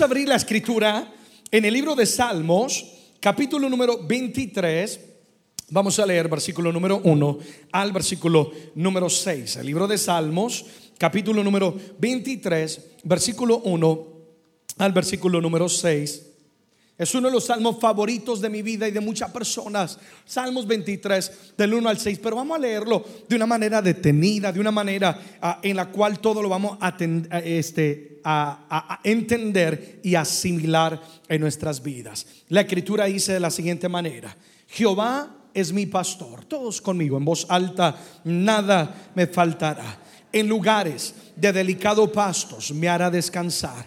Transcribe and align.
A 0.00 0.04
abrir 0.04 0.28
la 0.28 0.36
escritura 0.36 1.12
en 1.50 1.64
el 1.66 1.74
libro 1.74 1.94
de 1.94 2.06
Salmos, 2.06 2.86
capítulo 3.20 3.68
número 3.68 4.02
23. 4.02 4.98
Vamos 5.68 5.98
a 5.98 6.06
leer 6.06 6.26
versículo 6.26 6.72
número 6.72 7.02
1 7.04 7.38
al 7.72 7.92
versículo 7.92 8.50
número 8.76 9.10
6. 9.10 9.56
El 9.56 9.66
libro 9.66 9.86
de 9.86 9.98
Salmos, 9.98 10.64
capítulo 10.96 11.44
número 11.44 11.76
23, 11.98 12.92
versículo 13.04 13.58
1 13.58 14.06
al 14.78 14.92
versículo 14.92 15.38
número 15.38 15.68
6. 15.68 16.29
Es 17.00 17.14
uno 17.14 17.28
de 17.28 17.32
los 17.32 17.46
salmos 17.46 17.78
favoritos 17.80 18.42
de 18.42 18.50
mi 18.50 18.60
vida 18.60 18.86
y 18.86 18.90
de 18.90 19.00
muchas 19.00 19.30
personas. 19.30 19.98
Salmos 20.26 20.66
23, 20.66 21.54
del 21.56 21.72
1 21.72 21.88
al 21.88 21.98
6. 21.98 22.20
Pero 22.22 22.36
vamos 22.36 22.58
a 22.58 22.60
leerlo 22.60 23.02
de 23.26 23.36
una 23.36 23.46
manera 23.46 23.80
detenida, 23.80 24.52
de 24.52 24.60
una 24.60 24.70
manera 24.70 25.18
ah, 25.40 25.60
en 25.62 25.76
la 25.76 25.86
cual 25.86 26.18
todo 26.18 26.42
lo 26.42 26.50
vamos 26.50 26.76
a, 26.78 26.94
este, 27.42 28.20
a, 28.22 29.00
entender 29.02 30.00
y 30.02 30.14
asimilar 30.14 31.00
en 31.26 31.40
nuestras 31.40 31.82
vidas. 31.82 32.26
La 32.50 32.60
escritura 32.60 33.06
dice 33.06 33.32
de 33.32 33.40
la 33.40 33.50
siguiente 33.50 33.88
manera. 33.88 34.36
Jehová 34.68 35.36
es 35.54 35.72
mi 35.72 35.86
pastor. 35.86 36.44
Todos 36.44 36.82
conmigo, 36.82 37.16
en 37.16 37.24
voz 37.24 37.46
alta, 37.48 37.96
nada 38.24 39.10
me 39.14 39.26
faltará. 39.26 40.00
En 40.30 40.46
lugares 40.46 41.14
de 41.34 41.50
delicado 41.50 42.12
pastos 42.12 42.72
me 42.72 42.90
hará 42.90 43.10
descansar 43.10 43.86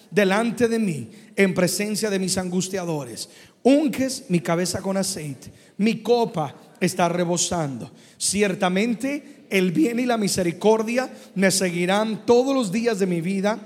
delante 0.11 0.67
de 0.67 0.77
mí 0.77 1.09
en 1.35 1.53
presencia 1.53 2.09
de 2.09 2.19
mis 2.19 2.37
angustiadores. 2.37 3.29
Unques 3.63 4.25
mi 4.29 4.41
cabeza 4.41 4.81
con 4.81 4.97
aceite, 4.97 5.51
mi 5.77 6.01
copa 6.01 6.53
está 6.79 7.09
rebosando. 7.09 7.89
Ciertamente 8.17 9.45
el 9.49 9.71
bien 9.71 9.99
y 9.99 10.05
la 10.05 10.17
misericordia 10.17 11.11
me 11.35 11.49
seguirán 11.51 12.25
todos 12.25 12.53
los 12.53 12.71
días 12.71 12.99
de 12.99 13.07
mi 13.07 13.21
vida. 13.21 13.59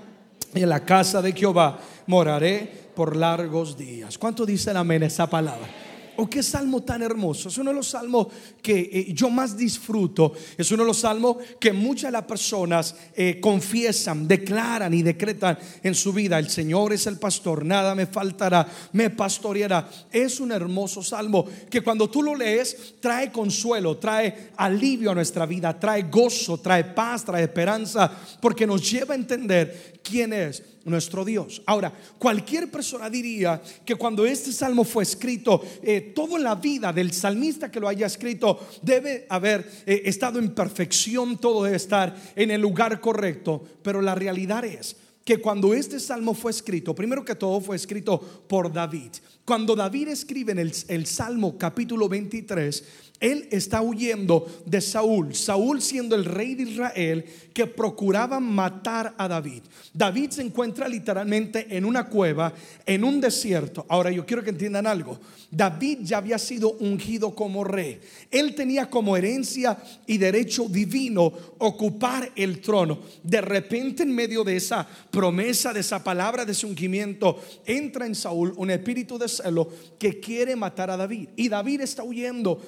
En 0.54 0.70
la 0.70 0.86
casa 0.86 1.22
de 1.22 1.34
Jehová 1.34 1.80
moraré 2.08 2.86
por 2.96 3.16
largos 3.16 3.78
días. 3.78 4.18
¿Cuánto 4.18 4.46
dicen 4.46 4.78
amén 4.78 5.04
esa 5.04 5.30
palabra? 5.30 5.85
Oh, 6.18 6.30
qué 6.30 6.42
salmo 6.42 6.84
tan 6.84 7.02
hermoso. 7.02 7.50
Es 7.50 7.58
uno 7.58 7.72
de 7.72 7.76
los 7.76 7.90
salmos 7.90 8.28
que 8.62 8.90
eh, 8.92 9.14
yo 9.14 9.30
más 9.30 9.58
disfruto. 9.58 10.34
Es 10.58 10.72
uno 10.72 10.84
de 10.84 10.88
los 10.88 11.00
salmos 11.00 11.38
que 11.60 11.74
muchas 11.74 12.10
de 12.10 12.12
las 12.14 12.26
personas 12.26 12.96
eh, 13.16 13.40
confiesan, 13.42 14.28
declaran 14.28 14.94
y 14.94 15.04
decretan 15.04 15.58
en 15.84 15.96
su 15.96 16.14
vida. 16.14 16.40
El 16.40 16.50
Señor 16.50 16.94
es 16.94 17.08
el 17.08 17.18
pastor, 17.18 17.66
nada 17.66 17.96
me 17.96 18.08
faltará, 18.08 18.68
me 18.94 19.10
pastoreará. 19.10 19.90
Es 20.12 20.40
un 20.40 20.52
hermoso 20.52 21.04
salmo 21.04 21.46
que 21.70 21.82
cuando 21.82 22.10
tú 22.10 22.24
lo 22.24 22.36
lees 22.36 22.96
trae 23.00 23.32
consuelo, 23.32 23.98
trae 23.98 24.52
alivio 24.58 25.12
a 25.12 25.16
nuestra 25.16 25.46
vida, 25.46 25.78
trae 25.80 26.04
gozo, 26.04 26.60
trae 26.60 26.84
paz, 26.84 27.26
trae 27.26 27.44
esperanza, 27.44 28.12
porque 28.42 28.66
nos 28.66 28.90
lleva 28.90 29.14
a 29.14 29.18
entender 29.18 30.00
quién 30.04 30.34
es 30.34 30.64
nuestro 30.86 31.26
Dios. 31.26 31.62
Ahora, 31.66 31.92
cualquier 32.20 32.70
persona 32.70 33.10
diría 33.10 33.62
que 33.84 33.96
cuando 33.96 34.26
este 34.26 34.54
salmo 34.54 34.84
fue 34.84 35.04
escrito, 35.04 35.62
eh, 35.82 36.05
toda 36.14 36.40
la 36.40 36.56
vida 36.56 36.94
del 36.94 37.12
salmista 37.12 37.72
que 37.72 37.80
lo 37.80 37.88
haya 37.88 38.08
escrito 38.08 38.60
debe 38.82 39.26
haber 39.30 39.70
eh, 39.86 40.04
estado 40.06 40.40
en 40.40 40.54
perfección, 40.54 41.38
todo 41.38 41.64
debe 41.64 41.78
estar 41.78 42.16
en 42.36 42.52
el 42.52 42.62
lugar 42.62 43.00
correcto, 43.02 43.64
pero 43.82 44.02
la 44.02 44.16
realidad 44.16 44.66
es 44.66 44.96
que 45.26 45.40
cuando 45.40 45.74
este 45.74 46.00
salmo 46.00 46.36
fue 46.36 46.52
escrito, 46.52 46.94
primero 46.94 47.26
que 47.26 47.34
todo 47.34 47.60
fue 47.60 47.76
escrito 47.76 48.20
por 48.48 48.72
David. 48.72 49.12
Cuando 49.44 49.76
David 49.76 50.10
escribe 50.10 50.52
en 50.52 50.60
el, 50.60 50.72
el 50.88 51.08
Salmo 51.08 51.58
capítulo 51.58 52.08
23, 52.08 52.84
él 53.20 53.48
está 53.52 53.82
huyendo 53.82 54.46
de 54.66 54.82
Saúl, 54.82 55.34
Saúl 55.34 55.82
siendo 55.82 56.16
el 56.16 56.26
rey 56.26 56.56
de 56.56 56.64
Israel 56.64 57.26
que 57.54 57.66
procuraba 57.66 58.42
matar 58.42 59.16
a 59.18 59.30
David. 59.30 59.64
David 59.94 60.32
se 60.32 60.42
encuentra 60.42 60.90
literalmente 60.90 61.68
en 61.70 61.86
una 61.86 62.08
cueva, 62.08 62.54
en 62.86 63.06
un 63.06 63.22
desierto. 63.22 63.86
Ahora 63.88 64.12
yo 64.12 64.26
quiero 64.26 64.44
que 64.44 64.50
entiendan 64.50 64.86
algo. 64.86 65.18
David 65.50 66.00
ya 66.02 66.18
había 66.18 66.38
sido 66.38 66.74
ungido 66.74 67.34
como 67.34 67.64
rey. 67.64 68.02
Él 68.30 68.56
tenía 68.56 68.90
como 68.90 69.16
herencia 69.16 69.78
y 70.06 70.18
derecho 70.18 70.68
divino 70.68 71.32
ocupar 71.60 72.30
el 72.36 72.60
trono. 72.60 73.00
De 73.24 73.40
repente 73.40 74.04
en 74.04 74.14
medio 74.14 74.44
de 74.44 74.58
esa 74.58 74.86
promesa, 75.10 75.72
de 75.72 75.80
esa 75.80 76.04
palabra 76.04 76.44
de 76.44 76.54
su 76.54 76.68
ungimiento, 76.68 77.42
entra 77.66 78.06
en 78.06 78.16
Saúl 78.16 78.54
un 78.58 78.70
espíritu 78.70 79.18
de 79.18 79.30
celo 79.30 79.70
que 79.98 80.20
quiere 80.20 80.58
matar 80.58 80.90
a 80.90 80.98
David. 80.98 81.30
Y 81.38 81.48
David 81.48 81.82
está 81.82 82.04
huyendo, 82.04 82.62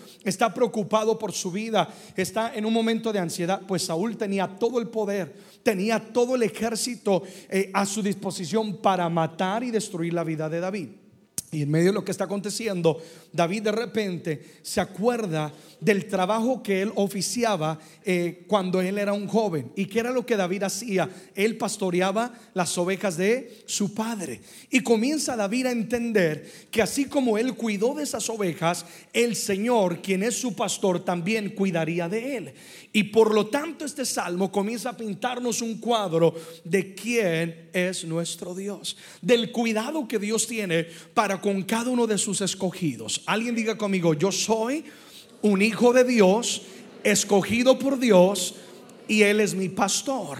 preocupado 0.53 1.17
por 1.17 1.31
su 1.31 1.51
vida, 1.51 1.87
está 2.15 2.53
en 2.55 2.65
un 2.65 2.73
momento 2.73 3.11
de 3.11 3.19
ansiedad, 3.19 3.61
pues 3.67 3.85
Saúl 3.85 4.17
tenía 4.17 4.47
todo 4.47 4.79
el 4.79 4.87
poder, 4.87 5.35
tenía 5.63 5.99
todo 5.99 6.35
el 6.35 6.43
ejército 6.43 7.23
eh, 7.49 7.71
a 7.73 7.85
su 7.85 8.01
disposición 8.01 8.77
para 8.77 9.09
matar 9.09 9.63
y 9.63 9.71
destruir 9.71 10.13
la 10.13 10.23
vida 10.23 10.49
de 10.49 10.59
David. 10.59 10.89
Y 11.49 11.61
en 11.61 11.71
medio 11.71 11.87
de 11.87 11.93
lo 11.93 12.03
que 12.03 12.11
está 12.11 12.25
aconteciendo, 12.25 13.01
David 13.31 13.63
de 13.63 13.71
repente 13.71 14.41
se 14.63 14.81
acuerda 14.81 15.53
del 15.79 16.05
trabajo 16.07 16.61
que 16.61 16.81
él 16.81 16.91
oficiaba 16.95 17.79
eh, 18.03 18.43
cuando 18.47 18.81
él 18.81 18.97
era 18.97 19.13
un 19.13 19.27
joven. 19.27 19.71
¿Y 19.75 19.85
qué 19.85 19.99
era 19.99 20.11
lo 20.11 20.25
que 20.25 20.35
David 20.35 20.63
hacía? 20.63 21.09
Él 21.35 21.57
pastoreaba 21.57 22.33
las 22.53 22.77
ovejas 22.77 23.15
de 23.15 23.63
su 23.65 23.93
padre. 23.93 24.41
Y 24.69 24.81
comienza 24.81 25.37
David 25.37 25.67
a 25.67 25.71
entender 25.71 26.67
que 26.69 26.81
así 26.81 27.05
como 27.05 27.37
él 27.37 27.53
cuidó 27.53 27.93
de 27.93 28.03
esas 28.03 28.29
ovejas, 28.29 28.85
el 29.13 29.33
Señor, 29.37 30.01
quien 30.01 30.23
es 30.23 30.35
su 30.35 30.53
pastor, 30.53 31.05
también 31.05 31.51
cuidaría 31.51 32.09
de 32.09 32.37
él. 32.37 32.53
Y 32.91 33.03
por 33.03 33.33
lo 33.33 33.47
tanto 33.47 33.85
este 33.85 34.05
salmo 34.05 34.51
comienza 34.51 34.89
a 34.89 34.97
pintarnos 34.97 35.61
un 35.61 35.77
cuadro 35.77 36.33
de 36.65 36.93
quién 36.93 37.69
es 37.71 38.03
nuestro 38.03 38.55
Dios, 38.55 38.97
del 39.21 39.51
cuidado 39.51 40.07
que 40.07 40.19
Dios 40.19 40.47
tiene 40.47 40.87
para 41.13 41.36
con 41.41 41.63
cada 41.63 41.89
uno 41.89 42.07
de 42.07 42.17
sus 42.17 42.41
escogidos. 42.41 43.21
Alguien 43.25 43.55
diga 43.55 43.77
conmigo, 43.77 44.13
yo 44.13 44.31
soy 44.31 44.85
un 45.41 45.61
hijo 45.61 45.93
de 45.93 46.03
Dios, 46.03 46.63
escogido 47.03 47.77
por 47.77 47.99
Dios, 47.99 48.55
y 49.07 49.21
Él 49.21 49.39
es 49.39 49.55
mi 49.55 49.69
pastor. 49.69 50.37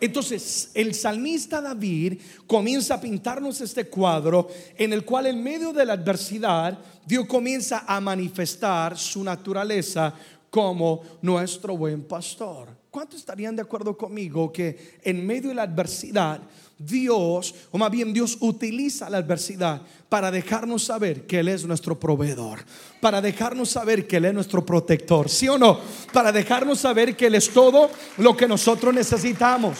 Entonces 0.00 0.72
el 0.74 0.94
salmista 0.94 1.60
David 1.60 2.18
comienza 2.48 2.94
a 2.94 3.00
pintarnos 3.00 3.60
este 3.60 3.84
cuadro 3.84 4.48
en 4.76 4.92
el 4.92 5.04
cual 5.04 5.26
en 5.26 5.40
medio 5.44 5.72
de 5.72 5.86
la 5.86 5.92
adversidad 5.92 6.76
Dios 7.06 7.24
comienza 7.26 7.84
a 7.86 8.00
manifestar 8.00 8.98
su 8.98 9.22
naturaleza 9.22 10.12
como 10.50 11.02
nuestro 11.22 11.76
buen 11.76 12.02
pastor. 12.02 12.81
¿Cuántos 12.92 13.20
estarían 13.20 13.56
de 13.56 13.62
acuerdo 13.62 13.96
conmigo 13.96 14.52
que 14.52 14.98
en 15.02 15.26
medio 15.26 15.48
de 15.48 15.54
la 15.54 15.62
adversidad 15.62 16.42
Dios, 16.78 17.54
o 17.70 17.78
más 17.78 17.90
bien 17.90 18.12
Dios 18.12 18.36
utiliza 18.40 19.08
la 19.08 19.16
adversidad 19.16 19.80
para 20.10 20.30
dejarnos 20.30 20.84
saber 20.84 21.26
que 21.26 21.38
Él 21.38 21.48
es 21.48 21.64
nuestro 21.64 21.98
proveedor, 21.98 22.58
para 23.00 23.22
dejarnos 23.22 23.70
saber 23.70 24.06
que 24.06 24.18
Él 24.18 24.26
es 24.26 24.34
nuestro 24.34 24.66
protector, 24.66 25.30
¿sí 25.30 25.48
o 25.48 25.56
no? 25.56 25.80
Para 26.12 26.32
dejarnos 26.32 26.80
saber 26.80 27.16
que 27.16 27.28
Él 27.28 27.34
es 27.34 27.48
todo 27.48 27.88
lo 28.18 28.36
que 28.36 28.46
nosotros 28.46 28.92
necesitamos. 28.92 29.78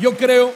Yo 0.00 0.16
creo 0.16 0.54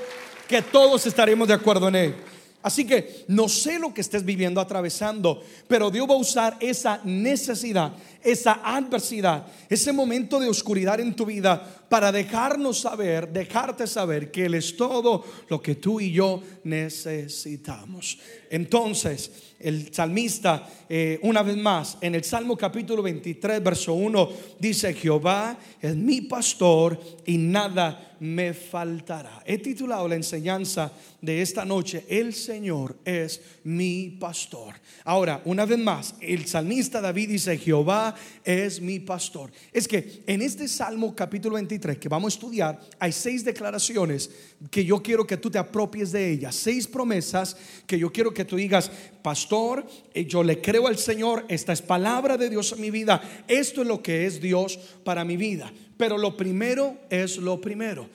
que 0.48 0.62
todos 0.62 1.04
estaremos 1.04 1.46
de 1.46 1.52
acuerdo 1.52 1.88
en 1.88 1.94
Él. 1.94 2.14
Así 2.62 2.86
que 2.86 3.24
no 3.28 3.48
sé 3.48 3.78
lo 3.78 3.94
que 3.94 4.02
estés 4.02 4.24
viviendo, 4.24 4.60
atravesando, 4.60 5.42
pero 5.66 5.90
Dios 5.90 6.08
va 6.08 6.14
a 6.14 6.18
usar 6.18 6.56
esa 6.60 7.00
necesidad, 7.04 7.92
esa 8.22 8.60
adversidad, 8.62 9.46
ese 9.68 9.92
momento 9.92 10.38
de 10.40 10.48
oscuridad 10.48 11.00
en 11.00 11.14
tu 11.14 11.26
vida 11.26 11.84
para 11.88 12.12
dejarnos 12.12 12.80
saber, 12.80 13.32
dejarte 13.32 13.86
saber 13.86 14.30
que 14.30 14.46
Él 14.46 14.54
es 14.54 14.76
todo 14.76 15.24
lo 15.48 15.60
que 15.60 15.74
tú 15.74 16.00
y 16.00 16.12
yo 16.12 16.42
necesitamos. 16.64 18.18
Entonces, 18.48 19.30
el 19.58 19.92
salmista, 19.92 20.68
eh, 20.88 21.18
una 21.22 21.42
vez 21.42 21.56
más, 21.56 21.98
en 22.00 22.14
el 22.14 22.24
Salmo 22.24 22.56
capítulo 22.56 23.02
23, 23.02 23.62
verso 23.62 23.94
1, 23.94 24.30
dice, 24.58 24.94
Jehová 24.94 25.58
es 25.80 25.94
mi 25.96 26.22
pastor 26.22 26.98
y 27.26 27.36
nada 27.36 28.16
me 28.20 28.54
faltará. 28.54 29.42
He 29.44 29.58
titulado 29.58 30.06
la 30.06 30.14
enseñanza 30.14 30.92
de 31.20 31.42
esta 31.42 31.64
noche, 31.64 32.04
El 32.08 32.34
Señor 32.34 32.96
es 33.04 33.40
mi 33.64 34.16
pastor. 34.20 34.74
Ahora, 35.04 35.42
una 35.44 35.64
vez 35.64 35.78
más, 35.78 36.14
el 36.20 36.46
salmista 36.46 37.00
David 37.00 37.30
dice, 37.30 37.58
Jehová 37.58 38.09
es 38.44 38.80
mi 38.80 38.98
pastor. 38.98 39.50
Es 39.72 39.86
que 39.86 40.22
en 40.26 40.42
este 40.42 40.68
Salmo 40.68 41.14
capítulo 41.14 41.54
23 41.54 41.98
que 41.98 42.08
vamos 42.08 42.32
a 42.32 42.36
estudiar, 42.36 42.80
hay 42.98 43.12
seis 43.12 43.44
declaraciones 43.44 44.30
que 44.70 44.84
yo 44.84 45.02
quiero 45.02 45.26
que 45.26 45.36
tú 45.36 45.50
te 45.50 45.58
apropies 45.58 46.12
de 46.12 46.30
ellas, 46.30 46.54
seis 46.54 46.86
promesas 46.86 47.56
que 47.86 47.98
yo 47.98 48.12
quiero 48.12 48.32
que 48.32 48.44
tú 48.44 48.56
digas, 48.56 48.90
pastor, 49.22 49.86
eh, 50.14 50.24
yo 50.24 50.42
le 50.42 50.60
creo 50.60 50.86
al 50.86 50.98
Señor, 50.98 51.44
esta 51.48 51.72
es 51.72 51.82
palabra 51.82 52.36
de 52.36 52.50
Dios 52.50 52.72
en 52.72 52.80
mi 52.80 52.90
vida, 52.90 53.20
esto 53.48 53.82
es 53.82 53.88
lo 53.88 54.02
que 54.02 54.26
es 54.26 54.40
Dios 54.40 54.78
para 55.04 55.24
mi 55.24 55.36
vida. 55.36 55.72
Pero 55.96 56.16
lo 56.16 56.36
primero 56.36 56.96
es 57.10 57.36
lo 57.36 57.60
primero. 57.60 58.08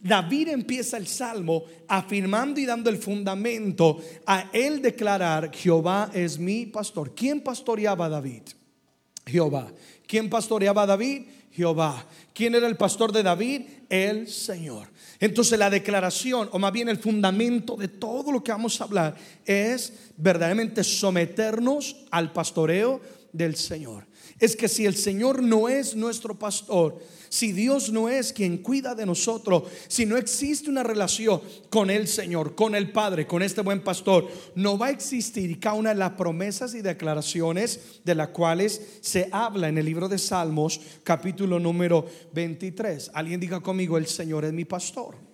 David 0.00 0.48
empieza 0.48 0.96
el 0.96 1.06
salmo 1.06 1.64
afirmando 1.86 2.58
y 2.58 2.64
dando 2.64 2.88
el 2.88 2.96
fundamento 2.96 4.00
a 4.26 4.48
él 4.52 4.80
declarar, 4.80 5.54
Jehová 5.54 6.10
es 6.14 6.38
mi 6.38 6.64
pastor. 6.66 7.14
¿Quién 7.14 7.42
pastoreaba 7.42 8.06
a 8.06 8.08
David? 8.08 8.42
Jehová. 9.26 9.72
¿Quién 10.06 10.28
pastoreaba 10.28 10.82
a 10.82 10.86
David? 10.86 11.22
Jehová. 11.52 12.06
¿Quién 12.34 12.54
era 12.54 12.66
el 12.66 12.76
pastor 12.76 13.12
de 13.12 13.22
David? 13.22 13.62
El 13.88 14.28
Señor. 14.28 14.88
Entonces 15.20 15.58
la 15.58 15.70
declaración, 15.70 16.48
o 16.52 16.58
más 16.58 16.72
bien 16.72 16.88
el 16.88 16.98
fundamento 16.98 17.76
de 17.76 17.88
todo 17.88 18.32
lo 18.32 18.42
que 18.42 18.52
vamos 18.52 18.80
a 18.80 18.84
hablar, 18.84 19.14
es 19.44 19.92
verdaderamente 20.16 20.82
someternos 20.82 21.96
al 22.10 22.32
pastoreo 22.32 23.00
del 23.32 23.54
Señor. 23.54 24.06
Es 24.42 24.56
que 24.56 24.66
si 24.66 24.86
el 24.86 24.96
Señor 24.96 25.40
no 25.40 25.68
es 25.68 25.94
nuestro 25.94 26.36
pastor, 26.36 26.98
si 27.28 27.52
Dios 27.52 27.92
no 27.92 28.08
es 28.08 28.32
quien 28.32 28.58
cuida 28.58 28.92
de 28.96 29.06
nosotros, 29.06 29.62
si 29.86 30.04
no 30.04 30.16
existe 30.16 30.68
una 30.68 30.82
relación 30.82 31.40
con 31.70 31.90
el 31.90 32.08
Señor, 32.08 32.56
con 32.56 32.74
el 32.74 32.90
Padre, 32.90 33.24
con 33.24 33.40
este 33.40 33.60
buen 33.60 33.84
pastor, 33.84 34.28
no 34.56 34.76
va 34.76 34.86
a 34.86 34.90
existir 34.90 35.60
cada 35.60 35.76
una 35.76 35.90
de 35.90 35.94
las 35.94 36.14
promesas 36.14 36.74
y 36.74 36.82
declaraciones 36.82 38.00
de 38.04 38.16
las 38.16 38.30
cuales 38.30 38.98
se 39.00 39.28
habla 39.30 39.68
en 39.68 39.78
el 39.78 39.84
libro 39.84 40.08
de 40.08 40.18
Salmos, 40.18 40.80
capítulo 41.04 41.60
número 41.60 42.04
23. 42.34 43.12
Alguien 43.14 43.38
diga 43.38 43.60
conmigo, 43.60 43.96
el 43.96 44.08
Señor 44.08 44.44
es 44.44 44.52
mi 44.52 44.64
pastor. 44.64 45.31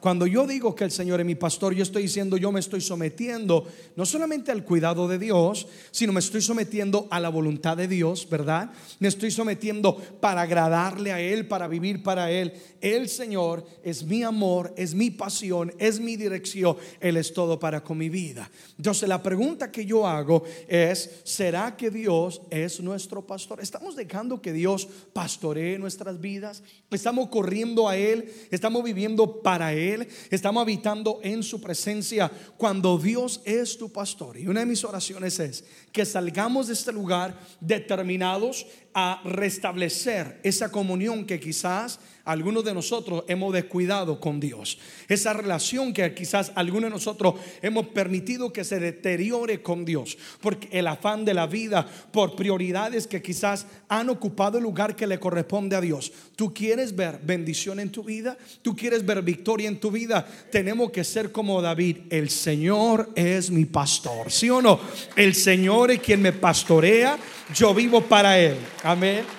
Cuando 0.00 0.26
yo 0.26 0.46
digo 0.46 0.74
que 0.74 0.84
el 0.84 0.90
Señor 0.90 1.20
es 1.20 1.26
mi 1.26 1.34
pastor, 1.34 1.74
yo 1.74 1.82
estoy 1.82 2.02
diciendo, 2.02 2.36
yo 2.36 2.52
me 2.52 2.60
estoy 2.60 2.80
sometiendo 2.80 3.66
no 3.96 4.06
solamente 4.06 4.52
al 4.52 4.64
cuidado 4.64 5.08
de 5.08 5.18
Dios, 5.18 5.66
sino 5.90 6.12
me 6.12 6.20
estoy 6.20 6.40
sometiendo 6.40 7.08
a 7.10 7.18
la 7.18 7.28
voluntad 7.28 7.76
de 7.76 7.88
Dios, 7.88 8.28
¿verdad? 8.30 8.70
Me 9.00 9.08
estoy 9.08 9.30
sometiendo 9.30 9.96
para 9.96 10.42
agradarle 10.42 11.12
a 11.12 11.20
Él, 11.20 11.48
para 11.48 11.66
vivir 11.66 12.02
para 12.02 12.30
Él. 12.30 12.52
El 12.80 13.08
Señor 13.08 13.66
es 13.82 14.04
mi 14.04 14.22
amor, 14.22 14.72
es 14.76 14.94
mi 14.94 15.10
pasión, 15.10 15.72
es 15.78 15.98
mi 15.98 16.16
dirección, 16.16 16.76
Él 17.00 17.16
es 17.16 17.32
todo 17.32 17.58
para 17.58 17.82
con 17.82 17.98
mi 17.98 18.08
vida. 18.08 18.48
Entonces 18.76 19.08
la 19.08 19.22
pregunta 19.22 19.72
que 19.72 19.84
yo 19.84 20.06
hago 20.06 20.44
es, 20.68 21.22
¿será 21.24 21.76
que 21.76 21.90
Dios 21.90 22.40
es 22.50 22.80
nuestro 22.80 23.26
pastor? 23.26 23.60
¿Estamos 23.60 23.96
dejando 23.96 24.40
que 24.40 24.52
Dios 24.52 24.86
pastoree 25.12 25.78
nuestras 25.78 26.20
vidas? 26.20 26.62
¿Estamos 26.90 27.28
corriendo 27.28 27.88
a 27.88 27.96
Él? 27.96 28.32
¿Estamos 28.50 28.84
viviendo 28.84 29.42
para 29.42 29.72
Él? 29.72 29.87
Estamos 30.30 30.62
habitando 30.62 31.20
en 31.22 31.42
su 31.42 31.60
presencia 31.60 32.30
cuando 32.56 32.98
Dios 32.98 33.40
es 33.44 33.78
tu 33.78 33.90
pastor. 33.90 34.38
Y 34.38 34.46
una 34.46 34.60
de 34.60 34.66
mis 34.66 34.84
oraciones 34.84 35.38
es 35.40 35.64
que 35.92 36.04
salgamos 36.04 36.68
de 36.68 36.74
este 36.74 36.92
lugar 36.92 37.38
determinados 37.60 38.66
a 38.94 39.20
restablecer 39.24 40.40
esa 40.42 40.70
comunión 40.70 41.24
que 41.24 41.38
quizás 41.38 42.00
algunos 42.28 42.62
de 42.62 42.74
nosotros 42.74 43.24
hemos 43.26 43.54
descuidado 43.54 44.20
con 44.20 44.38
Dios. 44.38 44.78
Esa 45.08 45.32
relación 45.32 45.94
que 45.94 46.12
quizás 46.12 46.52
algunos 46.54 46.90
de 46.90 46.94
nosotros 46.94 47.36
hemos 47.62 47.86
permitido 47.86 48.52
que 48.52 48.64
se 48.64 48.78
deteriore 48.78 49.62
con 49.62 49.86
Dios. 49.86 50.18
Porque 50.42 50.68
el 50.70 50.86
afán 50.88 51.24
de 51.24 51.32
la 51.32 51.46
vida, 51.46 51.88
por 52.12 52.36
prioridades 52.36 53.06
que 53.06 53.22
quizás 53.22 53.66
han 53.88 54.10
ocupado 54.10 54.58
el 54.58 54.64
lugar 54.64 54.94
que 54.94 55.06
le 55.06 55.18
corresponde 55.18 55.74
a 55.74 55.80
Dios. 55.80 56.12
Tú 56.36 56.52
quieres 56.52 56.94
ver 56.94 57.18
bendición 57.22 57.80
en 57.80 57.90
tu 57.90 58.04
vida, 58.04 58.36
tú 58.60 58.76
quieres 58.76 59.06
ver 59.06 59.22
victoria 59.22 59.66
en 59.66 59.80
tu 59.80 59.90
vida. 59.90 60.26
Tenemos 60.52 60.90
que 60.90 61.04
ser 61.04 61.32
como 61.32 61.62
David. 61.62 61.96
El 62.10 62.28
Señor 62.28 63.08
es 63.14 63.50
mi 63.50 63.64
pastor. 63.64 64.30
¿Sí 64.30 64.50
o 64.50 64.60
no? 64.60 64.78
El 65.16 65.34
Señor 65.34 65.92
es 65.92 66.00
quien 66.00 66.20
me 66.20 66.34
pastorea. 66.34 67.18
Yo 67.54 67.72
vivo 67.72 68.02
para 68.02 68.38
Él. 68.38 68.56
Amén. 68.82 69.37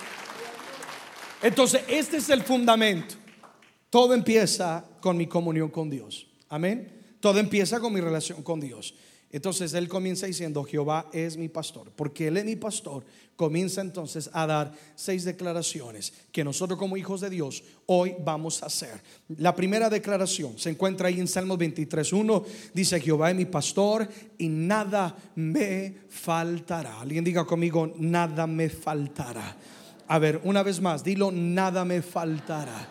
Entonces, 1.42 1.82
este 1.88 2.18
es 2.18 2.30
el 2.30 2.44
fundamento. 2.44 3.16
Todo 3.90 4.14
empieza 4.14 4.86
con 5.02 5.18
mi 5.18 5.28
comunión 5.28 5.70
con 5.70 5.90
Dios. 5.90 6.28
Amén. 6.50 6.92
Todo 7.20 7.40
empieza 7.40 7.80
con 7.80 7.94
mi 7.94 8.02
relación 8.02 8.44
con 8.44 8.60
Dios. 8.60 8.94
Entonces 9.32 9.74
él 9.76 9.88
comienza 9.88 10.26
diciendo, 10.26 10.64
Jehová 10.64 11.10
es 11.14 11.38
mi 11.38 11.50
pastor. 11.50 11.92
Porque 11.96 12.28
él 12.28 12.38
es 12.38 12.46
mi 12.46 12.56
pastor, 12.56 13.06
comienza 13.36 13.82
entonces 13.82 14.30
a 14.34 14.48
dar 14.48 14.74
seis 14.96 15.24
declaraciones 15.24 16.14
que 16.32 16.44
nosotros 16.44 16.80
como 16.80 16.98
hijos 16.98 17.22
de 17.22 17.30
Dios 17.30 17.64
hoy 17.86 18.16
vamos 18.20 18.64
a 18.64 18.66
hacer. 18.66 19.02
La 19.38 19.56
primera 19.56 19.90
declaración 19.90 20.58
se 20.58 20.72
encuentra 20.72 21.10
ahí 21.10 21.20
en 21.20 21.28
Salmos 21.28 21.60
23.1. 21.60 22.44
Dice, 22.74 23.00
Jehová 23.00 23.30
es 23.30 23.38
mi 23.38 23.46
pastor 23.46 24.10
y 24.38 24.48
nada 24.50 25.16
me 25.36 25.96
faltará. 26.10 27.00
Alguien 27.02 27.24
diga 27.24 27.46
conmigo, 27.46 27.94
nada 27.98 28.48
me 28.48 28.70
faltará. 28.70 29.56
A 30.10 30.18
ver, 30.18 30.42
una 30.44 30.64
vez 30.64 30.82
más, 30.82 31.04
dilo, 31.04 31.32
nada 31.32 31.86
me 31.86 32.02
faltará. 32.02 32.88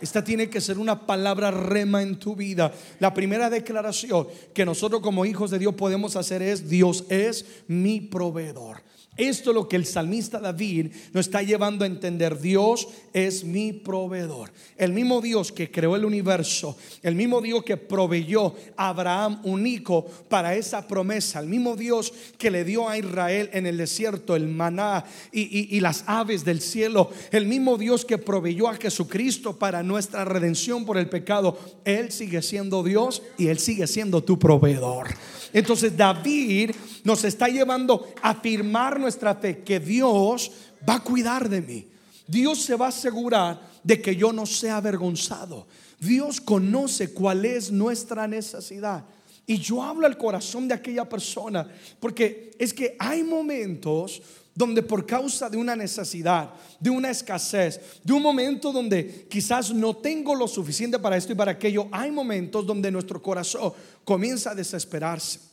Esta 0.00 0.24
tiene 0.24 0.48
que 0.48 0.60
ser 0.60 0.78
una 0.78 1.06
palabra 1.06 1.50
rema 1.50 2.02
en 2.02 2.16
tu 2.18 2.34
vida. 2.34 2.72
La 2.98 3.12
primera 3.12 3.50
declaración 3.50 4.26
que 4.54 4.64
nosotros 4.64 5.02
como 5.02 5.26
hijos 5.26 5.50
de 5.50 5.58
Dios 5.58 5.74
podemos 5.74 6.16
hacer 6.16 6.40
es, 6.40 6.70
Dios 6.70 7.04
es 7.10 7.44
mi 7.68 8.00
proveedor. 8.00 8.78
Esto 9.16 9.50
es 9.50 9.54
lo 9.54 9.68
que 9.68 9.76
el 9.76 9.84
salmista 9.84 10.40
David 10.40 10.90
nos 11.12 11.26
está 11.26 11.42
llevando 11.42 11.84
a 11.84 11.86
entender. 11.86 12.40
Dios 12.40 12.88
es 13.12 13.44
mi 13.44 13.74
proveedor. 13.74 14.50
El 14.78 14.94
mismo 14.94 15.20
Dios 15.20 15.52
que 15.52 15.70
creó 15.70 15.96
el 15.96 16.06
universo, 16.06 16.78
el 17.02 17.14
mismo 17.14 17.42
Dios 17.42 17.62
que 17.62 17.76
proveyó 17.76 18.54
a 18.74 18.88
Abraham 18.88 19.40
un 19.44 19.66
hijo 19.66 20.06
para 20.30 20.54
esa 20.54 20.88
promesa, 20.88 21.40
el 21.40 21.46
mismo 21.46 21.76
Dios 21.76 22.10
que 22.38 22.50
le 22.50 22.64
dio 22.64 22.88
a 22.88 22.96
Israel 22.96 23.50
en 23.52 23.66
el 23.66 23.76
desierto 23.76 24.34
el 24.34 24.48
maná 24.48 25.04
y, 25.30 25.76
y 25.76 25.80
las 25.80 26.04
aves 26.06 26.42
del 26.42 26.62
cielo, 26.62 27.10
el 27.32 27.44
mismo 27.44 27.76
Dios 27.76 28.06
que 28.06 28.16
proveyó 28.16 28.66
a 28.68 28.76
Jesucristo 28.76 29.58
para 29.58 29.82
nuestra 29.82 30.24
redención 30.24 30.86
por 30.86 30.96
el 30.96 31.10
pecado, 31.10 31.58
Él 31.84 32.10
sigue 32.12 32.40
siendo 32.40 32.82
Dios 32.82 33.22
y 33.36 33.48
Él 33.48 33.58
sigue 33.58 33.86
siendo 33.86 34.24
tu 34.24 34.38
proveedor. 34.38 35.08
Entonces 35.52 35.94
David 35.94 36.70
nos 37.04 37.24
está 37.24 37.48
llevando 37.48 38.08
a 38.22 38.30
afirmar 38.30 39.01
nuestra 39.02 39.34
fe 39.34 39.58
que 39.62 39.78
Dios 39.78 40.50
va 40.88 40.94
a 40.94 41.02
cuidar 41.02 41.48
de 41.48 41.60
mí. 41.60 41.86
Dios 42.26 42.62
se 42.62 42.76
va 42.76 42.86
a 42.86 42.88
asegurar 42.88 43.60
de 43.82 44.00
que 44.00 44.16
yo 44.16 44.32
no 44.32 44.46
sea 44.46 44.78
avergonzado. 44.78 45.66
Dios 46.00 46.40
conoce 46.40 47.12
cuál 47.12 47.44
es 47.44 47.70
nuestra 47.70 48.26
necesidad. 48.26 49.04
Y 49.46 49.58
yo 49.58 49.82
hablo 49.82 50.06
al 50.06 50.16
corazón 50.16 50.68
de 50.68 50.74
aquella 50.74 51.08
persona, 51.08 51.68
porque 52.00 52.52
es 52.58 52.72
que 52.72 52.96
hay 52.98 53.22
momentos 53.22 54.22
donde 54.54 54.82
por 54.82 55.04
causa 55.04 55.50
de 55.50 55.56
una 55.56 55.74
necesidad, 55.74 56.50
de 56.78 56.90
una 56.90 57.10
escasez, 57.10 57.80
de 58.04 58.12
un 58.12 58.22
momento 58.22 58.72
donde 58.72 59.26
quizás 59.28 59.72
no 59.72 59.96
tengo 59.96 60.34
lo 60.34 60.46
suficiente 60.46 60.98
para 60.98 61.16
esto 61.16 61.32
y 61.32 61.36
para 61.36 61.52
aquello, 61.52 61.88
hay 61.90 62.10
momentos 62.10 62.66
donde 62.66 62.90
nuestro 62.90 63.20
corazón 63.20 63.72
comienza 64.04 64.52
a 64.52 64.54
desesperarse 64.54 65.51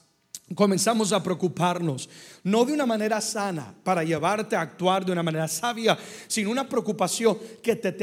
comenzamos 0.55 1.13
a 1.13 1.21
preocuparnos, 1.21 2.09
no 2.43 2.65
de 2.65 2.73
una 2.73 2.85
manera 2.85 3.21
sana 3.21 3.73
para 3.83 4.03
llevarte 4.03 4.55
a 4.55 4.61
actuar 4.61 5.05
de 5.05 5.11
una 5.11 5.23
manera 5.23 5.47
sabia, 5.47 5.97
sino 6.27 6.49
una 6.49 6.67
preocupación 6.67 7.37
que 7.61 7.75
te, 7.75 7.95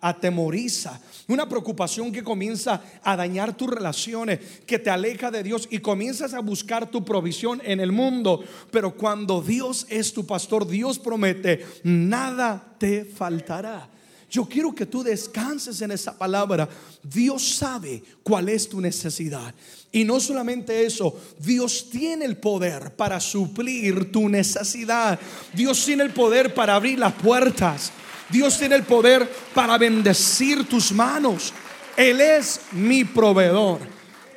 atemoriza, 0.00 1.00
una 1.28 1.48
preocupación 1.48 2.12
que 2.12 2.22
comienza 2.22 2.82
a 3.02 3.16
dañar 3.16 3.56
tus 3.56 3.70
relaciones, 3.70 4.40
que 4.66 4.78
te 4.78 4.90
aleja 4.90 5.30
de 5.30 5.42
Dios 5.42 5.68
y 5.70 5.78
comienzas 5.78 6.34
a 6.34 6.40
buscar 6.40 6.90
tu 6.90 7.04
provisión 7.04 7.62
en 7.64 7.80
el 7.80 7.92
mundo. 7.92 8.44
Pero 8.70 8.94
cuando 8.94 9.40
Dios 9.40 9.86
es 9.88 10.12
tu 10.12 10.26
pastor, 10.26 10.66
Dios 10.66 10.98
promete, 10.98 11.64
nada 11.82 12.74
te 12.78 13.04
faltará. 13.04 13.93
Yo 14.34 14.46
quiero 14.46 14.74
que 14.74 14.84
tú 14.84 15.04
descanses 15.04 15.80
en 15.80 15.92
esa 15.92 16.18
palabra. 16.18 16.68
Dios 17.04 17.54
sabe 17.54 18.02
cuál 18.24 18.48
es 18.48 18.68
tu 18.68 18.80
necesidad. 18.80 19.54
Y 19.92 20.02
no 20.02 20.18
solamente 20.18 20.84
eso, 20.84 21.16
Dios 21.38 21.88
tiene 21.88 22.24
el 22.24 22.36
poder 22.38 22.96
para 22.96 23.20
suplir 23.20 24.10
tu 24.10 24.28
necesidad. 24.28 25.20
Dios 25.52 25.84
tiene 25.84 26.02
el 26.02 26.10
poder 26.10 26.52
para 26.52 26.74
abrir 26.74 26.98
las 26.98 27.12
puertas. 27.12 27.92
Dios 28.28 28.58
tiene 28.58 28.74
el 28.74 28.82
poder 28.82 29.30
para 29.54 29.78
bendecir 29.78 30.68
tus 30.68 30.90
manos. 30.90 31.52
Él 31.96 32.20
es 32.20 32.60
mi 32.72 33.04
proveedor. 33.04 33.78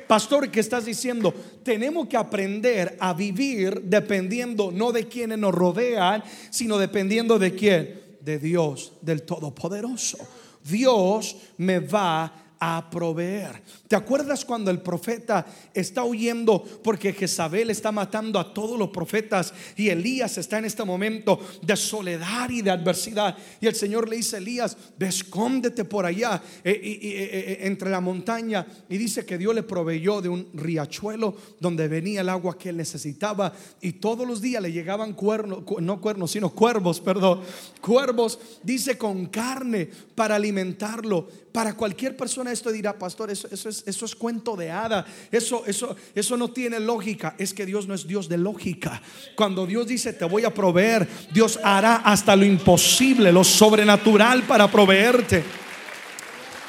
Pastor, 0.06 0.48
¿qué 0.48 0.60
estás 0.60 0.84
diciendo? 0.84 1.34
Tenemos 1.64 2.06
que 2.06 2.16
aprender 2.16 2.96
a 3.00 3.14
vivir 3.14 3.80
dependiendo 3.82 4.70
no 4.70 4.92
de 4.92 5.08
quienes 5.08 5.38
nos 5.38 5.52
rodean, 5.52 6.22
sino 6.50 6.78
dependiendo 6.78 7.36
de 7.40 7.56
quién 7.56 8.07
de 8.20 8.38
Dios, 8.38 8.92
del 9.00 9.22
Todopoderoso. 9.22 10.18
Dios 10.62 11.36
me 11.56 11.80
va 11.80 12.47
a 12.60 12.88
proveer. 12.90 13.62
¿Te 13.86 13.96
acuerdas 13.96 14.44
cuando 14.44 14.70
el 14.70 14.80
profeta 14.80 15.46
está 15.72 16.04
huyendo 16.04 16.62
porque 16.82 17.12
Jezabel 17.12 17.70
está 17.70 17.92
matando 17.92 18.38
a 18.38 18.52
todos 18.52 18.78
los 18.78 18.90
profetas 18.90 19.52
y 19.76 19.88
Elías 19.88 20.38
está 20.38 20.58
en 20.58 20.64
este 20.64 20.84
momento 20.84 21.40
de 21.62 21.76
soledad 21.76 22.50
y 22.50 22.62
de 22.62 22.70
adversidad? 22.70 23.36
Y 23.60 23.66
el 23.66 23.74
Señor 23.74 24.08
le 24.08 24.16
dice 24.16 24.36
a 24.36 24.38
Elías, 24.38 24.76
escóndete 24.98 25.84
por 25.84 26.04
allá 26.04 26.42
eh, 26.64 26.70
eh, 26.70 26.98
eh, 27.02 27.58
entre 27.62 27.90
la 27.90 28.00
montaña. 28.00 28.66
Y 28.88 28.98
dice 28.98 29.24
que 29.24 29.38
Dios 29.38 29.54
le 29.54 29.62
proveyó 29.62 30.20
de 30.20 30.28
un 30.28 30.48
riachuelo 30.54 31.36
donde 31.60 31.88
venía 31.88 32.20
el 32.20 32.28
agua 32.28 32.58
que 32.58 32.70
él 32.70 32.76
necesitaba 32.76 33.52
y 33.80 33.92
todos 33.92 34.26
los 34.26 34.40
días 34.40 34.62
le 34.62 34.72
llegaban 34.72 35.14
cuernos, 35.14 35.62
no 35.80 36.00
cuernos, 36.00 36.30
sino 36.30 36.50
cuervos, 36.50 37.00
perdón, 37.00 37.40
cuervos, 37.80 38.38
dice 38.62 38.98
con 38.98 39.26
carne 39.26 39.88
para 40.14 40.36
alimentarlo. 40.36 41.28
Para 41.58 41.74
cualquier 41.74 42.16
persona 42.16 42.52
esto 42.52 42.70
dirá, 42.70 42.96
pastor, 42.96 43.32
eso, 43.32 43.48
eso, 43.50 43.68
es, 43.68 43.82
eso 43.84 44.04
es 44.04 44.14
cuento 44.14 44.54
de 44.54 44.70
hada, 44.70 45.04
eso, 45.32 45.64
eso, 45.66 45.96
eso 46.14 46.36
no 46.36 46.52
tiene 46.52 46.78
lógica. 46.78 47.34
Es 47.36 47.52
que 47.52 47.66
Dios 47.66 47.88
no 47.88 47.94
es 47.94 48.06
Dios 48.06 48.28
de 48.28 48.38
lógica. 48.38 49.02
Cuando 49.34 49.66
Dios 49.66 49.88
dice, 49.88 50.12
te 50.12 50.24
voy 50.24 50.44
a 50.44 50.54
proveer, 50.54 51.08
Dios 51.32 51.58
hará 51.64 51.96
hasta 51.96 52.36
lo 52.36 52.44
imposible, 52.44 53.32
lo 53.32 53.42
sobrenatural 53.42 54.44
para 54.44 54.70
proveerte. 54.70 55.42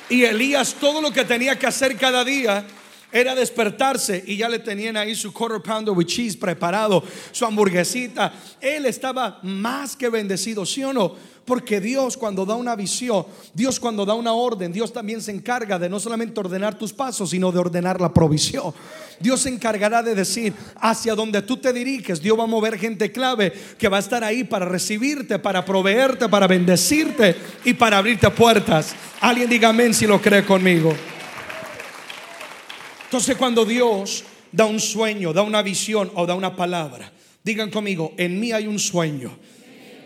Y 0.09 0.23
Elías 0.23 0.73
todo 0.73 1.03
lo 1.03 1.13
que 1.13 1.23
tenía 1.23 1.59
que 1.59 1.67
hacer 1.67 1.95
cada 1.95 2.25
día 2.25 2.65
era 3.11 3.35
despertarse 3.35 4.23
y 4.25 4.37
ya 4.37 4.49
le 4.49 4.57
tenían 4.57 4.97
ahí 4.97 5.15
su 5.15 5.31
quarter 5.31 5.61
pounder 5.61 5.93
with 5.93 6.07
cheese 6.07 6.35
preparado, 6.35 7.03
su 7.31 7.45
hamburguesita. 7.45 8.33
Él 8.59 8.87
estaba 8.87 9.39
más 9.43 9.95
que 9.95 10.09
bendecido, 10.09 10.65
¿sí 10.65 10.83
o 10.83 10.93
no? 10.93 11.15
Porque 11.49 11.81
Dios 11.81 12.15
cuando 12.15 12.45
da 12.45 12.53
una 12.53 12.75
visión, 12.75 13.25
Dios 13.55 13.79
cuando 13.79 14.05
da 14.05 14.13
una 14.13 14.33
orden, 14.33 14.71
Dios 14.71 14.93
también 14.93 15.19
se 15.19 15.31
encarga 15.31 15.79
de 15.79 15.89
no 15.89 15.99
solamente 15.99 16.39
ordenar 16.39 16.77
tus 16.77 16.93
pasos, 16.93 17.31
sino 17.31 17.51
de 17.51 17.57
ordenar 17.57 17.99
la 17.99 18.13
provisión. 18.13 18.71
Dios 19.19 19.39
se 19.41 19.49
encargará 19.49 20.03
de 20.03 20.13
decir 20.13 20.53
hacia 20.79 21.15
donde 21.15 21.41
tú 21.41 21.57
te 21.57 21.73
diriges, 21.73 22.21
Dios 22.21 22.37
va 22.37 22.43
a 22.43 22.45
mover 22.45 22.77
gente 22.77 23.11
clave 23.11 23.51
que 23.79 23.87
va 23.87 23.97
a 23.97 23.99
estar 23.99 24.23
ahí 24.23 24.43
para 24.43 24.65
recibirte, 24.65 25.39
para 25.39 25.65
proveerte, 25.65 26.29
para 26.29 26.45
bendecirte 26.45 27.35
y 27.65 27.73
para 27.73 27.97
abrirte 27.97 28.29
puertas. 28.29 28.93
Alguien 29.19 29.49
diga 29.49 29.69
amén 29.69 29.95
si 29.95 30.05
lo 30.05 30.21
cree 30.21 30.45
conmigo. 30.45 30.93
Entonces 33.05 33.35
cuando 33.37 33.65
Dios 33.65 34.23
da 34.51 34.65
un 34.65 34.79
sueño, 34.79 35.33
da 35.33 35.41
una 35.41 35.63
visión 35.63 36.11
o 36.13 36.27
da 36.27 36.35
una 36.35 36.55
palabra, 36.55 37.11
digan 37.43 37.71
conmigo, 37.71 38.13
en 38.17 38.39
mí 38.39 38.51
hay 38.51 38.67
un 38.67 38.77
sueño. 38.77 39.35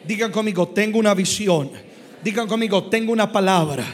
Digan 0.05 0.31
conmigo, 0.31 0.67
tengo 0.69 0.99
una 0.99 1.13
visión. 1.13 1.71
Digan 2.23 2.47
conmigo, 2.47 2.85
tengo 2.89 3.11
una 3.11 3.31
palabra. 3.31 3.85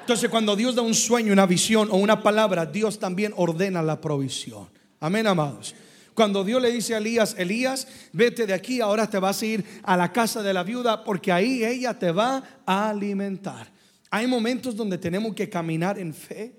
Entonces 0.00 0.28
cuando 0.28 0.54
Dios 0.54 0.74
da 0.74 0.82
un 0.82 0.94
sueño, 0.94 1.32
una 1.32 1.46
visión 1.46 1.88
o 1.90 1.96
una 1.96 2.22
palabra, 2.22 2.66
Dios 2.66 2.98
también 2.98 3.32
ordena 3.36 3.82
la 3.82 4.00
provisión. 4.00 4.68
Amén, 5.00 5.26
amados. 5.26 5.74
Cuando 6.14 6.44
Dios 6.44 6.62
le 6.62 6.70
dice 6.70 6.94
a 6.94 6.98
Elías, 6.98 7.34
Elías, 7.38 7.88
vete 8.12 8.46
de 8.46 8.54
aquí, 8.54 8.80
ahora 8.80 9.08
te 9.08 9.18
vas 9.18 9.42
a 9.42 9.46
ir 9.46 9.64
a 9.82 9.96
la 9.96 10.12
casa 10.12 10.42
de 10.42 10.52
la 10.54 10.62
viuda 10.62 11.02
porque 11.02 11.32
ahí 11.32 11.64
ella 11.64 11.98
te 11.98 12.12
va 12.12 12.42
a 12.64 12.90
alimentar. 12.90 13.72
Hay 14.10 14.26
momentos 14.28 14.76
donde 14.76 14.96
tenemos 14.96 15.34
que 15.34 15.48
caminar 15.48 15.98
en 15.98 16.14
fe 16.14 16.52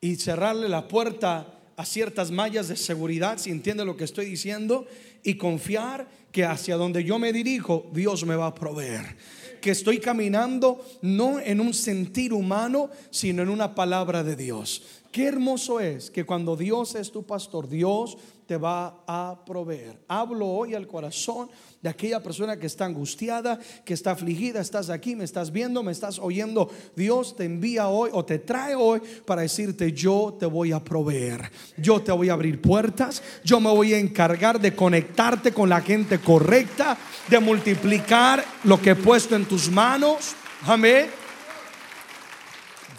y 0.00 0.14
cerrarle 0.16 0.68
la 0.68 0.86
puerta 0.86 1.52
a 1.76 1.84
ciertas 1.84 2.30
mallas 2.30 2.68
de 2.68 2.76
seguridad, 2.76 3.38
si 3.38 3.50
entiende 3.50 3.84
lo 3.84 3.96
que 3.96 4.04
estoy 4.04 4.26
diciendo, 4.26 4.86
y 5.26 5.34
confiar 5.34 6.08
que 6.30 6.44
hacia 6.44 6.76
donde 6.76 7.02
yo 7.02 7.18
me 7.18 7.32
dirijo, 7.32 7.90
Dios 7.92 8.24
me 8.24 8.36
va 8.36 8.46
a 8.46 8.54
proveer. 8.54 9.16
Que 9.60 9.72
estoy 9.72 9.98
caminando 9.98 10.84
no 11.02 11.40
en 11.40 11.60
un 11.60 11.74
sentir 11.74 12.32
humano, 12.32 12.90
sino 13.10 13.42
en 13.42 13.48
una 13.48 13.74
palabra 13.74 14.22
de 14.22 14.36
Dios. 14.36 14.82
Qué 15.10 15.24
hermoso 15.24 15.80
es 15.80 16.12
que 16.12 16.24
cuando 16.24 16.56
Dios 16.56 16.94
es 16.94 17.10
tu 17.10 17.24
pastor, 17.24 17.68
Dios 17.68 18.16
te 18.46 18.56
va 18.56 19.02
a 19.06 19.36
proveer. 19.44 19.98
Hablo 20.06 20.46
hoy 20.46 20.74
al 20.74 20.86
corazón 20.86 21.50
de 21.82 21.88
aquella 21.88 22.22
persona 22.22 22.56
que 22.56 22.66
está 22.66 22.84
angustiada, 22.84 23.58
que 23.84 23.94
está 23.94 24.12
afligida, 24.12 24.60
estás 24.60 24.88
aquí, 24.88 25.16
me 25.16 25.24
estás 25.24 25.50
viendo, 25.50 25.82
me 25.82 25.92
estás 25.92 26.18
oyendo. 26.18 26.70
Dios 26.94 27.36
te 27.36 27.44
envía 27.44 27.88
hoy 27.88 28.10
o 28.12 28.24
te 28.24 28.38
trae 28.38 28.74
hoy 28.74 29.00
para 29.24 29.42
decirte, 29.42 29.92
yo 29.92 30.36
te 30.38 30.46
voy 30.46 30.72
a 30.72 30.82
proveer, 30.82 31.50
yo 31.76 32.00
te 32.00 32.12
voy 32.12 32.28
a 32.28 32.34
abrir 32.34 32.60
puertas, 32.60 33.22
yo 33.44 33.60
me 33.60 33.70
voy 33.70 33.94
a 33.94 33.98
encargar 33.98 34.60
de 34.60 34.74
conectarte 34.74 35.52
con 35.52 35.68
la 35.68 35.80
gente 35.80 36.20
correcta, 36.20 36.96
de 37.28 37.40
multiplicar 37.40 38.44
lo 38.64 38.80
que 38.80 38.90
he 38.90 38.96
puesto 38.96 39.34
en 39.34 39.44
tus 39.44 39.70
manos. 39.70 40.34
Amén. 40.62 41.06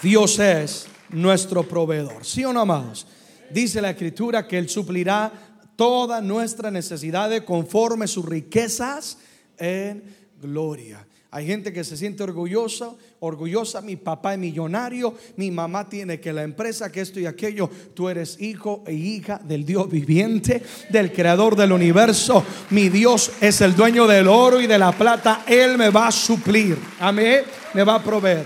Dios 0.02 0.40
es 0.40 0.88
nuestro 1.10 1.64
proveedor. 1.64 2.26
¿Sí 2.26 2.44
o 2.46 2.54
no, 2.54 2.62
amados? 2.62 3.08
Dice 3.50 3.82
la 3.82 3.92
escritura 3.92 4.48
que 4.48 4.58
Él 4.58 4.70
suplirá 4.70 5.32
toda 5.76 6.22
nuestra 6.22 6.72
necesidad 6.72 7.44
conforme 7.46 8.08
sus 8.08 8.26
riquezas 8.26 9.18
en 9.58 10.04
gloria. 10.42 11.06
Hay 11.30 11.46
gente 11.46 11.74
que 11.74 11.84
se 11.84 11.98
siente 11.98 12.24
orgullosa, 12.24 12.94
orgullosa, 13.20 13.82
mi 13.82 13.98
papá 13.98 14.34
es 14.34 14.40
millonario, 14.40 15.14
mi 15.36 15.52
mamá 15.52 15.88
tiene 15.88 16.22
que 16.22 16.32
la 16.32 16.44
empresa, 16.44 16.90
que 16.90 17.02
esto 17.02 17.20
y 17.20 17.26
aquello. 17.26 17.70
Tú 17.94 18.08
eres 18.08 18.40
hijo 18.40 18.84
e 18.88 18.94
hija 18.94 19.40
del 19.44 19.66
Dios 19.66 19.90
viviente, 19.90 20.64
del 20.90 21.12
creador 21.12 21.58
del 21.58 21.74
universo. 21.74 22.44
Mi 22.70 22.88
Dios 22.88 23.32
es 23.42 23.60
el 23.60 23.76
dueño 23.76 24.08
del 24.08 24.28
oro 24.28 24.62
y 24.62 24.68
de 24.68 24.80
la 24.80 24.94
plata. 24.94 25.44
Él 25.46 25.78
me 25.78 25.90
va 25.90 26.08
a 26.08 26.12
suplir. 26.12 26.78
Amén. 27.00 27.42
Me 27.74 27.84
va 27.84 27.96
a 27.96 28.04
proveer. 28.04 28.46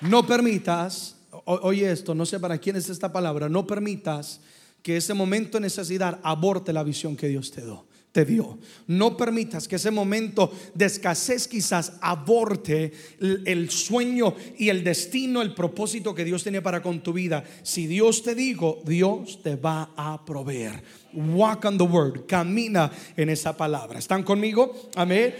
No 0.00 0.26
permitas, 0.26 1.14
oye 1.44 1.90
esto, 1.90 2.14
no 2.14 2.26
sé 2.26 2.40
para 2.40 2.58
quién 2.58 2.76
es 2.76 2.88
esta 2.88 3.12
palabra, 3.12 3.48
no 3.48 3.66
permitas 3.66 4.40
que 4.82 4.96
ese 4.96 5.14
momento 5.14 5.58
de 5.58 5.62
necesidad 5.62 6.18
aborte 6.22 6.72
la 6.72 6.82
visión 6.82 7.16
que 7.16 7.28
Dios 7.28 7.50
te 7.50 7.62
dio. 7.62 7.86
Te 8.10 8.26
dio. 8.26 8.58
No 8.88 9.16
permitas 9.16 9.66
que 9.66 9.76
ese 9.76 9.90
momento 9.90 10.52
de 10.74 10.84
escasez 10.84 11.48
quizás 11.48 11.94
aborte 12.02 12.92
el, 13.18 13.70
sueño 13.70 14.34
y 14.58 14.68
el 14.68 14.84
destino, 14.84 15.40
el 15.40 15.54
propósito 15.54 16.14
que 16.14 16.24
Dios 16.24 16.42
tiene 16.42 16.60
para 16.60 16.82
con 16.82 17.02
tu 17.02 17.14
vida. 17.14 17.42
Si 17.62 17.86
Dios 17.86 18.22
te 18.22 18.34
dijo, 18.34 18.82
Dios 18.84 19.42
te 19.42 19.56
va 19.56 19.92
a 19.96 20.22
proveer. 20.26 20.82
Walk 21.14 21.64
on 21.64 21.78
the 21.78 21.84
word, 21.84 22.26
camina 22.26 22.92
en 23.16 23.30
esa 23.30 23.56
palabra. 23.56 23.98
¿Están 23.98 24.24
conmigo? 24.24 24.90
Amén. 24.94 25.34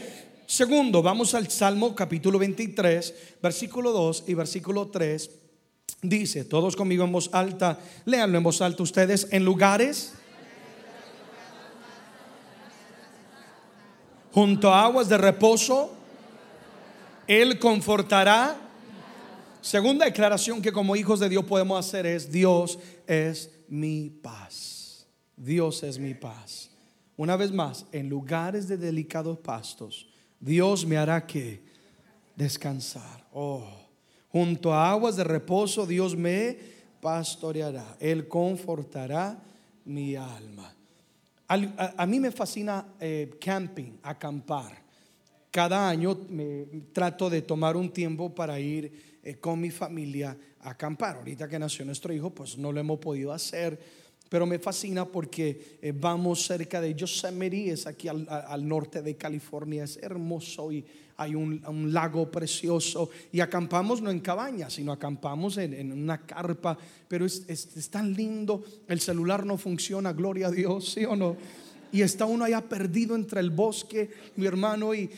Segundo, 0.46 1.02
vamos 1.02 1.34
al 1.34 1.50
Salmo 1.50 1.94
capítulo 1.94 2.38
23, 2.38 3.14
versículo 3.42 3.92
2 3.92 4.24
y 4.28 4.34
versículo 4.34 4.88
3. 4.88 5.41
Dice, 6.00 6.44
todos 6.44 6.74
conmigo 6.74 7.04
en 7.04 7.12
voz 7.12 7.28
alta, 7.32 7.78
léanlo 8.04 8.38
en 8.38 8.44
voz 8.44 8.60
alta 8.62 8.82
ustedes, 8.82 9.28
en 9.30 9.44
lugares 9.44 10.14
junto 14.32 14.72
a 14.72 14.84
aguas 14.84 15.08
de 15.08 15.18
reposo, 15.18 15.92
Él 17.26 17.58
confortará. 17.58 18.56
Segunda 19.60 20.06
declaración 20.06 20.60
que 20.60 20.72
como 20.72 20.96
hijos 20.96 21.20
de 21.20 21.28
Dios 21.28 21.44
podemos 21.44 21.78
hacer 21.78 22.06
es, 22.06 22.32
Dios 22.32 22.78
es 23.06 23.50
mi 23.68 24.10
paz. 24.10 25.06
Dios 25.36 25.82
es 25.82 25.98
mi 25.98 26.14
paz. 26.14 26.70
Una 27.16 27.36
vez 27.36 27.52
más, 27.52 27.86
en 27.92 28.08
lugares 28.08 28.66
de 28.66 28.76
delicados 28.76 29.38
pastos, 29.38 30.08
Dios 30.40 30.84
me 30.84 30.96
hará 30.96 31.24
que 31.26 31.62
descansar. 32.34 33.26
Oh, 33.32 33.81
junto 34.32 34.72
a 34.72 34.90
aguas 34.90 35.16
de 35.16 35.24
reposo 35.24 35.86
Dios 35.86 36.16
me 36.16 36.56
pastoreará. 37.00 37.96
Él 38.00 38.28
confortará 38.28 39.38
mi 39.84 40.16
alma. 40.16 40.74
A, 41.48 42.06
mí 42.06 42.18
me 42.18 42.30
fascina 42.30 42.94
eh, 42.98 43.36
camping, 43.38 43.98
acampar. 44.02 44.80
Cada 45.50 45.86
año 45.86 46.18
me 46.30 46.64
trato 46.94 47.28
de 47.28 47.42
tomar 47.42 47.76
un 47.76 47.92
tiempo 47.92 48.34
para 48.34 48.58
ir 48.58 49.20
eh, 49.22 49.34
con 49.34 49.60
mi 49.60 49.70
familia 49.70 50.34
a 50.60 50.70
acampar. 50.70 51.16
Ahorita 51.16 51.46
que 51.48 51.58
nació 51.58 51.84
nuestro 51.84 52.14
hijo, 52.14 52.30
pues 52.30 52.56
no 52.56 52.72
lo 52.72 52.80
hemos 52.80 52.98
podido 52.98 53.32
hacer 53.32 53.78
pero 54.32 54.46
me 54.46 54.58
fascina 54.58 55.04
porque 55.04 55.76
eh, 55.82 55.92
vamos 55.94 56.46
cerca 56.46 56.80
de 56.80 56.94
Yosemite, 56.94 57.72
es 57.72 57.86
aquí 57.86 58.08
al, 58.08 58.66
norte 58.66 59.02
de 59.02 59.14
California, 59.14 59.84
es 59.84 59.98
hermoso 59.98 60.72
y 60.72 60.82
hay 61.18 61.34
un, 61.34 61.92
lago 61.92 62.30
precioso. 62.30 63.10
Y 63.30 63.40
acampamos 63.40 64.00
no 64.00 64.10
en 64.10 64.20
cabañas, 64.20 64.72
sino 64.72 64.90
acampamos 64.90 65.58
en, 65.58 65.92
una 65.92 66.24
carpa, 66.24 66.78
pero 67.08 67.26
es, 67.26 67.44
es, 67.46 67.90
tan 67.90 68.14
lindo, 68.14 68.64
el 68.88 69.00
celular 69.00 69.44
no 69.44 69.58
funciona, 69.58 70.14
gloria 70.14 70.46
a 70.46 70.50
Dios, 70.50 70.92
¿sí 70.92 71.04
o 71.04 71.14
no? 71.14 71.36
Y 71.92 72.02
está 72.02 72.24
uno 72.24 72.44
allá 72.44 72.62
perdido 72.62 73.14
entre 73.14 73.40
el 73.40 73.50
bosque, 73.50 74.10
mi 74.36 74.46
hermano, 74.46 74.94
y, 74.94 75.10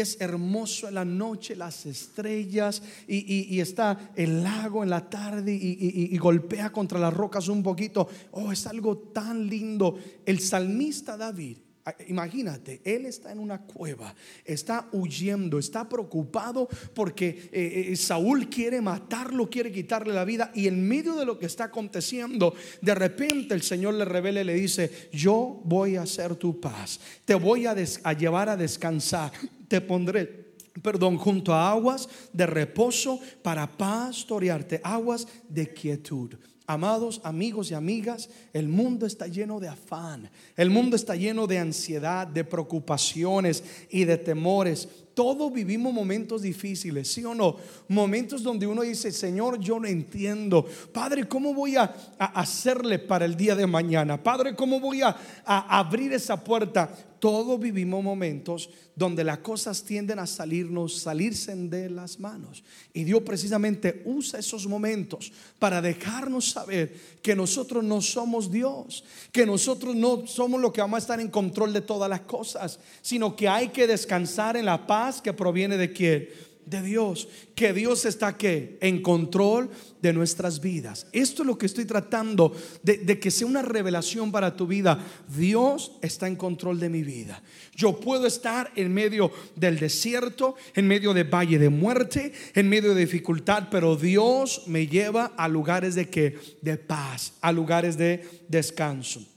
es 0.00 0.20
hermoso 0.20 0.88
en 0.88 0.94
la 0.94 1.04
noche, 1.04 1.56
las 1.56 1.84
estrellas, 1.86 2.82
y, 3.08 3.60
está 3.60 4.12
el 4.14 4.42
lago 4.42 4.82
en 4.82 4.90
la 4.90 5.08
tarde 5.10 5.52
y, 5.52 6.16
golpea 6.18 6.70
contra 6.70 6.98
las 6.98 7.12
rocas 7.12 7.48
un 7.48 7.62
poquito. 7.62 8.08
Oh, 8.30 8.52
es 8.52 8.66
algo 8.66 8.96
tan 8.96 9.46
lindo. 9.48 9.98
El 10.24 10.40
salmista 10.40 11.16
David 11.16 11.58
Imagínate, 12.08 12.80
él 12.82 13.04
está 13.04 13.30
en 13.30 13.38
una 13.38 13.60
cueva, 13.60 14.14
está 14.42 14.88
huyendo, 14.92 15.58
está 15.58 15.86
preocupado 15.86 16.66
porque 16.94 17.50
eh, 17.52 17.88
eh, 17.92 17.96
Saúl 17.96 18.48
quiere 18.48 18.80
matarlo, 18.80 19.50
quiere 19.50 19.70
quitarle 19.70 20.14
la 20.14 20.24
vida 20.24 20.50
y 20.54 20.66
en 20.66 20.88
medio 20.88 21.14
de 21.14 21.26
lo 21.26 21.38
que 21.38 21.44
está 21.44 21.64
aconteciendo, 21.64 22.54
de 22.80 22.94
repente 22.94 23.52
el 23.52 23.60
Señor 23.60 23.94
le 23.94 24.06
revela 24.06 24.40
y 24.40 24.44
le 24.44 24.54
dice, 24.54 25.10
yo 25.12 25.60
voy 25.64 25.96
a 25.96 26.02
hacer 26.02 26.36
tu 26.36 26.58
paz, 26.58 27.00
te 27.26 27.34
voy 27.34 27.66
a, 27.66 27.74
a 28.04 28.12
llevar 28.14 28.48
a 28.48 28.56
descansar, 28.56 29.30
te 29.68 29.82
pondré 29.82 30.44
perdón, 30.82 31.18
junto 31.18 31.52
a 31.52 31.70
aguas 31.70 32.08
de 32.32 32.46
reposo 32.46 33.20
para 33.42 33.76
pastorearte, 33.76 34.80
aguas 34.82 35.28
de 35.48 35.72
quietud. 35.72 36.34
Amados 36.66 37.20
amigos 37.24 37.70
y 37.70 37.74
amigas, 37.74 38.30
el 38.54 38.68
mundo 38.68 39.04
está 39.04 39.26
lleno 39.26 39.60
de 39.60 39.68
afán, 39.68 40.30
el 40.56 40.70
mundo 40.70 40.96
está 40.96 41.14
lleno 41.14 41.46
de 41.46 41.58
ansiedad, 41.58 42.26
de 42.26 42.42
preocupaciones 42.42 43.62
y 43.90 44.04
de 44.04 44.16
temores. 44.16 44.88
Todos 45.12 45.52
vivimos 45.52 45.92
momentos 45.92 46.40
difíciles, 46.40 47.12
¿sí 47.12 47.22
o 47.22 47.34
no? 47.34 47.56
Momentos 47.88 48.42
donde 48.42 48.66
uno 48.66 48.80
dice, 48.80 49.12
Señor, 49.12 49.60
yo 49.60 49.78
no 49.78 49.86
entiendo. 49.86 50.64
Padre, 50.90 51.28
¿cómo 51.28 51.52
voy 51.52 51.76
a, 51.76 51.94
hacerle 52.18 52.98
para 52.98 53.26
el 53.26 53.36
día 53.36 53.54
de 53.54 53.66
mañana? 53.66 54.22
Padre, 54.22 54.56
¿cómo 54.56 54.80
voy 54.80 55.02
a 55.02 55.14
abrir 55.44 56.14
esa 56.14 56.42
puerta? 56.42 56.90
Todos 57.24 57.58
vivimos 57.58 58.04
momentos 58.04 58.68
donde 58.94 59.24
las 59.24 59.38
cosas 59.38 59.82
tienden 59.82 60.18
a 60.18 60.26
salirnos, 60.26 60.98
salirse 60.98 61.56
de 61.56 61.88
las 61.88 62.20
manos. 62.20 62.62
Y 62.92 63.02
Dios 63.02 63.22
precisamente 63.22 64.02
usa 64.04 64.38
esos 64.38 64.66
momentos 64.66 65.32
para 65.58 65.80
dejarnos 65.80 66.50
saber 66.50 66.94
que 67.22 67.34
nosotros 67.34 67.82
no 67.82 68.02
somos 68.02 68.50
Dios, 68.50 69.04
que 69.32 69.46
nosotros 69.46 69.96
no 69.96 70.26
somos 70.26 70.60
lo 70.60 70.70
que 70.70 70.82
vamos 70.82 70.98
a 70.98 70.98
estar 70.98 71.18
en 71.18 71.30
control 71.30 71.72
de 71.72 71.80
todas 71.80 72.10
las 72.10 72.20
cosas, 72.20 72.78
sino 73.00 73.34
que 73.34 73.48
hay 73.48 73.68
que 73.68 73.86
descansar 73.86 74.58
en 74.58 74.66
la 74.66 74.86
paz 74.86 75.22
que 75.22 75.32
proviene 75.32 75.78
de 75.78 75.94
quién? 75.94 76.28
De 76.66 76.82
Dios, 76.82 77.28
que 77.54 77.72
Dios 77.72 78.04
está 78.04 78.36
que 78.36 78.78
en 78.80 79.02
control 79.02 79.70
de 80.00 80.12
nuestras 80.12 80.60
vidas. 80.60 81.06
Esto 81.12 81.42
es 81.42 81.46
lo 81.46 81.58
que 81.58 81.66
estoy 81.66 81.84
tratando 81.84 82.54
de, 82.82 82.98
de, 82.98 83.18
que 83.18 83.30
sea 83.30 83.46
una 83.46 83.62
revelación 83.62 84.32
para 84.32 84.56
tu 84.56 84.66
vida. 84.66 84.98
Dios 85.28 85.92
está 86.02 86.26
en 86.26 86.36
control 86.36 86.80
de 86.80 86.88
mi 86.88 87.02
vida. 87.02 87.42
Yo 87.74 87.98
puedo 87.98 88.26
estar 88.26 88.70
en 88.76 88.92
medio 88.92 89.30
del 89.56 89.78
desierto, 89.78 90.56
en 90.74 90.86
medio 90.86 91.14
de 91.14 91.24
valle 91.24 91.58
de 91.58 91.68
muerte, 91.68 92.32
en 92.54 92.68
medio 92.68 92.94
de 92.94 93.00
dificultad, 93.00 93.68
pero 93.70 93.96
Dios 93.96 94.62
me 94.66 94.86
lleva 94.86 95.32
a 95.36 95.48
lugares 95.48 95.94
de 95.94 96.08
que 96.08 96.38
de 96.62 96.76
paz, 96.76 97.34
a 97.40 97.52
lugares 97.52 97.96
de 97.96 98.44
descanso. 98.48 99.33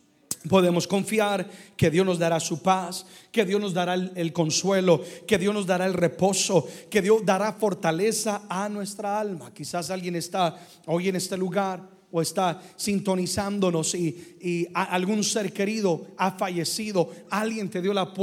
Podemos 0.47 0.87
confiar 0.87 1.49
que 1.75 1.89
Dios 1.89 2.05
nos 2.05 2.19
dará 2.19 2.39
su 2.39 2.61
paz, 2.61 3.05
que 3.31 3.45
Dios 3.45 3.59
nos 3.59 3.73
dará 3.73 3.93
el, 3.93 4.33
consuelo, 4.33 5.01
que 5.25 5.37
Dios 5.37 5.53
nos 5.53 5.65
dará 5.65 5.85
el 5.85 5.93
reposo, 5.93 6.67
que 6.89 7.01
Dios 7.01 7.25
dará 7.25 7.53
fortaleza 7.53 8.43
a 8.49 8.69
nuestra 8.69 9.19
alma. 9.19 9.53
Quizás 9.53 9.89
alguien 9.89 10.15
está 10.15 10.57
hoy 10.85 11.09
en 11.09 11.15
este 11.15 11.37
lugar 11.37 11.97
o 12.11 12.21
está 12.21 12.61
sintonizándonos 12.75 13.95
y, 13.95 14.67
algún 14.73 15.23
ser 15.23 15.51
querido 15.51 16.07
ha 16.17 16.31
fallecido, 16.31 17.11
alguien 17.29 17.69
te 17.69 17.81
dio 17.81 17.93
la, 17.93 18.13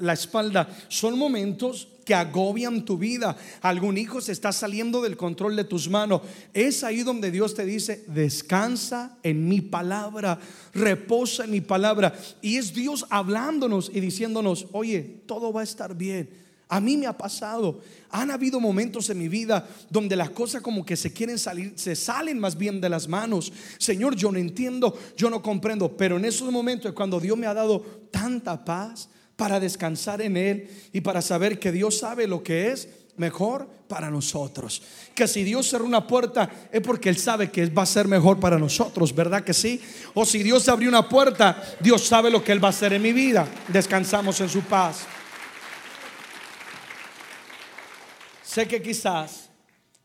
la 0.00 0.12
espalda. 0.12 0.68
Son 0.88 1.18
momentos 1.18 1.88
que 2.08 2.14
agobian 2.14 2.86
tu 2.86 2.96
vida. 2.96 3.36
Algún 3.60 3.98
hijo 3.98 4.22
se 4.22 4.32
está 4.32 4.50
saliendo 4.50 5.02
del 5.02 5.18
control 5.18 5.54
de 5.56 5.64
tus 5.64 5.90
manos. 5.90 6.22
Es 6.54 6.82
ahí 6.82 7.02
donde 7.02 7.30
Dios 7.30 7.54
te 7.54 7.66
dice, 7.66 8.02
descansa 8.06 9.18
en 9.22 9.46
mi 9.46 9.60
palabra, 9.60 10.40
reposa 10.72 11.44
en 11.44 11.50
mi 11.50 11.60
palabra. 11.60 12.18
Y 12.40 12.56
es 12.56 12.72
Dios 12.72 13.04
hablándonos 13.10 13.90
y 13.92 14.00
diciéndonos, 14.00 14.68
oye, 14.72 15.20
todo 15.26 15.52
va 15.52 15.60
a 15.60 15.64
estar 15.64 15.94
bien. 15.94 16.30
A 16.70 16.80
mí 16.80 16.96
me 16.96 17.06
ha 17.06 17.12
pasado. 17.12 17.82
Han 18.08 18.30
habido 18.30 18.58
momentos 18.58 19.10
en 19.10 19.18
mi 19.18 19.28
vida 19.28 19.68
donde 19.90 20.16
las 20.16 20.30
cosas 20.30 20.62
como 20.62 20.86
que 20.86 20.96
se 20.96 21.12
quieren 21.12 21.38
salir, 21.38 21.74
se 21.76 21.94
salen 21.94 22.38
más 22.38 22.56
bien 22.56 22.80
de 22.80 22.88
las 22.88 23.06
manos. 23.06 23.52
Señor, 23.76 24.16
yo 24.16 24.32
no 24.32 24.38
entiendo, 24.38 24.98
yo 25.14 25.28
no 25.28 25.42
comprendo, 25.42 25.94
pero 25.94 26.16
en 26.16 26.24
esos 26.24 26.50
momentos 26.50 26.94
cuando 26.94 27.20
Dios 27.20 27.36
me 27.36 27.46
ha 27.46 27.52
dado 27.52 27.80
tanta 28.10 28.64
paz, 28.64 29.10
para 29.38 29.60
descansar 29.60 30.20
en 30.20 30.36
Él 30.36 30.68
y 30.92 31.00
para 31.00 31.22
saber 31.22 31.60
que 31.60 31.70
Dios 31.70 32.00
sabe 32.00 32.26
lo 32.26 32.42
que 32.42 32.72
es 32.72 32.88
mejor 33.18 33.68
para 33.86 34.10
nosotros. 34.10 34.82
Que 35.14 35.28
si 35.28 35.44
Dios 35.44 35.68
cerró 35.68 35.84
una 35.84 36.08
puerta 36.08 36.50
es 36.72 36.80
porque 36.80 37.08
Él 37.08 37.16
sabe 37.16 37.48
que 37.48 37.64
va 37.66 37.82
a 37.82 37.86
ser 37.86 38.08
mejor 38.08 38.40
para 38.40 38.58
nosotros, 38.58 39.14
¿verdad 39.14 39.44
que 39.44 39.54
sí? 39.54 39.80
O 40.14 40.26
si 40.26 40.42
Dios 40.42 40.68
abrió 40.68 40.88
una 40.88 41.08
puerta, 41.08 41.62
Dios 41.78 42.02
sabe 42.02 42.32
lo 42.32 42.42
que 42.42 42.50
Él 42.50 42.62
va 42.62 42.66
a 42.66 42.70
hacer 42.70 42.92
en 42.92 43.00
mi 43.00 43.12
vida. 43.12 43.46
Descansamos 43.68 44.40
en 44.40 44.48
su 44.48 44.62
paz. 44.62 45.06
Sé 48.42 48.66
que 48.66 48.82
quizás 48.82 49.50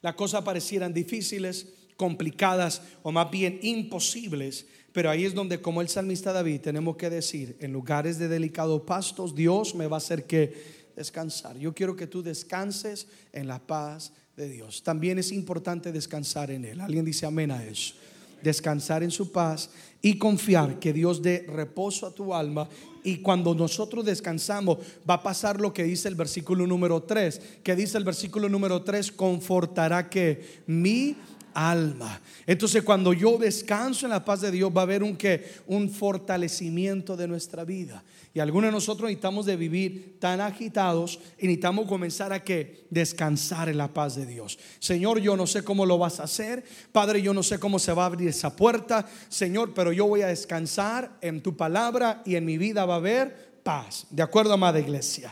las 0.04 0.13
cosas 0.13 0.43
parecieran 0.43 0.93
difíciles, 0.93 1.65
complicadas 1.98 2.84
o 3.02 3.12
más 3.12 3.32
bien 3.32 3.60
imposibles, 3.63 4.67
pero 4.93 5.10
ahí 5.10 5.25
es 5.25 5.34
donde, 5.34 5.60
como 5.60 5.82
el 5.82 5.89
salmista 5.89 6.32
David, 6.32 6.62
tenemos 6.62 6.95
que 6.95 7.10
decir, 7.10 7.58
en 7.60 7.73
lugares 7.73 8.19
de 8.19 8.27
delicados 8.27 8.84
pastos, 8.84 9.34
Dios 9.34 9.73
me 9.73 9.88
va 9.88 9.97
a 9.97 9.97
hacer 9.97 10.25
que 10.25 10.84
descansar. 10.95 11.58
Yo 11.58 11.73
quiero 11.73 11.95
que 11.95 12.06
tú 12.06 12.21
descanses 12.21 13.08
en 13.32 13.47
la 13.47 13.58
paz 13.60 14.13
de 14.38 14.47
Dios. 14.49 14.84
También 14.84 15.17
es 15.17 15.32
importante 15.32 15.91
descansar 15.91 16.51
en 16.51 16.65
Él. 16.65 16.79
Alguien 16.79 17.06
dice 17.06 17.25
amén 17.25 17.49
a 17.49 17.63
eso. 17.65 17.95
Descansar 18.43 19.01
en 19.01 19.10
su 19.10 19.32
paz 19.32 19.71
y 20.01 20.17
confiar 20.17 20.77
que 20.77 20.93
Dios 20.93 21.23
dé 21.23 21.45
reposo 21.47 22.06
a 22.06 22.13
tu 22.13 22.34
alma. 22.34 22.69
Y 23.03 23.17
cuando 23.17 23.56
nosotros 23.56 24.06
descansamos, 24.06 24.77
va 25.10 25.15
a 25.15 25.23
pasar 25.23 25.60
lo 25.60 25.73
que 25.73 25.84
dice 25.84 26.08
el 26.08 26.15
versículo 26.15 26.67
número 26.67 27.01
3. 27.01 27.41
Que 27.63 27.75
dice 27.75 27.97
el 27.97 28.03
versículo 28.03 28.47
número 28.47 28.84
3, 28.84 29.12
confortará 29.13 30.10
que 30.10 30.62
mi 30.67 31.15
alma. 31.54 32.22
Entonces 32.46 32.84
cuando 32.84 33.13
yo 33.13 33.38
descanso 33.38 34.06
en 34.06 34.12
la 34.12 34.24
paz 34.24 34.42
de 34.42 34.52
Dios 34.52 34.72
va 34.76 34.82
a 34.82 34.84
haber 34.84 35.04
un 35.04 35.16
que 35.16 35.54
un 35.68 35.89
fortalecimiento 35.89 37.16
de 37.16 37.28
nuestra 37.28 37.63
vida. 37.63 38.04
Y 38.36 38.39
algunos 38.39 38.70
de 38.70 38.72
nosotros 38.72 39.10
necesitamos 39.10 39.46
de 39.46 39.56
vivir 39.56 40.18
tan 40.20 40.42
agitados 40.42 41.20
y 41.38 41.46
necesitamos 41.46 41.88
comenzar 41.88 42.34
a 42.34 42.44
que 42.44 42.86
descansar 42.89 43.70
en 43.70 43.78
la 43.78 43.94
paz 43.94 44.16
de 44.16 44.26
Dios. 44.26 44.58
Señor, 44.80 45.20
yo 45.20 45.38
no 45.38 45.46
sé 45.46 45.63
cómo 45.63 45.86
lo 45.86 46.00
vas 46.00 46.20
a 46.20 46.24
hacer. 46.24 46.63
Padre, 46.92 47.22
yo 47.22 47.34
no 47.34 47.44
sé 47.44 47.60
cómo 47.60 47.78
se 47.78 47.94
va 47.94 48.04
a 48.04 48.08
abrir 48.08 48.30
esa 48.30 48.56
puerta. 48.56 49.08
Señor, 49.30 49.74
pero 49.76 49.94
yo 49.94 50.08
voy 50.08 50.24
a 50.24 50.28
descansar 50.28 51.16
en 51.22 51.44
tu 51.44 51.56
palabra 51.56 52.24
y 52.26 52.36
en 52.36 52.46
mi 52.46 52.58
vida 52.58 52.86
va 52.86 52.96
a 52.96 52.98
haber 52.98 53.54
paz. 53.62 54.08
De 54.10 54.24
acuerdo, 54.24 54.54
amada 54.54 54.80
iglesia. 54.80 55.32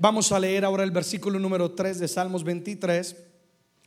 Vamos 0.00 0.32
a 0.32 0.40
leer 0.40 0.64
ahora 0.64 0.82
el 0.82 0.90
versículo 0.90 1.38
número 1.38 1.70
3 1.70 2.00
de 2.00 2.08
Salmos 2.08 2.42
23. 2.42 3.14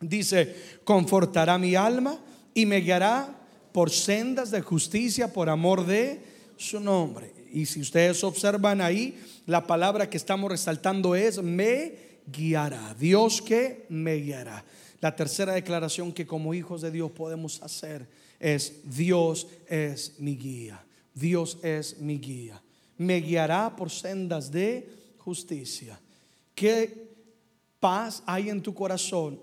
Dice, 0.02 0.80
confortará 0.84 1.58
mi 1.58 1.76
alma 1.76 2.20
y 2.54 2.66
me 2.66 2.78
guiará 2.78 3.34
por 3.72 3.92
sendas 3.92 4.52
de 4.52 4.62
justicia 4.62 5.32
por 5.32 5.50
amor 5.50 5.86
de 5.86 6.22
su 6.58 6.80
nombre. 6.80 7.34
Y 7.52 7.66
si 7.66 7.82
ustedes 7.82 8.24
observan 8.24 8.82
ahí, 8.82 9.20
la 9.46 9.66
palabra 9.66 10.10
que 10.10 10.18
estamos 10.18 10.52
resaltando 10.52 11.16
es 11.16 11.42
me 11.42 11.94
guiará. 12.28 12.96
Dios 13.00 13.42
que 13.42 13.86
me 13.90 14.16
guiará. 14.16 14.64
La 15.02 15.16
tercera 15.16 15.54
declaración 15.54 16.12
que 16.12 16.26
como 16.26 16.54
hijos 16.54 16.82
de 16.82 16.92
Dios 16.92 17.12
podemos 17.12 17.62
hacer 17.62 18.08
es 18.40 18.82
Dios 18.84 19.48
es 19.68 20.20
mi 20.20 20.36
guía. 20.36 20.84
Dios 21.14 21.58
es 21.64 22.00
mi 22.00 22.18
guía. 22.18 22.62
Me 22.98 23.22
guiará 23.22 23.76
por 23.76 23.90
sendas 23.90 24.52
de 24.52 24.90
justicia. 25.18 26.00
¿Qué 26.54 27.08
paz 27.80 28.24
hay 28.26 28.50
en 28.50 28.62
tu 28.62 28.74
corazón 28.74 29.40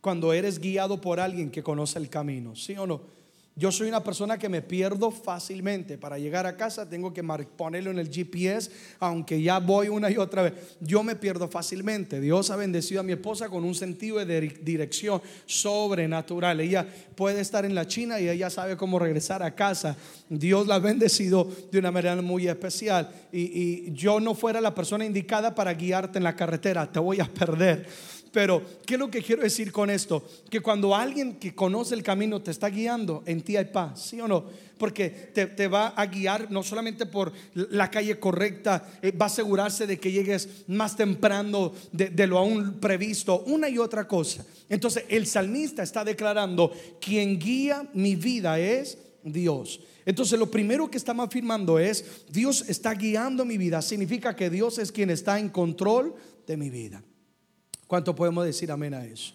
cuando 0.00 0.32
eres 0.32 0.58
guiado 0.58 1.00
por 1.00 1.20
alguien 1.20 1.50
que 1.50 1.62
conoce 1.62 1.98
el 1.98 2.08
camino, 2.08 2.54
¿sí 2.54 2.76
o 2.76 2.86
no? 2.86 3.18
Yo 3.58 3.72
soy 3.72 3.88
una 3.88 4.04
persona 4.04 4.38
que 4.38 4.48
me 4.48 4.62
pierdo 4.62 5.10
fácilmente. 5.10 5.98
Para 5.98 6.16
llegar 6.16 6.46
a 6.46 6.56
casa 6.56 6.88
tengo 6.88 7.12
que 7.12 7.24
ponerlo 7.56 7.90
en 7.90 7.98
el 7.98 8.08
GPS, 8.08 8.70
aunque 9.00 9.42
ya 9.42 9.58
voy 9.58 9.88
una 9.88 10.08
y 10.12 10.16
otra 10.16 10.42
vez. 10.42 10.52
Yo 10.80 11.02
me 11.02 11.16
pierdo 11.16 11.48
fácilmente. 11.48 12.20
Dios 12.20 12.50
ha 12.50 12.56
bendecido 12.56 13.00
a 13.00 13.02
mi 13.02 13.14
esposa 13.14 13.48
con 13.48 13.64
un 13.64 13.74
sentido 13.74 14.24
de 14.24 14.40
dirección 14.62 15.20
sobrenatural. 15.44 16.60
Ella 16.60 16.86
puede 17.16 17.40
estar 17.40 17.64
en 17.64 17.74
la 17.74 17.88
China 17.88 18.20
y 18.20 18.28
ella 18.28 18.48
sabe 18.48 18.76
cómo 18.76 19.00
regresar 19.00 19.42
a 19.42 19.56
casa. 19.56 19.96
Dios 20.28 20.68
la 20.68 20.76
ha 20.76 20.78
bendecido 20.78 21.50
de 21.72 21.80
una 21.80 21.90
manera 21.90 22.14
muy 22.22 22.46
especial. 22.46 23.10
Y, 23.32 23.40
y 23.40 23.92
yo 23.92 24.20
no 24.20 24.36
fuera 24.36 24.60
la 24.60 24.72
persona 24.72 25.04
indicada 25.04 25.56
para 25.56 25.74
guiarte 25.74 26.18
en 26.18 26.24
la 26.24 26.36
carretera. 26.36 26.92
Te 26.92 27.00
voy 27.00 27.18
a 27.18 27.24
perder. 27.24 27.88
Pero, 28.38 28.62
¿qué 28.86 28.94
es 28.94 29.00
lo 29.00 29.10
que 29.10 29.20
quiero 29.20 29.42
decir 29.42 29.72
con 29.72 29.90
esto? 29.90 30.24
Que 30.48 30.60
cuando 30.60 30.94
alguien 30.94 31.40
que 31.40 31.56
conoce 31.56 31.96
el 31.96 32.04
camino 32.04 32.40
te 32.40 32.52
está 32.52 32.68
guiando, 32.68 33.24
en 33.26 33.42
ti 33.42 33.56
hay 33.56 33.64
paz, 33.64 34.00
¿sí 34.00 34.20
o 34.20 34.28
no? 34.28 34.44
Porque 34.78 35.10
te, 35.10 35.66
va 35.66 35.88
a 35.88 36.06
guiar 36.06 36.48
no 36.48 36.62
solamente 36.62 37.04
por 37.04 37.32
la 37.54 37.90
calle 37.90 38.20
correcta, 38.20 38.90
eh, 39.02 39.10
va 39.10 39.26
a 39.26 39.26
asegurarse 39.26 39.88
de 39.88 39.98
que 39.98 40.12
llegues 40.12 40.48
más 40.68 40.94
temprano 40.94 41.72
de, 41.90 42.10
de 42.10 42.26
lo 42.28 42.38
aún 42.38 42.74
previsto, 42.74 43.42
una 43.48 43.68
y 43.68 43.76
otra 43.76 44.06
cosa. 44.06 44.46
Entonces, 44.68 45.02
el 45.08 45.26
salmista 45.26 45.82
está 45.82 46.04
declarando, 46.04 46.72
quien 47.00 47.40
guía 47.40 47.88
mi 47.92 48.14
vida 48.14 48.60
es 48.60 48.98
Dios. 49.24 49.80
Entonces 50.06 50.38
lo 50.38 50.48
primero 50.48 50.88
que 50.88 50.96
estamos 50.96 51.26
afirmando 51.26 51.80
es, 51.80 52.24
Dios 52.30 52.64
está 52.68 52.94
guiando 52.94 53.44
mi 53.44 53.58
vida. 53.58 53.82
Significa 53.82 54.36
que 54.36 54.48
Dios 54.48 54.78
es 54.78 54.92
quien 54.92 55.10
está 55.10 55.40
en 55.40 55.48
control 55.48 56.14
de 56.46 56.56
mi 56.56 56.70
vida. 56.70 57.02
¿Cuánto 57.88 58.14
podemos 58.14 58.44
decir 58.44 58.70
amén 58.70 58.94
a 58.94 59.04
eso? 59.04 59.34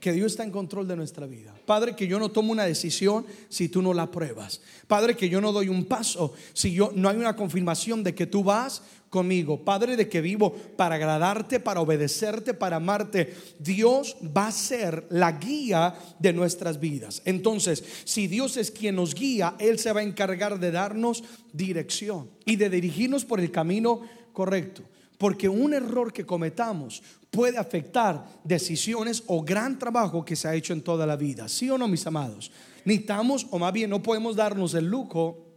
que 0.00 0.12
Dios 0.12 0.32
está 0.32 0.44
en 0.44 0.50
control 0.50 0.86
de 0.86 0.96
nuestra 0.96 1.26
vida. 1.26 1.54
Padre, 1.66 1.96
que 1.96 2.06
yo 2.06 2.18
no 2.18 2.30
tomo 2.30 2.52
una 2.52 2.64
decisión 2.64 3.26
si 3.48 3.68
tú 3.68 3.82
no 3.82 3.92
la 3.92 4.10
pruebas. 4.10 4.60
Padre, 4.86 5.16
que 5.16 5.28
yo 5.28 5.40
no 5.40 5.52
doy 5.52 5.68
un 5.68 5.84
paso 5.86 6.32
si 6.52 6.72
yo 6.72 6.92
no 6.94 7.08
hay 7.08 7.16
una 7.16 7.34
confirmación 7.34 8.04
de 8.04 8.14
que 8.14 8.26
tú 8.26 8.44
vas 8.44 8.82
conmigo. 9.10 9.64
Padre, 9.64 9.96
de 9.96 10.08
que 10.08 10.20
vivo 10.20 10.54
para 10.76 10.94
agradarte, 10.94 11.58
para 11.58 11.80
obedecerte, 11.80 12.54
para 12.54 12.76
amarte. 12.76 13.34
Dios 13.58 14.16
va 14.24 14.48
a 14.48 14.52
ser 14.52 15.06
la 15.10 15.32
guía 15.32 15.94
de 16.18 16.32
nuestras 16.32 16.78
vidas. 16.78 17.22
Entonces, 17.24 17.82
si 18.04 18.28
Dios 18.28 18.56
es 18.56 18.70
quien 18.70 18.96
nos 18.96 19.14
guía, 19.14 19.56
Él 19.58 19.78
se 19.78 19.92
va 19.92 20.00
a 20.00 20.04
encargar 20.04 20.60
de 20.60 20.70
darnos 20.70 21.24
dirección 21.52 22.30
y 22.44 22.56
de 22.56 22.70
dirigirnos 22.70 23.24
por 23.24 23.40
el 23.40 23.50
camino 23.50 24.02
correcto. 24.32 24.82
Porque 25.18 25.48
un 25.48 25.74
error 25.74 26.12
que 26.12 26.24
cometamos 26.24 27.02
puede 27.38 27.56
afectar 27.56 28.26
decisiones 28.42 29.22
o 29.28 29.44
gran 29.44 29.78
trabajo 29.78 30.24
que 30.24 30.34
se 30.34 30.48
ha 30.48 30.56
hecho 30.56 30.72
en 30.72 30.82
toda 30.82 31.06
la 31.06 31.14
vida. 31.14 31.48
¿Sí 31.48 31.70
o 31.70 31.78
no, 31.78 31.86
mis 31.86 32.04
amados? 32.04 32.50
Necesitamos, 32.84 33.46
o 33.52 33.60
más 33.60 33.72
bien 33.72 33.90
no 33.90 34.02
podemos 34.02 34.34
darnos 34.34 34.74
el 34.74 34.86
lujo 34.86 35.47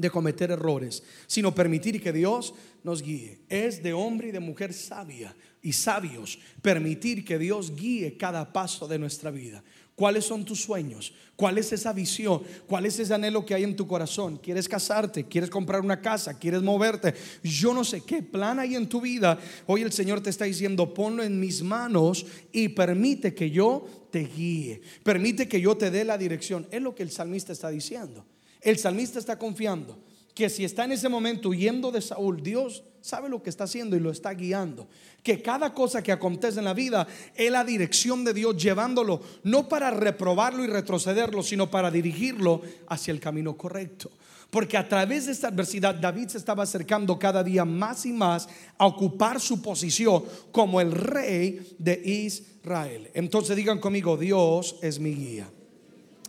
de 0.00 0.10
cometer 0.10 0.50
errores, 0.50 1.02
sino 1.26 1.54
permitir 1.54 2.02
que 2.02 2.12
Dios 2.12 2.54
nos 2.82 3.02
guíe. 3.02 3.40
Es 3.48 3.82
de 3.82 3.92
hombre 3.92 4.28
y 4.28 4.32
de 4.32 4.40
mujer 4.40 4.72
sabia 4.72 5.34
y 5.62 5.72
sabios 5.72 6.38
permitir 6.62 7.24
que 7.24 7.38
Dios 7.38 7.74
guíe 7.74 8.16
cada 8.16 8.52
paso 8.52 8.88
de 8.88 8.98
nuestra 8.98 9.30
vida. 9.30 9.62
¿Cuáles 10.00 10.24
son 10.24 10.46
tus 10.46 10.62
sueños? 10.62 11.12
¿Cuál 11.36 11.58
es 11.58 11.72
esa 11.74 11.92
visión? 11.92 12.42
¿Cuál 12.66 12.86
es 12.86 12.98
ese 12.98 13.12
anhelo 13.12 13.44
que 13.44 13.54
hay 13.54 13.64
en 13.64 13.76
tu 13.76 13.86
corazón? 13.86 14.38
¿Quieres 14.38 14.66
casarte? 14.66 15.24
¿Quieres 15.24 15.50
comprar 15.50 15.82
una 15.82 16.00
casa? 16.00 16.38
¿Quieres 16.38 16.62
moverte? 16.62 17.12
Yo 17.42 17.74
no 17.74 17.84
sé 17.84 18.00
qué 18.00 18.22
plan 18.22 18.58
hay 18.58 18.76
en 18.76 18.88
tu 18.88 19.02
vida. 19.02 19.38
Hoy 19.66 19.82
el 19.82 19.92
Señor 19.92 20.22
te 20.22 20.30
está 20.30 20.46
diciendo, 20.46 20.94
ponlo 20.94 21.22
en 21.22 21.38
mis 21.38 21.62
manos 21.62 22.24
y 22.50 22.68
permite 22.68 23.34
que 23.34 23.50
yo 23.50 23.86
te 24.10 24.20
guíe. 24.20 24.80
Permite 25.02 25.46
que 25.46 25.60
yo 25.60 25.76
te 25.76 25.90
dé 25.90 26.02
la 26.06 26.16
dirección. 26.16 26.66
Es 26.70 26.80
lo 26.80 26.94
que 26.94 27.02
el 27.02 27.10
salmista 27.10 27.52
está 27.52 27.68
diciendo. 27.68 28.24
El 28.60 28.78
salmista 28.78 29.18
está 29.18 29.38
confiando 29.38 29.98
que 30.34 30.48
si 30.48 30.64
está 30.64 30.84
en 30.84 30.92
ese 30.92 31.08
momento 31.08 31.50
huyendo 31.50 31.90
de 31.90 32.00
Saúl, 32.00 32.42
Dios 32.42 32.84
sabe 33.00 33.28
lo 33.28 33.42
que 33.42 33.50
está 33.50 33.64
haciendo 33.64 33.96
y 33.96 34.00
lo 34.00 34.10
está 34.10 34.32
guiando. 34.32 34.88
Que 35.22 35.42
cada 35.42 35.74
cosa 35.74 36.02
que 36.02 36.12
acontece 36.12 36.58
en 36.58 36.64
la 36.64 36.74
vida 36.74 37.06
es 37.34 37.50
la 37.50 37.64
dirección 37.64 38.24
de 38.24 38.34
Dios 38.34 38.56
llevándolo, 38.56 39.20
no 39.42 39.68
para 39.68 39.90
reprobarlo 39.90 40.64
y 40.64 40.66
retrocederlo, 40.66 41.42
sino 41.42 41.70
para 41.70 41.90
dirigirlo 41.90 42.62
hacia 42.88 43.12
el 43.12 43.20
camino 43.20 43.56
correcto. 43.56 44.10
Porque 44.50 44.76
a 44.76 44.88
través 44.88 45.26
de 45.26 45.32
esta 45.32 45.48
adversidad 45.48 45.94
David 45.94 46.28
se 46.28 46.38
estaba 46.38 46.64
acercando 46.64 47.18
cada 47.18 47.44
día 47.44 47.64
más 47.64 48.04
y 48.04 48.12
más 48.12 48.48
a 48.78 48.86
ocupar 48.86 49.40
su 49.40 49.62
posición 49.62 50.24
como 50.50 50.80
el 50.80 50.92
rey 50.92 51.74
de 51.78 52.00
Israel. 52.04 53.10
Entonces 53.14 53.56
digan 53.56 53.78
conmigo, 53.78 54.16
Dios 54.16 54.76
es 54.82 54.98
mi 54.98 55.14
guía. 55.14 55.48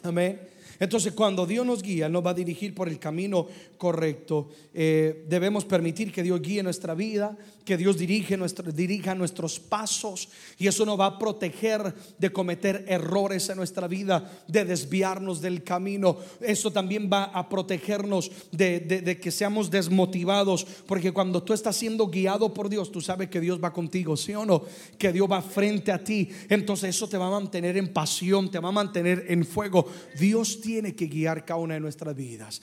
Amén. 0.04 0.51
Entonces 0.82 1.14
cuando 1.14 1.46
Dios 1.46 1.64
nos 1.64 1.84
guía, 1.84 2.10
nos 2.10 2.26
va 2.26 2.32
a 2.32 2.34
dirigir 2.34 2.74
por 2.74 2.90
el 2.90 2.98
camino 2.98 3.46
correcto. 3.82 4.48
Eh, 4.76 5.26
debemos 5.28 5.66
permitir 5.66 6.12
que 6.12 6.22
Dios 6.22 6.40
guíe 6.40 6.62
nuestra 6.62 6.94
vida, 6.94 7.36
que 7.66 7.78
Dios 7.78 7.98
dirige 7.98 8.38
nuestro, 8.38 8.72
dirija 8.72 9.16
nuestros 9.16 9.60
pasos 9.60 10.30
y 10.60 10.68
eso 10.68 10.86
nos 10.86 11.00
va 11.00 11.08
a 11.08 11.18
proteger 11.18 11.92
de 12.20 12.32
cometer 12.32 12.86
errores 12.88 13.50
en 13.50 13.58
nuestra 13.58 13.88
vida, 13.88 14.44
de 14.48 14.66
desviarnos 14.66 15.42
del 15.42 15.64
camino. 15.64 16.18
Eso 16.42 16.70
también 16.70 17.10
va 17.12 17.24
a 17.24 17.50
protegernos 17.50 18.30
de, 18.52 18.82
de 18.82 19.20
que 19.20 19.32
seamos 19.32 19.72
desmotivados, 19.72 20.64
porque 20.86 21.12
cuando 21.12 21.42
tú 21.42 21.52
estás 21.52 21.76
siendo 21.76 22.06
guiado 22.06 22.54
por 22.54 22.70
Dios, 22.70 22.92
tú 22.92 23.02
sabes 23.02 23.30
que 23.30 23.40
Dios 23.40 23.60
va 23.64 23.74
contigo, 23.74 24.16
¿sí 24.16 24.36
o 24.36 24.46
no? 24.46 24.62
Que 25.00 25.12
Dios 25.12 25.28
va 25.28 25.42
frente 25.42 25.92
a 25.92 26.04
ti. 26.04 26.30
Entonces 26.50 26.96
eso 26.96 27.10
te 27.10 27.18
va 27.18 27.30
a 27.30 27.40
mantener 27.40 27.78
en 27.78 27.92
pasión, 27.92 28.52
te 28.52 28.60
va 28.60 28.70
a 28.70 28.74
mantener 28.74 29.26
en 29.30 29.44
fuego. 29.44 29.88
Dios 30.20 30.62
tiene 30.62 30.94
que 30.94 31.08
guiar 31.08 31.46
cada 31.46 31.60
una 31.60 31.74
de 31.74 31.80
nuestras 31.80 32.16
vidas. 32.16 32.62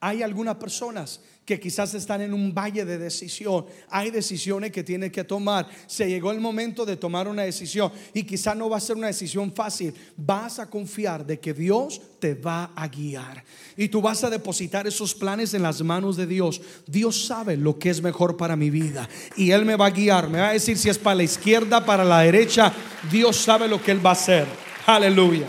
Hay 0.00 0.22
algunas 0.22 0.56
personas 0.56 1.20
que 1.44 1.60
quizás 1.60 1.92
están 1.94 2.22
en 2.22 2.32
un 2.32 2.54
valle 2.54 2.84
de 2.84 2.98
decisión. 2.98 3.66
Hay 3.90 4.10
decisiones 4.10 4.70
que 4.70 4.82
tienen 4.82 5.10
que 5.10 5.24
tomar. 5.24 5.68
Se 5.86 6.08
llegó 6.08 6.30
el 6.30 6.40
momento 6.40 6.86
de 6.86 6.96
tomar 6.96 7.28
una 7.28 7.42
decisión 7.42 7.92
y 8.12 8.22
quizás 8.22 8.56
no 8.56 8.68
va 8.68 8.78
a 8.78 8.80
ser 8.80 8.96
una 8.96 9.08
decisión 9.08 9.52
fácil. 9.52 9.94
Vas 10.16 10.58
a 10.58 10.68
confiar 10.68 11.24
de 11.24 11.38
que 11.38 11.52
Dios 11.52 12.00
te 12.18 12.34
va 12.34 12.70
a 12.74 12.88
guiar 12.88 13.44
y 13.76 13.88
tú 13.88 14.00
vas 14.00 14.24
a 14.24 14.30
depositar 14.30 14.86
esos 14.86 15.14
planes 15.14 15.52
en 15.54 15.62
las 15.62 15.82
manos 15.82 16.16
de 16.16 16.26
Dios. 16.26 16.60
Dios 16.86 17.26
sabe 17.26 17.56
lo 17.56 17.78
que 17.78 17.90
es 17.90 18.02
mejor 18.02 18.36
para 18.36 18.56
mi 18.56 18.70
vida 18.70 19.08
y 19.36 19.50
Él 19.50 19.64
me 19.64 19.76
va 19.76 19.86
a 19.86 19.90
guiar. 19.90 20.28
Me 20.28 20.40
va 20.40 20.50
a 20.50 20.52
decir 20.52 20.78
si 20.78 20.88
es 20.88 20.98
para 20.98 21.16
la 21.16 21.22
izquierda, 21.24 21.84
para 21.84 22.04
la 22.04 22.20
derecha. 22.20 22.72
Dios 23.10 23.36
sabe 23.36 23.68
lo 23.68 23.82
que 23.82 23.90
Él 23.90 24.04
va 24.04 24.10
a 24.10 24.14
hacer. 24.14 24.46
Aleluya. 24.86 25.46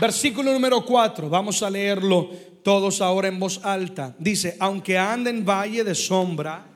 Versículo 0.00 0.52
número 0.52 0.84
4, 0.84 1.28
vamos 1.28 1.62
a 1.62 1.70
leerlo 1.70 2.30
todos 2.62 3.00
ahora 3.00 3.28
en 3.28 3.38
voz 3.38 3.60
alta. 3.62 4.14
Dice, 4.18 4.56
aunque 4.60 4.98
ande 4.98 5.30
en 5.30 5.44
valle 5.44 5.84
de 5.84 5.94
sombra, 5.94 6.66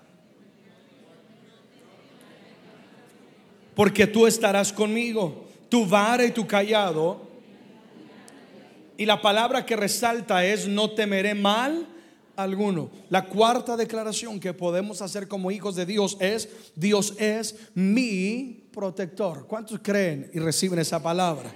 porque 3.75 4.07
tú 4.07 4.27
estarás 4.27 4.73
conmigo, 4.73 5.45
tu 5.69 5.87
vara 5.87 6.25
y 6.25 6.31
tu 6.31 6.47
callado. 6.47 7.29
Y 8.97 9.07
la 9.07 9.21
palabra 9.21 9.67
que 9.67 9.77
resalta 9.77 10.45
es, 10.45 10.69
no 10.69 10.91
temeré 10.91 11.35
mal 11.35 11.87
alguno. 12.37 12.91
La 13.09 13.27
cuarta 13.27 13.77
declaración 13.77 14.41
que 14.41 14.55
podemos 14.55 15.03
hacer 15.03 15.29
como 15.29 15.51
hijos 15.51 15.77
de 15.77 15.87
Dios 15.87 16.17
es, 16.21 16.49
Dios 16.75 17.15
es 17.19 17.57
mi 17.75 18.69
protector. 18.73 19.47
¿Cuántos 19.47 19.81
creen 19.83 20.31
y 20.33 20.39
reciben 20.39 20.79
esa 20.79 21.03
palabra? 21.03 21.51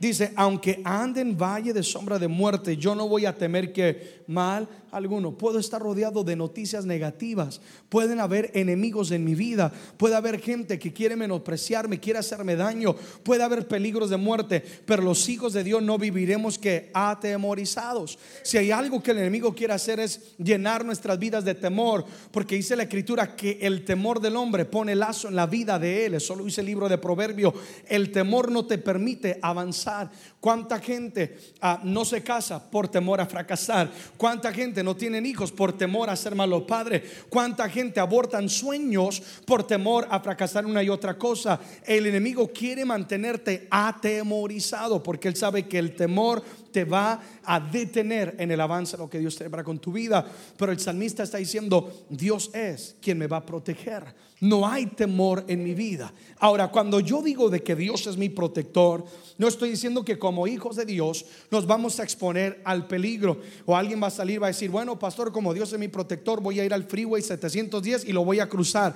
Dice, 0.00 0.32
aunque 0.36 0.80
ande 0.84 1.20
en 1.20 1.36
valle 1.36 1.72
de 1.72 1.82
sombra 1.82 2.18
de 2.18 2.28
muerte, 2.28 2.76
yo 2.76 2.94
no 2.94 3.08
voy 3.08 3.26
a 3.26 3.34
temer 3.34 3.72
que 3.72 4.17
mal 4.28 4.68
alguno. 4.92 5.32
Puedo 5.36 5.58
estar 5.58 5.82
rodeado 5.82 6.22
de 6.22 6.36
noticias 6.36 6.84
negativas. 6.84 7.60
Pueden 7.88 8.20
haber 8.20 8.50
enemigos 8.54 9.10
en 9.10 9.24
mi 9.24 9.34
vida. 9.34 9.72
Puede 9.96 10.14
haber 10.14 10.40
gente 10.40 10.78
que 10.78 10.92
quiere 10.92 11.16
menospreciarme, 11.16 11.98
quiere 11.98 12.18
hacerme 12.18 12.54
daño. 12.54 12.94
Puede 13.22 13.42
haber 13.42 13.66
peligros 13.66 14.10
de 14.10 14.16
muerte. 14.16 14.62
Pero 14.84 15.02
los 15.02 15.28
hijos 15.28 15.54
de 15.54 15.64
Dios 15.64 15.82
no 15.82 15.98
viviremos 15.98 16.58
que 16.58 16.90
atemorizados. 16.94 18.18
Si 18.42 18.58
hay 18.58 18.70
algo 18.70 19.02
que 19.02 19.10
el 19.10 19.18
enemigo 19.18 19.54
quiere 19.54 19.72
hacer 19.72 19.98
es 19.98 20.36
llenar 20.36 20.84
nuestras 20.84 21.18
vidas 21.18 21.44
de 21.44 21.54
temor. 21.54 22.04
Porque 22.30 22.56
dice 22.56 22.76
la 22.76 22.84
escritura 22.84 23.34
que 23.34 23.58
el 23.62 23.84
temor 23.84 24.20
del 24.20 24.36
hombre 24.36 24.66
pone 24.66 24.94
lazo 24.94 25.28
en 25.28 25.36
la 25.36 25.46
vida 25.46 25.78
de 25.78 26.06
él. 26.06 26.14
Eso 26.14 26.36
lo 26.36 26.44
dice 26.44 26.60
el 26.60 26.66
libro 26.66 26.88
de 26.88 26.98
Proverbio. 26.98 27.54
El 27.86 28.12
temor 28.12 28.52
no 28.52 28.66
te 28.66 28.76
permite 28.76 29.38
avanzar. 29.40 30.10
¿Cuánta 30.40 30.78
gente 30.78 31.38
ah, 31.60 31.80
no 31.82 32.04
se 32.04 32.22
casa 32.22 32.70
por 32.70 32.88
temor 32.88 33.20
a 33.20 33.26
fracasar? 33.26 33.90
¿Cuánta 34.18 34.52
gente 34.52 34.82
no 34.82 34.96
tiene 34.96 35.26
hijos 35.26 35.52
por 35.52 35.78
temor 35.78 36.10
a 36.10 36.16
ser 36.16 36.34
malos 36.34 36.64
padres? 36.64 37.02
¿Cuánta 37.30 37.70
gente 37.70 38.00
abortan 38.00 38.48
sueños 38.48 39.22
por 39.46 39.64
temor 39.64 40.08
a 40.10 40.18
fracasar 40.18 40.66
una 40.66 40.82
y 40.82 40.88
otra 40.88 41.16
cosa? 41.16 41.60
El 41.86 42.04
enemigo 42.04 42.50
quiere 42.52 42.84
mantenerte 42.84 43.68
atemorizado 43.70 45.04
porque 45.04 45.28
él 45.28 45.36
sabe 45.36 45.68
que 45.68 45.78
el 45.78 45.94
temor 45.94 46.42
te 46.78 46.84
va 46.84 47.20
a 47.44 47.58
detener 47.58 48.36
en 48.38 48.52
el 48.52 48.60
avance 48.60 48.96
de 48.96 49.02
lo 49.02 49.10
que 49.10 49.18
Dios 49.18 49.34
te 49.34 49.50
para 49.50 49.64
con 49.64 49.80
tu 49.80 49.90
vida. 49.90 50.24
Pero 50.56 50.70
el 50.70 50.78
salmista 50.78 51.24
está 51.24 51.38
diciendo, 51.38 52.04
Dios 52.08 52.54
es 52.54 52.94
quien 53.02 53.18
me 53.18 53.26
va 53.26 53.38
a 53.38 53.44
proteger. 53.44 54.04
No 54.38 54.64
hay 54.64 54.86
temor 54.86 55.42
en 55.48 55.64
mi 55.64 55.74
vida. 55.74 56.12
Ahora, 56.38 56.68
cuando 56.68 57.00
yo 57.00 57.20
digo 57.20 57.50
de 57.50 57.64
que 57.64 57.74
Dios 57.74 58.06
es 58.06 58.16
mi 58.16 58.28
protector, 58.28 59.04
no 59.38 59.48
estoy 59.48 59.70
diciendo 59.70 60.04
que 60.04 60.20
como 60.20 60.46
hijos 60.46 60.76
de 60.76 60.84
Dios 60.84 61.26
nos 61.50 61.66
vamos 61.66 61.98
a 61.98 62.04
exponer 62.04 62.62
al 62.64 62.86
peligro. 62.86 63.40
O 63.66 63.76
alguien 63.76 64.00
va 64.00 64.06
a 64.06 64.10
salir, 64.10 64.40
va 64.40 64.46
a 64.46 64.54
decir, 64.54 64.70
bueno, 64.70 64.96
pastor, 65.00 65.32
como 65.32 65.52
Dios 65.52 65.72
es 65.72 65.80
mi 65.80 65.88
protector, 65.88 66.40
voy 66.40 66.60
a 66.60 66.64
ir 66.64 66.72
al 66.72 66.84
freeway 66.84 67.22
710 67.22 68.04
y 68.04 68.12
lo 68.12 68.24
voy 68.24 68.38
a 68.38 68.48
cruzar. 68.48 68.94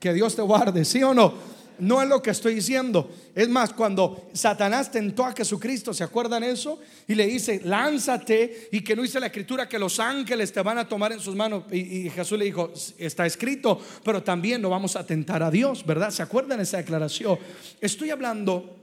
Que 0.00 0.12
Dios 0.12 0.34
te 0.34 0.42
guarde, 0.42 0.84
¿sí 0.84 1.00
o 1.04 1.14
no? 1.14 1.59
No 1.80 2.02
es 2.02 2.08
lo 2.08 2.22
que 2.22 2.30
estoy 2.30 2.54
diciendo. 2.54 3.10
Es 3.34 3.48
más, 3.48 3.72
cuando 3.72 4.28
Satanás 4.32 4.90
tentó 4.90 5.24
a 5.24 5.32
Jesucristo, 5.32 5.92
¿se 5.94 6.04
acuerdan 6.04 6.44
eso? 6.44 6.78
Y 7.08 7.14
le 7.14 7.26
dice, 7.26 7.60
lánzate 7.64 8.68
y 8.72 8.82
que 8.82 8.94
no 8.94 9.02
dice 9.02 9.20
la 9.20 9.26
escritura 9.26 9.68
que 9.68 9.78
los 9.78 9.98
ángeles 9.98 10.52
te 10.52 10.62
van 10.62 10.78
a 10.78 10.88
tomar 10.88 11.12
en 11.12 11.20
sus 11.20 11.34
manos. 11.34 11.64
Y, 11.72 12.10
Jesús 12.10 12.38
le 12.38 12.44
dijo, 12.44 12.72
está 12.98 13.26
escrito, 13.26 13.80
pero 14.04 14.22
también 14.22 14.62
no 14.62 14.70
vamos 14.70 14.96
a 14.96 15.06
tentar 15.06 15.42
a 15.42 15.50
Dios, 15.50 15.84
¿verdad? 15.84 16.10
¿Se 16.10 16.22
acuerdan 16.22 16.60
esa 16.60 16.76
declaración? 16.76 17.38
Estoy 17.80 18.10
hablando 18.10 18.76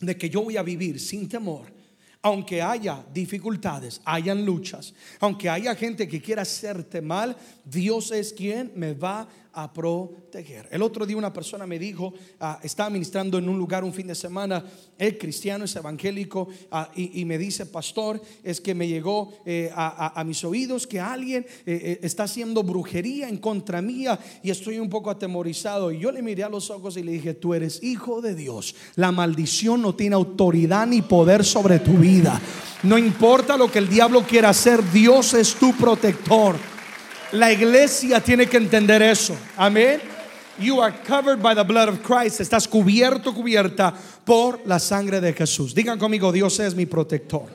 de 0.00 0.16
que 0.16 0.30
yo 0.30 0.42
voy 0.42 0.56
a 0.56 0.62
vivir 0.62 1.00
sin 1.00 1.28
temor 1.28 1.78
aunque 2.20 2.60
haya 2.60 3.04
dificultades, 3.12 4.00
hayan 4.04 4.44
luchas, 4.44 4.92
aunque 5.20 5.48
haya 5.48 5.74
gente 5.74 6.08
que 6.08 6.20
quiera 6.20 6.42
hacerte 6.42 7.00
mal, 7.00 7.36
Dios 7.64 8.10
es 8.10 8.32
quien 8.32 8.72
me 8.74 8.92
va 8.92 9.28
a 9.52 9.72
proteger. 9.72 10.68
El 10.70 10.82
otro 10.82 11.06
día 11.06 11.16
una 11.16 11.32
persona 11.32 11.66
me 11.66 11.78
dijo, 11.78 12.12
ah, 12.40 12.60
estaba 12.62 12.90
ministrando 12.90 13.38
en 13.38 13.48
un 13.48 13.58
lugar 13.58 13.84
un 13.84 13.92
fin 13.92 14.06
de 14.06 14.14
semana, 14.14 14.64
el 14.98 15.18
cristiano, 15.18 15.64
es 15.64 15.74
evangélico, 15.76 16.48
ah, 16.70 16.90
y, 16.94 17.24
me 17.24 17.38
dice, 17.38 17.66
pastor, 17.66 18.20
es 18.42 18.60
que 18.60 18.74
me 18.74 18.86
llegó 18.86 19.32
eh, 19.44 19.70
a, 19.74 20.22
mis 20.24 20.44
oídos 20.44 20.86
que 20.86 21.00
alguien 21.00 21.44
eh, 21.66 21.80
eh, 21.82 22.00
está 22.02 22.24
haciendo 22.24 22.62
brujería 22.62 23.28
en 23.28 23.38
contra 23.38 23.82
mía 23.82 24.18
y 24.42 24.50
estoy 24.50 24.78
un 24.78 24.88
poco 24.88 25.10
atemorizado. 25.10 25.92
Y 25.92 25.98
yo 25.98 26.12
le 26.12 26.22
miré 26.22 26.44
a 26.44 26.48
los 26.48 26.70
ojos 26.70 26.96
y 26.96 27.02
le 27.02 27.12
dije, 27.12 27.34
tú 27.34 27.54
eres 27.54 27.82
hijo 27.82 28.20
de 28.20 28.34
Dios. 28.34 28.74
La 28.96 29.12
maldición 29.12 29.82
no 29.82 29.94
tiene 29.94 30.14
autoridad 30.14 30.86
ni 30.86 31.02
poder 31.02 31.44
sobre 31.44 31.78
tu 31.78 31.92
vida. 31.92 32.40
No 32.82 32.96
importa 32.96 33.56
lo 33.56 33.70
que 33.70 33.78
el 33.78 33.88
diablo 33.88 34.22
quiera 34.22 34.50
hacer, 34.50 34.82
Dios 34.92 35.34
es 35.34 35.54
tu 35.54 35.72
protector. 35.76 36.56
La 37.32 37.52
iglesia 37.52 38.20
tiene 38.20 38.46
que 38.46 38.56
entender 38.56 39.02
eso. 39.02 39.36
Amén. 39.56 40.00
You 40.58 40.80
are 40.80 40.94
covered 41.06 41.40
by 41.40 41.54
the 41.54 41.62
blood 41.62 41.88
of 41.88 42.02
Christ. 42.02 42.40
Estás 42.40 42.66
cubierto, 42.66 43.34
cubierta 43.34 43.94
por 44.24 44.60
la 44.66 44.78
sangre 44.78 45.20
de 45.20 45.32
Jesús. 45.32 45.74
Digan 45.74 45.98
conmigo, 45.98 46.32
Dios 46.32 46.58
es 46.58 46.74
mi 46.74 46.86
protector. 46.86 47.46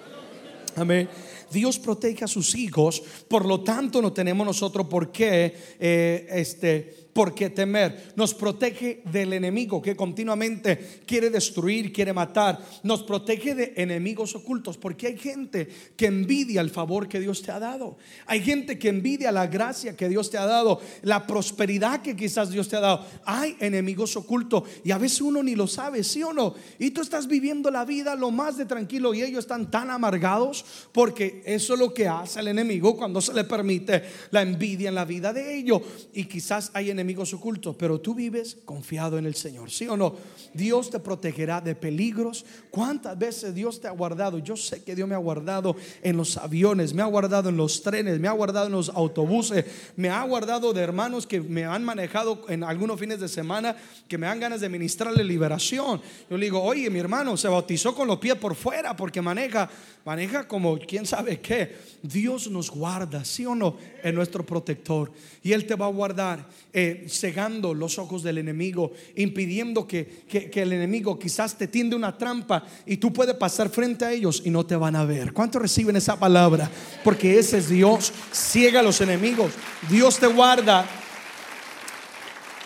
Amén. 0.75 1.09
Dios 1.51 1.77
protege 1.79 2.23
a 2.23 2.27
sus 2.27 2.55
hijos, 2.55 3.01
por 3.27 3.45
lo 3.45 3.61
tanto 3.61 4.01
no 4.01 4.11
tenemos 4.11 4.45
nosotros 4.45 4.87
por 4.87 5.11
qué 5.11 5.55
eh, 5.79 6.27
este 6.29 7.02
por 7.13 7.33
qué 7.35 7.49
temer. 7.49 8.13
Nos 8.15 8.33
protege 8.33 9.01
del 9.05 9.33
enemigo 9.33 9.81
que 9.81 9.95
continuamente 9.95 11.01
quiere 11.05 11.29
destruir, 11.29 11.93
quiere 11.93 12.11
matar. 12.11 12.59
Nos 12.81 13.03
protege 13.03 13.55
de 13.55 13.73
enemigos 13.77 14.35
ocultos 14.35 14.77
porque 14.77 15.07
hay 15.07 15.17
gente 15.17 15.69
que 15.95 16.07
envidia 16.07 16.61
el 16.61 16.71
favor 16.71 17.07
que 17.07 17.19
Dios 17.19 17.41
te 17.41 17.51
ha 17.51 17.59
dado. 17.59 17.97
Hay 18.25 18.41
gente 18.41 18.79
que 18.79 18.89
envidia 18.89 19.31
la 19.31 19.47
gracia 19.47 19.95
que 19.95 20.09
Dios 20.09 20.29
te 20.29 20.37
ha 20.37 20.45
dado, 20.45 20.81
la 21.03 21.27
prosperidad 21.27 22.01
que 22.01 22.15
quizás 22.15 22.49
Dios 22.49 22.67
te 22.67 22.75
ha 22.75 22.81
dado. 22.81 23.05
Hay 23.25 23.55
enemigos 23.59 24.15
ocultos 24.17 24.63
y 24.83 24.91
a 24.91 24.97
veces 24.97 25.21
uno 25.21 25.43
ni 25.43 25.55
lo 25.55 25.67
sabe, 25.67 26.03
¿sí 26.03 26.23
o 26.23 26.33
no? 26.33 26.55
Y 26.79 26.91
tú 26.91 27.01
estás 27.01 27.27
viviendo 27.27 27.69
la 27.69 27.85
vida 27.85 28.15
lo 28.15 28.31
más 28.31 28.57
de 28.57 28.65
tranquilo 28.65 29.13
y 29.13 29.21
ellos 29.21 29.39
están 29.39 29.69
tan 29.69 29.91
amargados 29.91 30.65
porque 30.91 31.43
eso 31.45 31.73
es 31.73 31.79
lo 31.79 31.93
que 31.93 32.07
hace 32.07 32.39
el 32.39 32.47
enemigo 32.47 32.97
cuando 32.97 33.21
se 33.21 33.33
le 33.33 33.43
permite 33.43 34.03
la 34.31 34.41
envidia 34.41 34.89
en 34.89 34.95
la 34.95 35.05
vida 35.05 35.31
de 35.31 35.55
ellos. 35.55 35.81
Y 36.13 36.25
quizás 36.25 36.71
hay 36.73 36.89
enemigos 36.89 37.02
enemigos 37.03 37.33
ocultos, 37.33 37.75
pero 37.77 37.99
tú 37.99 38.15
vives 38.15 38.57
confiado 38.63 39.17
en 39.17 39.25
el 39.25 39.35
Señor, 39.35 39.69
¿sí 39.69 39.87
o 39.87 39.97
no? 39.97 40.15
Dios 40.53 40.89
te 40.89 40.99
protegerá 40.99 41.59
de 41.59 41.75
peligros. 41.75 42.45
¿Cuántas 42.71 43.19
veces 43.19 43.53
Dios 43.53 43.81
te 43.81 43.87
ha 43.87 43.91
guardado? 43.91 44.37
Yo 44.39 44.55
sé 44.55 44.83
que 44.83 44.95
Dios 44.95 45.07
me 45.07 45.15
ha 45.15 45.19
guardado 45.19 45.75
en 46.01 46.15
los 46.15 46.37
aviones, 46.37 46.93
me 46.93 47.01
ha 47.01 47.05
guardado 47.05 47.49
en 47.49 47.57
los 47.57 47.83
trenes, 47.83 48.19
me 48.19 48.29
ha 48.29 48.31
guardado 48.31 48.67
en 48.67 48.71
los 48.71 48.87
autobuses, 48.89 49.65
me 49.97 50.09
ha 50.09 50.23
guardado 50.23 50.71
de 50.71 50.81
hermanos 50.81 51.27
que 51.27 51.41
me 51.41 51.65
han 51.65 51.83
manejado 51.83 52.45
en 52.47 52.63
algunos 52.63 52.97
fines 52.97 53.19
de 53.19 53.27
semana 53.27 53.75
que 54.07 54.17
me 54.17 54.27
dan 54.27 54.39
ganas 54.39 54.61
de 54.61 54.69
ministrarle 54.69 55.25
liberación. 55.25 56.01
Yo 56.29 56.37
le 56.37 56.45
digo, 56.45 56.63
oye, 56.63 56.89
mi 56.89 56.99
hermano 56.99 57.35
se 57.35 57.49
bautizó 57.49 57.93
con 57.93 58.07
los 58.07 58.19
pies 58.19 58.35
por 58.35 58.55
fuera 58.55 58.95
porque 58.95 59.21
maneja, 59.21 59.69
maneja 60.05 60.47
como 60.47 60.79
quién 60.79 61.05
sabe 61.05 61.41
qué. 61.41 61.75
Dios 62.01 62.49
nos 62.49 62.71
guarda, 62.71 63.25
¿sí 63.25 63.45
o 63.45 63.55
no? 63.55 63.77
Es 64.01 64.13
nuestro 64.13 64.45
protector. 64.45 65.11
Y 65.41 65.51
Él 65.51 65.65
te 65.65 65.75
va 65.75 65.87
a 65.87 65.89
guardar. 65.89 66.45
Eh, 66.71 66.92
cegando 67.09 67.73
los 67.73 67.97
ojos 67.97 68.23
del 68.23 68.37
enemigo, 68.37 68.91
impidiendo 69.15 69.87
que, 69.87 70.23
el 70.53 70.73
enemigo 70.73 71.17
quizás 71.17 71.57
te 71.57 71.67
tiende 71.67 71.95
una 71.95 72.17
trampa 72.17 72.63
y 72.85 72.97
tú 72.97 73.11
puedes 73.11 73.35
pasar 73.35 73.69
frente 73.69 74.05
a 74.05 74.11
ellos 74.11 74.41
y 74.45 74.49
no 74.49 74.65
te 74.65 74.75
van 74.75 74.95
a 74.95 75.05
ver. 75.05 75.33
¿Cuántos 75.33 75.61
reciben 75.61 75.95
esa 75.95 76.19
palabra? 76.19 76.69
Porque 77.03 77.39
ese 77.39 77.57
es 77.57 77.69
Dios, 77.69 78.11
ciega 78.31 78.79
a 78.79 78.83
los 78.83 79.01
enemigos. 79.01 79.51
Dios 79.89 80.17
te 80.17 80.27
guarda. 80.27 80.85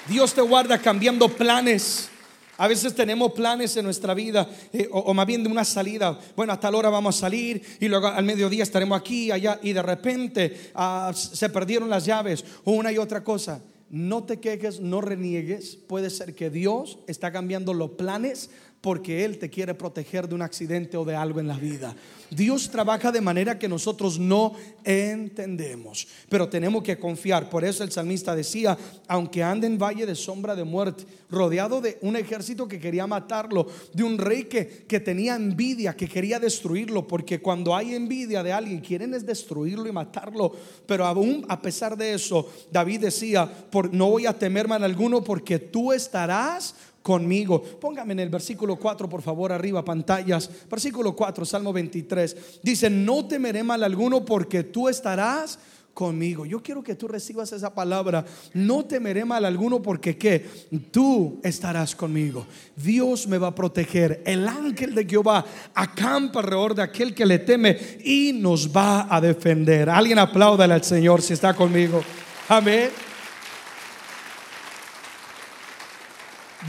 Dios 0.08 0.34
te 0.34 0.42
guarda 0.42 0.78
cambiando 0.80 1.28
planes. 1.30 2.10
A 2.58 2.68
veces 2.68 2.96
tenemos 2.96 3.34
planes 3.34 3.78
en 3.78 3.86
nuestra 3.86 4.14
vida, 4.16 4.50
eh, 4.74 4.90
o, 4.92 5.14
más 5.14 5.28
bien 5.28 5.44
de 5.44 5.50
una 5.50 5.64
salida. 5.64 6.18
Bueno, 6.36 6.54
a 6.54 6.60
tal 6.60 6.74
hora 6.74 6.90
vamos 6.90 7.18
a 7.18 7.20
salir 7.20 7.62
y 7.80 7.88
luego 7.88 8.08
al 8.08 8.26
mediodía 8.26 8.64
estaremos 8.64 9.00
aquí, 9.00 9.32
allá, 9.32 9.60
y 9.62 9.74
de 9.74 9.82
repente 9.84 10.72
ah, 10.74 11.12
se 11.14 11.50
perdieron 11.50 11.90
las 11.90 12.06
llaves 12.06 12.44
o 12.64 12.72
una 12.72 12.92
y 12.92 12.98
otra 12.98 13.24
cosa 13.24 13.62
no 13.90 14.24
te 14.24 14.40
quejes, 14.40 14.80
no 14.80 15.02
reniegues. 15.02 15.76
Puede 15.76 16.10
ser 16.10 16.36
que 16.36 16.50
Dios 16.50 17.00
está 17.08 17.32
cambiando 17.32 17.74
los 17.74 17.92
planes 17.92 18.50
porque 18.82 19.26
Él 19.26 19.38
te 19.40 19.50
quiere 19.50 19.74
proteger 19.74 20.28
de 20.28 20.36
un 20.36 20.42
accidente 20.42 20.98
o 20.98 21.06
de 21.06 21.16
algo 21.16 21.40
en 21.40 21.48
la 21.48 21.58
vida. 21.58 21.96
Dios 22.30 22.70
trabaja 22.70 23.12
de 23.12 23.22
manera 23.22 23.58
que 23.58 23.68
nosotros 23.68 24.20
no 24.20 24.54
entendemos, 24.84 26.08
pero 26.30 26.50
tenemos 26.50 26.84
que 26.84 26.98
confiar. 26.98 27.50
Por 27.50 27.64
eso 27.66 27.84
el 27.84 27.92
salmista 27.92 28.36
decía, 28.36 28.78
aunque 29.08 29.44
ande 29.44 29.68
en 29.68 29.78
valle 29.78 30.06
de 30.06 30.16
sombra 30.16 30.56
de 30.56 30.64
muerte, 30.64 31.06
rodeado 31.30 31.82
de 31.82 31.98
un 32.02 32.16
ejército 32.16 32.68
que 32.68 32.80
quería 32.80 33.08
matarlo, 33.08 33.68
de 33.94 34.04
un 34.04 34.18
rey 34.18 34.46
que, 34.46 34.86
que 34.88 35.00
tenía 35.00 35.36
envidia, 35.36 35.96
que 35.96 36.08
quería 36.08 36.40
destruirlo, 36.40 37.08
porque 37.08 37.42
cuando 37.42 37.76
hay 37.76 37.96
envidia 37.96 38.44
de 38.44 38.54
alguien, 38.54 38.80
quieren 38.80 39.14
es 39.14 39.26
destruirlo 39.26 39.88
y 39.88 39.92
matarlo. 39.92 40.54
Pero 40.86 41.06
aún 41.06 41.46
a 41.50 41.62
pesar 41.62 41.98
de 41.98 42.14
eso, 42.14 42.50
David 42.72 43.02
decía, 43.02 43.48
por, 43.70 43.94
no 43.94 44.10
voy 44.10 44.26
a 44.26 44.38
temer 44.38 44.68
mal 44.68 44.84
alguno 44.84 45.24
porque 45.24 45.60
tú 45.60 45.92
estarás 45.92 46.76
conmigo. 47.08 47.62
Póngame 47.62 48.12
en 48.12 48.20
el 48.20 48.30
versículo 48.30 48.76
4, 48.76 49.08
por 49.08 49.22
favor, 49.22 49.54
arriba, 49.54 49.84
pantallas. 49.86 50.50
Versículo 50.70 51.16
4, 51.16 51.46
Salmo 51.46 51.72
23. 51.72 52.17
Dice, 52.64 52.90
no 52.90 53.28
temeré 53.28 53.64
mal 53.64 53.84
alguno 53.84 54.26
porque 54.26 54.64
tú 54.64 54.90
estarás 54.90 55.60
conmigo. 55.98 56.46
Yo 56.46 56.62
quiero 56.62 56.84
que 56.84 56.94
tú 56.94 57.08
recibas 57.08 57.52
esa 57.54 57.74
palabra. 57.74 58.24
No 58.54 58.86
temeré 58.86 59.26
mal 59.26 59.44
alguno 59.46 59.82
porque 59.82 60.16
qué? 60.16 60.46
Tú 60.92 61.40
estarás 61.44 61.96
conmigo. 61.96 62.46
Dios 62.76 63.28
me 63.28 63.40
va 63.40 63.48
a 63.48 63.56
proteger. 63.56 64.22
El 64.24 64.48
ángel 64.48 64.94
de 64.94 65.06
Jehová 65.06 65.44
acampa 65.74 66.42
alrededor 66.42 66.76
de 66.76 66.84
aquel 66.84 67.16
que 67.16 67.26
le 67.26 67.40
teme 67.40 67.76
y 68.04 68.32
nos 68.32 68.70
va 68.70 69.08
a 69.10 69.20
defender. 69.20 69.90
Alguien 69.90 70.20
apláudale 70.20 70.76
al 70.76 70.84
Señor 70.84 71.24
si 71.24 71.34
está 71.34 71.56
conmigo. 71.56 72.04
Amén. 72.48 72.92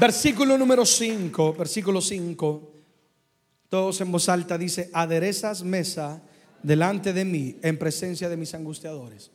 Versículo 0.00 0.56
número 0.56 0.86
5, 0.86 1.52
versículo 1.52 2.00
5, 2.00 2.77
todos 3.68 4.00
en 4.00 4.10
voz 4.10 4.28
alta 4.28 4.56
dice, 4.56 4.90
aderezas 4.92 5.62
mesa 5.62 6.22
delante 6.62 7.12
de 7.12 7.24
mí 7.24 7.56
en 7.62 7.78
presencia 7.78 8.28
de 8.28 8.36
mis 8.36 8.54
angustiadores. 8.54 9.30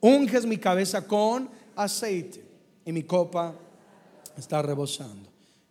Unges 0.00 0.46
mi 0.46 0.58
cabeza 0.58 1.06
con 1.06 1.48
aceite 1.74 2.44
y 2.84 2.92
mi 2.92 3.02
copa 3.02 3.54
está 4.36 4.62
rebosando. 4.62 5.28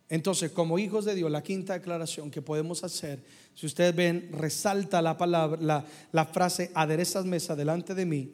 Entonces, 0.08 0.52
como 0.52 0.78
hijos 0.78 1.04
de 1.04 1.14
Dios, 1.14 1.30
la 1.30 1.42
quinta 1.42 1.74
declaración 1.74 2.30
que 2.30 2.40
podemos 2.40 2.82
hacer, 2.82 3.22
si 3.54 3.66
ustedes 3.66 3.94
ven, 3.94 4.30
resalta 4.32 5.02
la 5.02 5.18
palabra, 5.18 5.84
la, 6.12 6.24
frase, 6.24 6.70
aderezas 6.74 7.26
mesa 7.26 7.54
delante 7.54 7.94
de 7.94 8.06
mí 8.06 8.32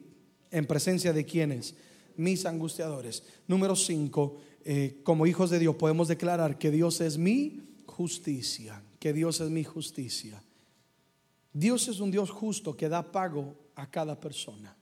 en 0.51 0.65
presencia 0.65 1.11
de 1.11 1.25
quienes, 1.25 1.75
mis 2.15 2.45
angustiadores. 2.45 3.23
Número 3.47 3.75
5, 3.75 4.37
eh, 4.63 5.01
como 5.03 5.27
hijos 5.27 5.49
de 5.49 5.59
Dios 5.59 5.75
podemos 5.75 6.07
declarar 6.07 6.57
que 6.57 6.71
Dios 6.71 7.01
es 7.01 7.17
mi 7.17 7.61
justicia, 7.85 8.81
que 8.99 9.13
Dios 9.13 9.39
es 9.41 9.49
mi 9.49 9.63
justicia. 9.63 10.41
Dios 11.53 11.87
es 11.87 11.99
un 11.99 12.11
Dios 12.11 12.29
justo 12.29 12.75
que 12.75 12.89
da 12.89 13.11
pago 13.11 13.55
a 13.75 13.89
cada 13.89 14.19
persona. 14.19 14.75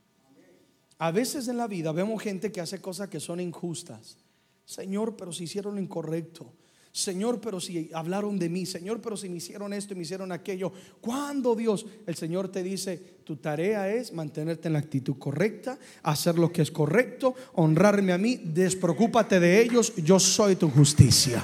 A 0.97 1.11
veces 1.11 1.47
en 1.47 1.57
la 1.57 1.67
vida 1.67 1.91
vemos 1.91 2.21
gente 2.21 2.51
que 2.51 2.61
hace 2.61 2.79
cosas 2.79 3.09
que 3.09 3.19
son 3.19 3.39
injustas. 3.39 4.17
Señor, 4.65 5.15
pero 5.15 5.31
si 5.31 5.43
hicieron 5.43 5.75
lo 5.75 5.81
incorrecto. 5.81 6.51
Señor, 6.93 7.41
pero 7.41 7.59
si 7.59 7.89
hablaron 7.91 8.37
de 8.37 8.49
mí, 8.49 8.67
Señor, 8.67 9.01
pero 9.01 9.17
si 9.17 9.27
me 9.27 9.37
hicieron 9.37 9.73
esto 9.73 9.93
y 9.93 9.97
me 9.97 10.03
hicieron 10.03 10.31
aquello. 10.31 10.71
Cuando 11.01 11.55
Dios, 11.55 11.87
el 12.05 12.13
Señor 12.15 12.49
te 12.49 12.61
dice, 12.61 12.97
tu 13.23 13.37
tarea 13.37 13.91
es 13.91 14.13
mantenerte 14.13 14.67
en 14.67 14.73
la 14.73 14.79
actitud 14.79 15.17
correcta, 15.17 15.79
hacer 16.03 16.37
lo 16.37 16.51
que 16.51 16.61
es 16.61 16.69
correcto, 16.69 17.33
honrarme 17.53 18.13
a 18.13 18.19
mí, 18.19 18.37
despreocúpate 18.37 19.39
de 19.39 19.63
ellos, 19.63 19.95
yo 19.95 20.19
soy 20.19 20.55
tu 20.55 20.69
justicia. 20.69 21.43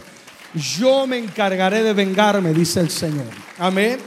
Yo 0.53 1.05
me 1.05 1.17
encargaré 1.17 1.83
de 1.83 1.93
vengarme, 1.93 2.53
dice 2.53 2.79
el 2.79 2.89
Señor. 2.89 3.27
Amén. 3.57 3.99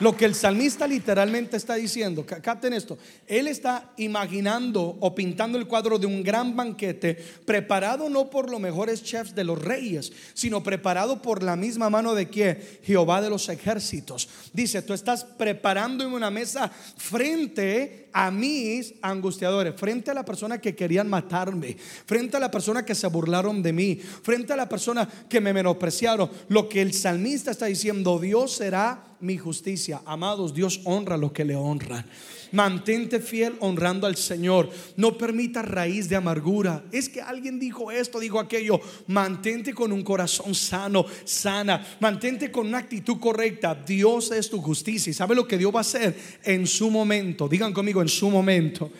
Lo 0.00 0.16
que 0.16 0.24
el 0.24 0.34
salmista 0.34 0.86
literalmente 0.86 1.58
está 1.58 1.74
diciendo, 1.74 2.24
capten 2.24 2.72
esto, 2.72 2.98
él 3.26 3.46
está 3.46 3.92
imaginando 3.98 4.96
o 4.98 5.14
pintando 5.14 5.58
el 5.58 5.66
cuadro 5.66 5.98
de 5.98 6.06
un 6.06 6.22
gran 6.22 6.56
banquete 6.56 7.14
preparado 7.44 8.08
no 8.08 8.30
por 8.30 8.50
los 8.50 8.60
mejores 8.60 9.02
chefs 9.04 9.34
de 9.34 9.44
los 9.44 9.62
reyes, 9.62 10.10
sino 10.32 10.62
preparado 10.62 11.20
por 11.20 11.42
la 11.42 11.54
misma 11.54 11.90
mano 11.90 12.14
de 12.14 12.28
que 12.28 12.80
Jehová 12.82 13.20
de 13.20 13.28
los 13.28 13.48
ejércitos. 13.50 14.28
Dice, 14.54 14.80
tú 14.80 14.94
estás 14.94 15.24
preparando 15.24 16.02
en 16.02 16.12
una 16.12 16.30
mesa 16.30 16.70
frente 16.96 18.08
a 18.12 18.30
mis 18.30 18.94
angustiadores, 19.02 19.74
frente 19.76 20.10
a 20.10 20.14
la 20.14 20.24
persona 20.24 20.58
que 20.58 20.74
querían 20.74 21.08
matarme, 21.08 21.76
frente 22.06 22.38
a 22.38 22.40
la 22.40 22.50
persona 22.50 22.84
que 22.84 22.94
se 22.94 23.06
burlaron 23.06 23.62
de 23.62 23.72
mí, 23.72 23.96
frente 23.96 24.54
a 24.54 24.56
la 24.56 24.68
persona 24.68 25.08
que 25.28 25.42
me 25.42 25.52
menospreciaron. 25.52 26.30
Lo 26.48 26.68
que 26.70 26.80
el 26.80 26.94
salmista 26.94 27.50
está 27.50 27.66
diciendo, 27.66 28.18
Dios 28.18 28.52
será 28.52 29.09
mi 29.20 29.38
justicia. 29.38 30.02
Amados, 30.04 30.54
Dios 30.54 30.80
honra 30.84 31.16
lo 31.16 31.32
que 31.32 31.44
le 31.44 31.56
honra. 31.56 32.04
Mantente 32.52 33.20
fiel 33.20 33.54
honrando 33.60 34.06
al 34.06 34.16
Señor. 34.16 34.70
No 34.96 35.16
permita 35.16 35.62
raíz 35.62 36.08
de 36.08 36.16
amargura. 36.16 36.84
Es 36.90 37.08
que 37.08 37.20
alguien 37.20 37.58
dijo 37.58 37.90
esto, 37.90 38.18
dijo 38.18 38.40
aquello. 38.40 38.80
Mantente 39.06 39.72
con 39.72 39.92
un 39.92 40.02
corazón 40.02 40.54
sano, 40.54 41.06
sana. 41.24 41.86
Mantente 42.00 42.50
con 42.50 42.66
una 42.66 42.78
actitud 42.78 43.18
correcta. 43.18 43.74
Dios 43.74 44.32
es 44.32 44.50
tu 44.50 44.60
justicia. 44.60 45.10
¿Y 45.10 45.14
sabe 45.14 45.34
lo 45.34 45.46
que 45.46 45.58
Dios 45.58 45.74
va 45.74 45.78
a 45.78 45.82
hacer 45.82 46.16
en 46.44 46.66
su 46.66 46.90
momento? 46.90 47.48
Digan 47.48 47.72
conmigo, 47.72 48.02
en 48.02 48.08
su 48.08 48.30
momento. 48.30 48.90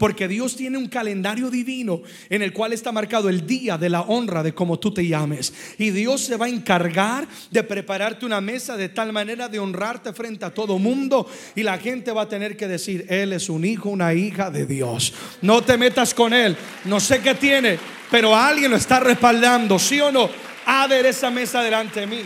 Porque 0.00 0.28
Dios 0.28 0.56
tiene 0.56 0.78
un 0.78 0.88
calendario 0.88 1.50
divino 1.50 2.00
en 2.30 2.40
el 2.40 2.54
cual 2.54 2.72
está 2.72 2.90
marcado 2.90 3.28
el 3.28 3.46
día 3.46 3.76
de 3.76 3.90
la 3.90 4.00
honra 4.00 4.42
de 4.42 4.54
como 4.54 4.78
tú 4.78 4.94
te 4.94 5.06
llames. 5.06 5.52
Y 5.76 5.90
Dios 5.90 6.22
se 6.22 6.38
va 6.38 6.46
a 6.46 6.48
encargar 6.48 7.28
de 7.50 7.62
prepararte 7.62 8.24
una 8.24 8.40
mesa 8.40 8.78
de 8.78 8.88
tal 8.88 9.12
manera 9.12 9.46
de 9.50 9.58
honrarte 9.58 10.14
frente 10.14 10.46
a 10.46 10.54
todo 10.54 10.78
mundo. 10.78 11.28
Y 11.54 11.62
la 11.64 11.76
gente 11.76 12.12
va 12.12 12.22
a 12.22 12.28
tener 12.30 12.56
que 12.56 12.66
decir, 12.66 13.04
Él 13.10 13.34
es 13.34 13.50
un 13.50 13.62
hijo, 13.62 13.90
una 13.90 14.14
hija 14.14 14.50
de 14.50 14.64
Dios. 14.64 15.12
No 15.42 15.62
te 15.62 15.76
metas 15.76 16.14
con 16.14 16.32
Él. 16.32 16.56
No 16.86 16.98
sé 16.98 17.20
qué 17.20 17.34
tiene, 17.34 17.78
pero 18.10 18.34
alguien 18.34 18.70
lo 18.70 18.78
está 18.78 19.00
respaldando, 19.00 19.78
¿sí 19.78 20.00
o 20.00 20.10
no? 20.10 20.30
A 20.64 20.86
ver 20.86 21.04
esa 21.04 21.30
mesa 21.30 21.62
delante 21.62 22.00
de 22.00 22.06
mí. 22.06 22.22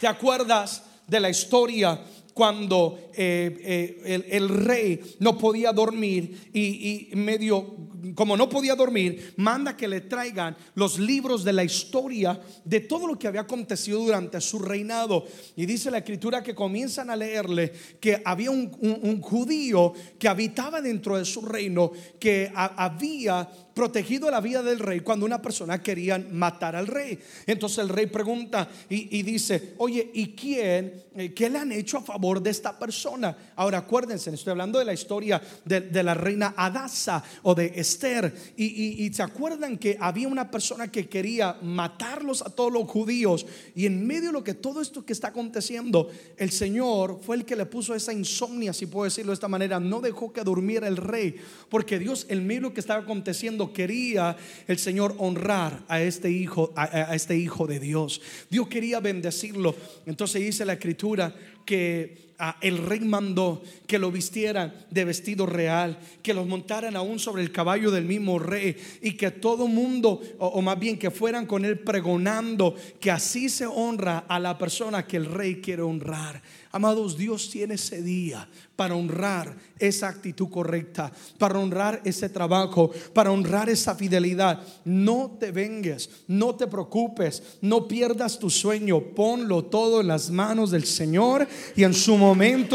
¿Te 0.00 0.06
acuerdas 0.06 0.84
de 1.06 1.20
la 1.20 1.28
historia 1.28 2.00
cuando 2.34 2.98
eh, 3.14 4.00
eh, 4.04 4.28
el, 4.30 4.48
rey 4.48 5.00
no 5.20 5.36
podía 5.36 5.72
dormir 5.72 6.50
y, 6.52 7.10
y, 7.12 7.16
medio, 7.16 7.76
como 8.14 8.36
no 8.36 8.48
podía 8.48 8.74
dormir, 8.74 9.34
manda 9.36 9.76
que 9.76 9.88
le 9.88 10.02
traigan 10.02 10.56
los 10.74 10.98
libros 10.98 11.44
de 11.44 11.52
la 11.52 11.64
historia 11.64 12.40
de 12.64 12.80
todo 12.80 13.06
lo 13.06 13.18
que 13.18 13.28
había 13.28 13.42
acontecido 13.42 14.00
durante 14.00 14.40
su 14.40 14.58
reinado. 14.58 15.26
Y 15.56 15.66
dice 15.66 15.90
la 15.90 15.98
escritura 15.98 16.42
que 16.42 16.54
comienzan 16.54 17.10
a 17.10 17.16
leerle 17.16 17.72
que 18.00 18.22
había 18.24 18.50
un, 18.50 19.20
judío 19.20 19.92
que 20.18 20.28
habitaba 20.28 20.80
dentro 20.80 21.18
de 21.18 21.24
su 21.24 21.42
reino, 21.42 21.92
que 22.18 22.50
había 22.54 23.48
protegido 23.74 24.30
la 24.30 24.40
vida 24.40 24.62
del 24.62 24.78
rey 24.78 25.00
cuando 25.00 25.26
una 25.26 25.40
persona 25.40 25.82
quería 25.82 26.18
matar 26.18 26.76
al 26.76 26.86
rey. 26.86 27.18
Entonces 27.46 27.78
el 27.78 27.88
rey 27.88 28.06
pregunta 28.06 28.68
y, 28.88 29.22
dice, 29.22 29.74
oye, 29.78 30.10
¿y 30.12 30.28
quién, 30.28 31.04
eh, 31.14 31.32
qué 31.32 31.48
le 31.48 31.58
han 31.58 31.72
hecho 31.72 31.98
a 31.98 32.02
favor 32.02 32.42
de 32.42 32.50
esta 32.50 32.78
persona? 32.78 33.36
Ahora 33.56 33.78
acuérdense, 33.78 34.30
estoy 34.30 34.52
hablando 34.52 34.78
de 34.78 34.84
la 34.84 34.92
historia 34.92 35.40
de, 35.64 36.02
la 36.02 36.14
reina 36.14 36.54
Adasa 36.56 37.22
o 37.42 37.54
de 37.54 37.72
Esther. 37.76 38.34
Y, 38.56 39.12
se 39.12 39.22
acuerdan 39.22 39.76
que 39.76 39.96
había 40.00 40.28
una 40.28 40.50
persona 40.50 40.90
que 40.90 41.08
quería 41.08 41.58
matarlos 41.62 42.42
a 42.42 42.50
todos 42.50 42.72
los 42.72 42.88
judíos. 42.88 43.46
Y 43.74 43.86
en 43.86 44.06
medio 44.06 44.28
de 44.28 44.32
lo 44.32 44.44
que 44.44 44.54
todo 44.54 44.80
esto 44.80 45.04
que 45.04 45.12
está 45.12 45.28
aconteciendo, 45.28 46.10
el 46.36 46.50
Señor 46.50 47.20
fue 47.22 47.36
el 47.36 47.44
que 47.44 47.56
le 47.56 47.66
puso 47.66 47.94
esa 47.94 48.12
insomnia, 48.12 48.72
si 48.72 48.86
puedo 48.86 49.04
decirlo 49.04 49.30
de 49.32 49.34
esta 49.34 49.48
manera. 49.48 49.80
No 49.80 50.00
dejó 50.00 50.32
que 50.32 50.42
durmiera 50.42 50.88
el 50.88 50.96
rey, 50.96 51.36
porque 51.68 51.98
Dios, 51.98 52.26
en 52.28 52.46
medio 52.46 52.62
de 52.62 52.68
lo 52.68 52.74
que 52.74 52.80
estaba 52.80 53.00
aconteciendo, 53.02 53.61
quería 53.70 54.36
el 54.66 54.78
Señor 54.78 55.14
honrar 55.18 55.84
a 55.88 56.02
este 56.02 56.30
hijo, 56.30 56.72
a, 56.74 57.14
este 57.14 57.36
hijo 57.36 57.66
de 57.66 57.78
Dios. 57.78 58.20
Dios 58.50 58.68
quería 58.68 59.00
bendecirlo. 59.00 59.74
Entonces 60.06 60.42
dice 60.42 60.64
la 60.64 60.74
escritura 60.74 61.34
que 61.64 62.31
el 62.60 62.78
rey 62.78 63.00
mandó 63.00 63.62
que 63.86 63.98
lo 63.98 64.10
vistieran 64.10 64.74
de 64.90 65.04
vestido 65.04 65.46
real, 65.46 65.98
que 66.22 66.34
los 66.34 66.46
montaran 66.46 66.96
aún 66.96 67.18
sobre 67.18 67.42
el 67.42 67.52
caballo 67.52 67.90
del 67.90 68.04
mismo 68.04 68.38
rey 68.38 68.76
y 69.00 69.12
que 69.12 69.30
todo 69.30 69.68
mundo, 69.68 70.20
o, 70.38 70.60
más 70.60 70.78
bien 70.78 70.98
que 70.98 71.10
fueran 71.10 71.46
con 71.46 71.64
él 71.64 71.78
pregonando 71.78 72.74
que 73.00 73.10
así 73.10 73.48
se 73.48 73.66
honra 73.66 74.24
a 74.26 74.40
la 74.40 74.58
persona 74.58 75.06
que 75.06 75.18
el 75.18 75.26
rey 75.26 75.60
quiere 75.60 75.82
honrar. 75.82 76.42
Amados, 76.74 77.18
Dios 77.18 77.50
tiene 77.50 77.74
ese 77.74 78.00
día 78.00 78.48
para 78.74 78.94
honrar 78.94 79.54
esa 79.78 80.08
actitud 80.08 80.48
correcta, 80.48 81.12
para 81.36 81.58
honrar 81.58 82.00
ese 82.02 82.30
trabajo, 82.30 82.90
para 83.12 83.30
honrar 83.30 83.68
esa 83.68 83.94
fidelidad. 83.94 84.58
No 84.86 85.36
te 85.38 85.52
vengues, 85.52 86.08
no 86.26 86.54
te 86.54 86.66
preocupes, 86.66 87.42
no 87.60 87.86
pierdas 87.86 88.38
tu 88.38 88.48
sueño, 88.48 89.00
ponlo 89.00 89.66
todo 89.66 90.00
en 90.00 90.08
las 90.08 90.30
manos 90.30 90.70
del 90.70 90.84
Señor 90.84 91.46
y 91.76 91.84
en 91.84 91.92
su 91.92 92.16
momento 92.16 92.31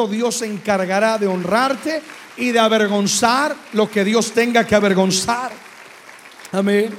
Dios 0.09 0.35
se 0.35 0.45
encargará 0.45 1.17
de 1.17 1.27
honrarte 1.27 2.01
y 2.37 2.51
de 2.51 2.59
avergonzar 2.59 3.55
lo 3.73 3.89
que 3.89 4.03
Dios 4.03 4.31
tenga 4.31 4.65
que 4.65 4.75
avergonzar. 4.75 5.51
Amén. 6.51 6.89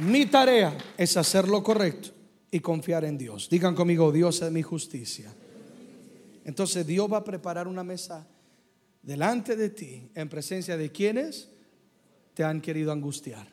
Mi 0.00 0.26
tarea 0.26 0.76
es 0.96 1.16
hacer 1.16 1.48
lo 1.48 1.62
correcto 1.62 2.10
y 2.50 2.60
confiar 2.60 3.04
en 3.04 3.16
Dios. 3.16 3.48
Digan 3.48 3.74
conmigo, 3.74 4.10
Dios 4.10 4.42
es 4.42 4.50
mi 4.50 4.62
justicia. 4.62 5.32
Entonces 6.44 6.86
Dios 6.86 7.10
va 7.10 7.18
a 7.18 7.24
preparar 7.24 7.68
una 7.68 7.84
mesa 7.84 8.26
delante 9.02 9.56
de 9.56 9.70
ti 9.70 10.10
en 10.14 10.28
presencia 10.28 10.76
de 10.76 10.90
quienes 10.90 11.48
te 12.34 12.44
han 12.44 12.60
querido 12.60 12.92
angustiar. 12.92 13.52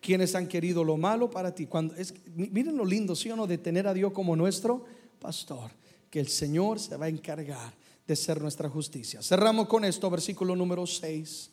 Quienes 0.00 0.34
han 0.34 0.46
querido 0.46 0.84
lo 0.84 0.96
malo 0.96 1.28
para 1.28 1.54
ti. 1.54 1.66
Cuando 1.66 1.94
es, 1.96 2.14
miren 2.34 2.76
lo 2.76 2.84
lindo, 2.84 3.16
¿sí 3.16 3.30
o 3.30 3.36
no? 3.36 3.46
De 3.46 3.58
tener 3.58 3.88
a 3.88 3.94
Dios 3.94 4.12
como 4.12 4.36
nuestro 4.36 4.84
pastor. 5.18 5.70
Que 6.10 6.20
el 6.20 6.28
Señor 6.28 6.78
se 6.78 6.96
va 6.96 7.06
a 7.06 7.08
encargar 7.08 7.74
de 8.06 8.16
ser 8.16 8.40
nuestra 8.40 8.68
justicia. 8.68 9.22
Cerramos 9.22 9.66
con 9.66 9.84
esto, 9.84 10.08
versículo 10.08 10.54
número 10.54 10.86
6. 10.86 11.50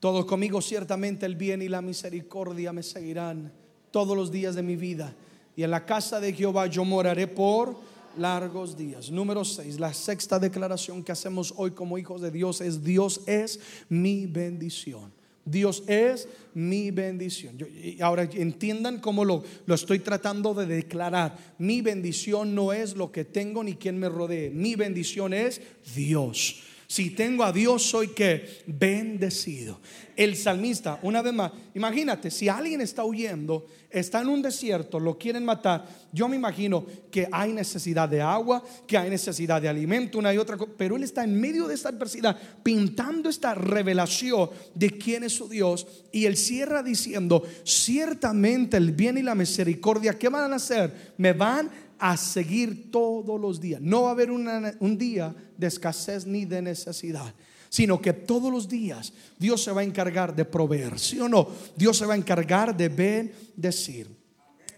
Todos 0.00 0.26
conmigo 0.26 0.60
ciertamente 0.60 1.26
el 1.26 1.34
bien 1.34 1.62
y 1.62 1.68
la 1.68 1.82
misericordia 1.82 2.72
me 2.72 2.82
seguirán 2.82 3.52
todos 3.90 4.16
los 4.16 4.30
días 4.30 4.54
de 4.54 4.62
mi 4.62 4.76
vida. 4.76 5.14
Y 5.56 5.64
en 5.64 5.70
la 5.70 5.84
casa 5.84 6.20
de 6.20 6.32
Jehová 6.32 6.66
yo 6.66 6.84
moraré 6.84 7.26
por 7.26 7.76
largos 8.16 8.76
días. 8.76 9.10
Número 9.10 9.44
6, 9.44 9.80
la 9.80 9.92
sexta 9.92 10.38
declaración 10.38 11.02
que 11.02 11.12
hacemos 11.12 11.52
hoy 11.56 11.72
como 11.72 11.98
hijos 11.98 12.20
de 12.20 12.30
Dios 12.30 12.60
es 12.60 12.84
Dios 12.84 13.22
es 13.26 13.58
mi 13.88 14.26
bendición. 14.26 15.17
Dios 15.50 15.82
es 15.86 16.28
mi 16.54 16.90
bendición. 16.90 17.58
y 17.58 18.00
ahora 18.00 18.24
entiendan 18.24 19.00
cómo 19.00 19.24
lo, 19.24 19.44
lo 19.66 19.74
estoy 19.74 20.00
tratando 20.00 20.54
de 20.54 20.66
declarar. 20.66 21.54
Mi 21.58 21.82
bendición 21.82 22.54
no 22.54 22.72
es 22.72 22.96
lo 22.96 23.12
que 23.12 23.24
tengo 23.24 23.62
ni 23.62 23.74
quien 23.74 23.98
me 23.98 24.08
rodee. 24.08 24.50
Mi 24.50 24.74
bendición 24.74 25.32
es 25.32 25.60
Dios. 25.94 26.62
Si 26.90 27.10
tengo 27.10 27.44
a 27.44 27.52
Dios, 27.52 27.82
soy 27.82 28.08
que 28.08 28.62
bendecido. 28.66 29.78
El 30.16 30.34
salmista, 30.36 30.98
una 31.02 31.20
vez 31.20 31.34
más, 31.34 31.52
imagínate, 31.74 32.30
si 32.30 32.48
alguien 32.48 32.80
está 32.80 33.04
huyendo, 33.04 33.66
está 33.90 34.22
en 34.22 34.28
un 34.28 34.40
desierto, 34.40 34.98
lo 34.98 35.18
quieren 35.18 35.44
matar, 35.44 35.86
yo 36.12 36.28
me 36.28 36.36
imagino 36.36 36.86
que 37.10 37.28
hay 37.30 37.52
necesidad 37.52 38.08
de 38.08 38.22
agua, 38.22 38.64
que 38.86 38.96
hay 38.96 39.10
necesidad 39.10 39.60
de 39.60 39.68
alimento, 39.68 40.18
una 40.18 40.32
y 40.32 40.38
otra 40.38 40.56
cosa, 40.56 40.72
pero 40.78 40.96
él 40.96 41.02
está 41.04 41.22
en 41.24 41.38
medio 41.38 41.68
de 41.68 41.74
esta 41.74 41.90
adversidad, 41.90 42.38
pintando 42.62 43.28
esta 43.28 43.54
revelación 43.54 44.48
de 44.74 44.90
quién 44.90 45.24
es 45.24 45.34
su 45.34 45.46
Dios, 45.46 45.86
y 46.10 46.24
él 46.24 46.38
cierra 46.38 46.82
diciendo, 46.82 47.42
ciertamente 47.64 48.78
el 48.78 48.92
bien 48.92 49.18
y 49.18 49.22
la 49.22 49.34
misericordia, 49.34 50.18
¿qué 50.18 50.30
van 50.30 50.54
a 50.54 50.56
hacer? 50.56 51.12
Me 51.18 51.34
van 51.34 51.66
a 51.66 51.87
seguir 52.16 52.90
todos 52.90 53.40
los 53.40 53.60
días. 53.60 53.80
No 53.80 54.02
va 54.02 54.08
a 54.08 54.12
haber 54.12 54.30
un 54.30 54.98
día 54.98 55.34
de 55.56 55.66
escasez 55.66 56.26
ni 56.26 56.44
de 56.44 56.62
necesidad 56.62 57.34
sino 57.70 58.00
que 58.00 58.12
todos 58.12 58.50
los 58.50 58.68
días 58.68 59.12
Dios 59.38 59.62
se 59.62 59.72
va 59.72 59.82
a 59.82 59.84
encargar 59.84 60.34
de 60.34 60.44
proveer, 60.44 60.98
¿sí 60.98 61.20
o 61.20 61.28
no? 61.28 61.48
Dios 61.76 61.98
se 61.98 62.06
va 62.06 62.14
a 62.14 62.16
encargar 62.16 62.76
de 62.76 62.88
bendecir. 62.88 64.08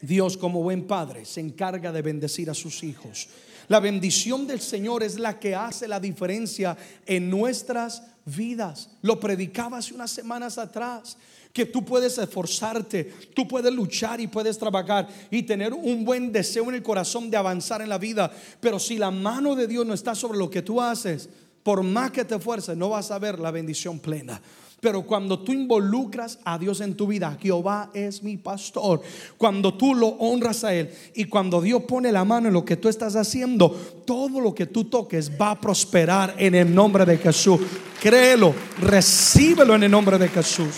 Dios 0.02 0.36
como 0.36 0.62
buen 0.62 0.86
padre 0.86 1.24
se 1.24 1.40
encarga 1.40 1.92
de 1.92 2.02
bendecir 2.02 2.48
a 2.50 2.54
sus 2.54 2.82
hijos. 2.82 3.28
La 3.68 3.80
bendición 3.80 4.46
del 4.46 4.60
Señor 4.60 5.02
es 5.02 5.18
la 5.18 5.38
que 5.38 5.54
hace 5.54 5.86
la 5.86 6.00
diferencia 6.00 6.76
en 7.06 7.30
nuestras 7.30 8.02
vidas. 8.24 8.90
Lo 9.02 9.20
predicaba 9.20 9.78
hace 9.78 9.94
unas 9.94 10.10
semanas 10.10 10.58
atrás 10.58 11.16
que 11.52 11.66
tú 11.66 11.84
puedes 11.84 12.16
esforzarte, 12.18 13.12
tú 13.34 13.46
puedes 13.48 13.72
luchar 13.72 14.20
y 14.20 14.26
puedes 14.26 14.58
trabajar 14.58 15.08
y 15.30 15.42
tener 15.42 15.72
un 15.72 16.04
buen 16.04 16.30
deseo 16.30 16.68
en 16.68 16.76
el 16.76 16.82
corazón 16.82 17.30
de 17.30 17.36
avanzar 17.36 17.82
en 17.82 17.88
la 17.88 17.98
vida. 17.98 18.30
Pero 18.60 18.78
si 18.78 18.98
la 18.98 19.10
mano 19.10 19.56
de 19.56 19.66
Dios 19.66 19.84
no 19.84 19.94
está 19.94 20.14
sobre 20.14 20.38
lo 20.38 20.48
que 20.48 20.62
tú 20.62 20.80
haces, 20.80 21.28
por 21.62 21.82
más 21.82 22.12
que 22.12 22.24
te 22.24 22.36
esfuerces, 22.36 22.76
no 22.76 22.90
vas 22.90 23.10
a 23.10 23.18
ver 23.18 23.38
la 23.38 23.50
bendición 23.50 23.98
plena. 23.98 24.40
Pero 24.80 25.02
cuando 25.02 25.40
tú 25.40 25.52
involucras 25.52 26.38
a 26.42 26.56
Dios 26.56 26.80
en 26.80 26.94
tu 26.94 27.06
vida, 27.06 27.36
Jehová 27.38 27.90
es 27.92 28.22
mi 28.22 28.38
pastor. 28.38 29.02
Cuando 29.36 29.74
tú 29.74 29.94
lo 29.94 30.06
honras 30.06 30.64
a 30.64 30.72
Él 30.72 30.90
y 31.14 31.26
cuando 31.26 31.60
Dios 31.60 31.82
pone 31.82 32.10
la 32.10 32.24
mano 32.24 32.48
en 32.48 32.54
lo 32.54 32.64
que 32.64 32.78
tú 32.78 32.88
estás 32.88 33.14
haciendo, 33.14 33.68
todo 34.06 34.40
lo 34.40 34.54
que 34.54 34.66
tú 34.66 34.84
toques 34.84 35.30
va 35.38 35.50
a 35.50 35.60
prosperar 35.60 36.34
en 36.38 36.54
el 36.54 36.74
nombre 36.74 37.04
de 37.04 37.18
Jesús. 37.18 37.60
Créelo, 38.00 38.54
recíbelo 38.78 39.74
en 39.74 39.82
el 39.82 39.90
nombre 39.90 40.16
de 40.16 40.28
Jesús 40.28 40.76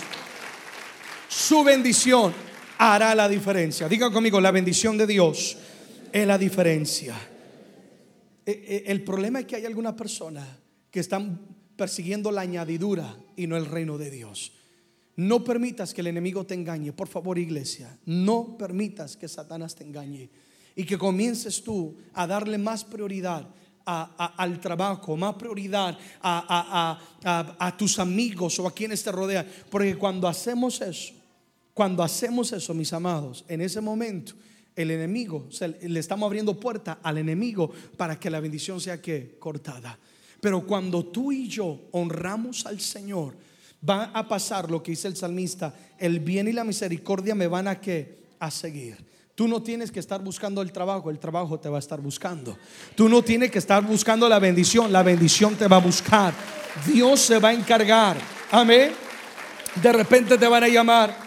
su 1.33 1.63
bendición 1.63 2.31
hará 2.77 3.15
la 3.15 3.27
diferencia. 3.27 3.89
Digan 3.89 4.13
conmigo, 4.13 4.39
la 4.39 4.51
bendición 4.51 4.97
de 4.97 5.07
Dios 5.07 5.57
es 6.11 6.27
la 6.27 6.37
diferencia. 6.37 7.15
Eh, 8.45 8.51
eh, 8.67 8.83
el 8.87 9.03
problema 9.03 9.39
es 9.39 9.45
que 9.45 9.55
hay 9.55 9.65
algunas 9.65 9.93
personas 9.93 10.47
que 10.91 10.99
están 10.99 11.39
persiguiendo 11.75 12.31
la 12.31 12.41
añadidura 12.41 13.17
y 13.35 13.47
no 13.47 13.57
el 13.57 13.65
reino 13.65 13.97
de 13.97 14.11
Dios. 14.11 14.53
No 15.15 15.43
permitas 15.43 15.93
que 15.93 16.01
el 16.01 16.07
enemigo 16.07 16.45
te 16.45 16.53
engañe. 16.53 16.93
Por 16.93 17.07
favor, 17.07 17.39
iglesia, 17.39 17.97
no 18.05 18.55
permitas 18.57 19.17
que 19.17 19.27
Satanás 19.27 19.75
te 19.75 19.83
engañe. 19.83 20.29
y 20.75 20.85
que 20.85 20.97
comiences 20.97 21.63
tú 21.63 21.95
a 22.13 22.25
darle 22.25 22.57
más 22.57 22.83
prioridad 22.83 23.47
al 23.85 24.59
trabajo, 24.59 25.15
más 25.15 25.35
prioridad 25.35 25.97
a, 26.21 27.75
tus 27.77 27.99
amigos 27.99 28.57
o 28.59 28.67
a 28.67 28.73
quienes 28.73 29.03
te 29.03 29.11
rodean. 29.11 29.47
Porque 29.69 29.95
cuando 29.95 30.27
hacemos 30.27 30.81
eso, 30.81 31.13
cuando 31.73 32.03
hacemos 32.03 32.51
eso, 32.51 32.73
mis 32.73 32.93
amados, 32.93 33.43
en 33.47 33.61
ese 33.61 33.81
momento 33.81 34.33
el 34.75 34.91
enemigo, 34.91 35.47
le 35.81 35.99
estamos 35.99 36.27
abriendo 36.27 36.59
puerta 36.59 36.99
al 37.03 37.17
enemigo 37.17 37.71
para 37.97 38.19
que 38.19 38.29
la 38.29 38.39
bendición 38.39 38.79
sea 38.79 39.01
que 39.01 39.35
cortada. 39.39 39.97
Pero 40.39 40.65
cuando 40.65 41.05
tú 41.05 41.31
y 41.31 41.47
yo 41.47 41.87
honramos 41.91 42.65
al 42.65 42.79
Señor, 42.79 43.35
va 43.87 44.05
a 44.13 44.27
pasar 44.27 44.69
lo 44.69 44.81
que 44.81 44.91
dice 44.91 45.07
el 45.07 45.15
salmista, 45.15 45.73
el 45.97 46.19
bien 46.19 46.47
y 46.47 46.53
la 46.53 46.63
misericordia 46.63 47.35
me 47.35 47.47
van 47.47 47.67
a 47.67 47.79
que 47.79 48.23
a 48.39 48.51
seguir. 48.51 48.97
Tú 49.35 49.47
no 49.47 49.63
tienes 49.63 49.91
que 49.91 49.99
estar 49.99 50.21
buscando 50.21 50.61
el 50.61 50.71
trabajo, 50.71 51.09
el 51.09 51.17
trabajo 51.17 51.59
te 51.59 51.69
va 51.69 51.77
a 51.77 51.79
estar 51.79 51.99
buscando. 51.99 52.55
Tú 52.95 53.09
no 53.09 53.23
tienes 53.23 53.49
que 53.49 53.57
estar 53.57 53.83
buscando 53.83 54.29
la 54.29 54.37
bendición, 54.37 54.91
la 54.91 55.01
bendición 55.01 55.55
te 55.55 55.67
va 55.67 55.77
a 55.77 55.79
buscar. 55.79 56.33
Dios 56.85 57.19
se 57.19 57.39
va 57.39 57.49
a 57.49 57.53
encargar. 57.53 58.17
Amén. 58.51 58.91
De 59.81 59.91
repente 59.91 60.37
te 60.37 60.47
van 60.47 60.63
a 60.63 60.67
llamar 60.67 61.22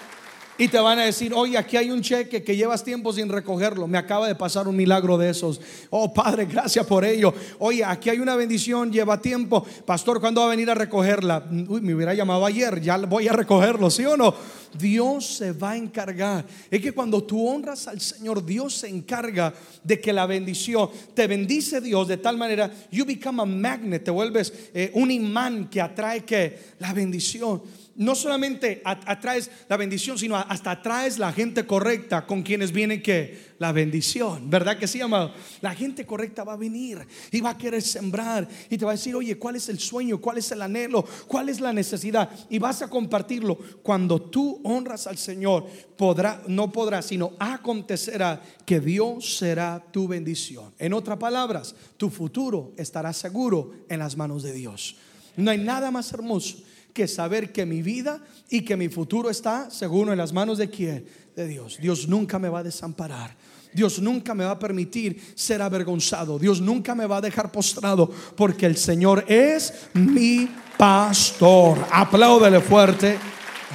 y 0.59 0.69
te 0.69 0.79
van 0.79 0.99
a 0.99 1.05
decir, 1.05 1.33
oye, 1.35 1.59
aquí 1.59 1.77
hay 1.77 1.91
un 1.91 2.01
cheque 2.01 2.43
que 2.43 2.57
llevas 2.57 2.83
tiempo 2.83 3.13
sin 3.13 3.29
recogerlo. 3.29 3.87
Me 3.87 3.99
acaba 3.99 4.27
de 4.27 4.35
pasar 4.35 4.67
un 4.69 4.77
milagro 4.77 5.19
de 5.19 5.31
esos. 5.31 5.61
Oh, 5.91 6.13
Padre, 6.13 6.47
gracias 6.47 6.87
por 6.87 7.05
ello. 7.05 7.35
Oye, 7.59 7.85
aquí 7.85 8.11
hay 8.11 8.19
una 8.19 8.37
bendición, 8.37 8.91
lleva 8.91 9.21
tiempo. 9.21 9.67
Pastor, 9.85 10.21
¿cuándo 10.21 10.41
va 10.41 10.47
a 10.47 10.51
venir 10.51 10.71
a 10.71 10.75
recogerla? 10.75 11.47
Uy, 11.69 11.81
me 11.81 11.95
hubiera 11.95 12.15
llamado 12.15 12.47
ayer, 12.47 12.81
ya 12.81 12.97
voy 12.99 13.29
a 13.29 13.33
recogerlo, 13.33 13.91
¿sí 13.91 14.05
o 14.07 14.17
no? 14.17 14.35
Dios 14.79 15.27
se 15.27 15.53
va 15.53 15.73
a 15.73 15.77
encargar. 15.77 16.47
Es 16.71 16.81
que 16.81 16.93
cuando 16.93 17.23
tú 17.23 17.47
honras 17.47 17.89
al 17.89 18.01
Señor, 18.01 18.45
Dios 18.45 18.75
se 18.75 18.89
encarga 18.89 19.53
de 19.83 20.01
que 20.01 20.13
la 20.13 20.27
bendición 20.27 20.91
te 21.15 21.27
bendice 21.27 21.81
Dios 21.81 22.09
de 22.09 22.17
tal 22.17 22.37
manera, 22.37 22.71
you 22.91 23.05
become 23.05 23.43
a 23.43 23.47
magnet, 23.47 24.05
te 24.05 24.11
vuelves 24.11 24.53
eh, 24.75 24.91
un 24.95 25.11
imán 25.11 25.69
que 25.69 25.81
atrae 25.81 26.25
que 26.25 26.59
la 26.79 26.93
bendición 26.93 27.63
no 27.97 28.15
solamente 28.15 28.83
atraes 28.85 29.51
la 29.69 29.77
bendición, 29.77 30.19
sino 30.19 30.37
hasta 30.37 30.73
atraes 30.73 31.19
la 31.19 31.33
gente 31.33 31.67
correcta 31.67 32.27
con 32.27 32.43
quienes 32.43 32.73
viene 32.73 33.03
que 33.03 33.55
la 33.59 33.73
bendición, 33.73 34.51
¿verdad 34.51 34.79
que 34.79 34.87
sí, 34.87 35.01
amado? 35.01 35.33
La 35.63 35.75
gente 35.75 36.05
correcta 36.05 36.45
va 36.45 36.53
a 36.55 36.57
venir 36.57 36.99
y 37.31 37.41
va 37.41 37.51
a 37.51 37.59
querer 37.59 37.83
sembrar 37.83 38.47
y 38.69 38.77
te 38.77 38.85
va 38.85 38.93
a 38.93 38.95
decir, 38.95 39.15
oye, 39.15 39.39
¿cuál 39.39 39.57
es 39.57 39.69
el 39.69 39.79
sueño? 39.79 40.21
¿Cuál 40.21 40.39
es 40.39 40.51
el 40.53 40.61
anhelo? 40.61 41.07
¿Cuál 41.27 41.49
es 41.49 41.61
la 41.61 41.73
necesidad? 41.73 42.31
Y 42.51 42.59
vas 42.59 42.83
a 42.83 42.89
compartirlo. 42.89 43.57
Cuando 43.83 44.21
tú 44.21 44.61
honras 44.65 45.07
al 45.07 45.17
Señor, 45.17 45.67
podrá, 45.97 46.43
no 46.49 46.71
podrá, 46.71 47.01
sino 47.01 47.33
acontecerá 47.39 48.43
que 48.67 48.81
Dios 48.81 49.39
será 49.39 49.83
tu 49.91 50.07
bendición. 50.07 50.75
En 50.79 50.93
otras 50.93 51.17
palabras, 51.17 51.75
tu 51.97 52.11
futuro 52.11 52.73
estará 52.77 53.13
seguro 53.13 53.73
en 53.89 54.01
las 54.01 54.17
manos 54.17 54.43
de 54.43 54.53
Dios. 54.53 54.97
No 55.37 55.51
hay 55.51 55.59
nada 55.59 55.91
más 55.91 56.13
hermoso 56.13 56.59
que 56.97 57.07
saber 57.07 57.53
que 57.53 57.67
mi 57.67 57.83
vida 57.83 58.23
y 58.49 58.63
que 58.63 58.75
mi 58.75 58.89
futuro 58.89 59.29
está 59.29 59.71
seguro 59.71 60.13
en 60.13 60.19
las 60.19 60.33
manos 60.33 60.57
de 60.57 60.71
quién? 60.71 61.07
De 61.37 61.47
Dios. 61.47 61.77
Dios 61.79 62.09
nunca 62.09 62.39
me 62.39 62.49
va 62.49 62.61
a 62.61 62.63
desamparar. 62.63 63.37
Dios 63.75 64.01
nunca 64.01 64.35
me 64.35 64.47
va 64.47 64.53
a 64.53 64.59
permitir 64.59 65.35
ser 65.35 65.61
avergonzado. 65.61 66.39
Dios 66.39 66.63
nunca 66.63 66.95
me 66.95 67.05
va 67.05 67.19
a 67.19 67.21
dejar 67.21 67.53
postrado 67.53 68.11
porque 68.35 68.65
el 68.65 68.79
Señor 68.79 69.27
es 69.29 69.89
mi 69.93 70.49
pastor. 70.79 71.87
Apláudele 71.93 72.63
fuerte. 72.63 73.19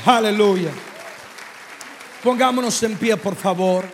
Aleluya. 0.03 0.72
Pongámonos 2.24 2.82
en 2.82 2.97
pie, 2.97 3.17
por 3.17 3.36
favor. 3.36 3.86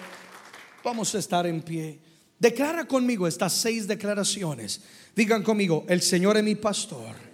Vamos 0.85 1.13
a 1.13 1.19
estar 1.19 1.45
en 1.45 1.61
pie. 1.61 1.99
Declara 2.39 2.85
conmigo 2.85 3.27
estas 3.27 3.51
seis 3.51 3.87
declaraciones. 3.87 4.81
Digan 5.13 5.43
conmigo, 5.43 5.83
el 5.89 6.01
Señor 6.01 6.37
es 6.37 6.45
mi 6.45 6.55
pastor 6.55 7.26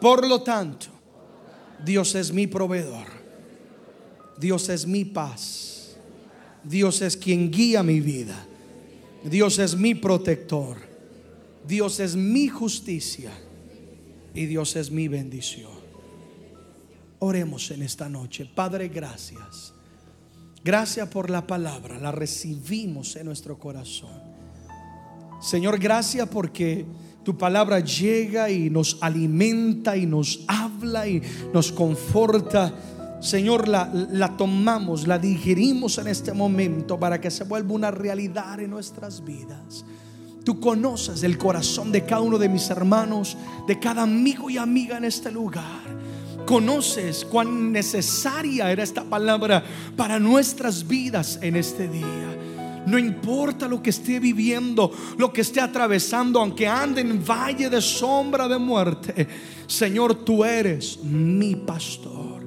por 0.00 0.26
lo 0.26 0.42
tanto, 0.42 0.86
Dios 1.84 2.14
es 2.14 2.32
mi 2.32 2.46
proveedor. 2.46 3.06
Dios 4.38 4.68
es 4.68 4.86
mi 4.86 5.04
paz. 5.04 5.96
Dios 6.64 7.02
es 7.02 7.16
quien 7.16 7.50
guía 7.50 7.82
mi 7.82 8.00
vida. 8.00 8.46
Dios 9.24 9.58
es 9.58 9.76
mi 9.76 9.94
protector. 9.94 10.78
Dios 11.66 12.00
es 12.00 12.16
mi 12.16 12.48
justicia. 12.48 13.32
Y 14.34 14.46
Dios 14.46 14.76
es 14.76 14.90
mi 14.90 15.08
bendición. 15.08 15.72
Oremos 17.18 17.70
en 17.70 17.82
esta 17.82 18.08
noche. 18.08 18.46
Padre, 18.46 18.88
gracias. 18.88 19.74
Gracias 20.64 21.08
por 21.08 21.28
la 21.28 21.46
palabra. 21.46 21.98
La 21.98 22.12
recibimos 22.12 23.16
en 23.16 23.26
nuestro 23.26 23.58
corazón. 23.58 24.30
Señor, 25.40 25.78
gracias 25.78 26.28
porque 26.28 26.84
tu 27.30 27.38
palabra 27.38 27.78
llega 27.78 28.50
y 28.50 28.70
nos 28.70 28.98
alimenta 29.00 29.96
y 29.96 30.04
nos 30.04 30.40
habla 30.48 31.06
y 31.06 31.22
nos 31.54 31.70
conforta. 31.70 32.74
Señor, 33.20 33.68
la, 33.68 33.88
la, 34.10 34.36
tomamos, 34.36 35.06
la 35.06 35.16
digerimos 35.16 35.98
en 35.98 36.08
este 36.08 36.32
momento 36.32 36.98
para 36.98 37.20
que 37.20 37.30
se 37.30 37.44
vuelva 37.44 37.72
una 37.72 37.92
realidad 37.92 38.58
en 38.58 38.70
nuestras 38.70 39.24
vidas. 39.24 39.84
Tú 40.42 40.58
conoces 40.58 41.22
el 41.22 41.38
corazón 41.38 41.92
de 41.92 42.04
cada 42.04 42.22
uno 42.22 42.36
de 42.36 42.48
mis 42.48 42.68
hermanos, 42.68 43.36
de 43.68 43.78
cada 43.78 44.02
amigo 44.02 44.50
y 44.50 44.58
amiga 44.58 44.96
en 44.96 45.04
este 45.04 45.30
lugar. 45.30 46.00
Conoces 46.44 47.24
cuán 47.24 47.70
necesaria 47.70 48.72
era 48.72 48.82
esta 48.82 49.04
palabra 49.04 49.62
para 49.96 50.18
nuestras 50.18 50.88
vidas 50.88 51.38
en 51.42 51.54
este 51.54 51.86
día. 51.86 52.39
No 52.90 52.98
importa 52.98 53.68
lo 53.68 53.80
que 53.80 53.90
esté 53.90 54.18
viviendo, 54.18 54.90
lo 55.16 55.32
que 55.32 55.42
esté 55.42 55.60
atravesando, 55.60 56.40
aunque 56.40 56.66
ande 56.66 57.00
en 57.00 57.24
valle 57.24 57.70
de 57.70 57.80
sombra 57.80 58.48
de 58.48 58.58
muerte. 58.58 59.28
Señor, 59.66 60.24
tú 60.24 60.44
eres 60.44 60.98
mi 61.04 61.54
pastor. 61.54 62.44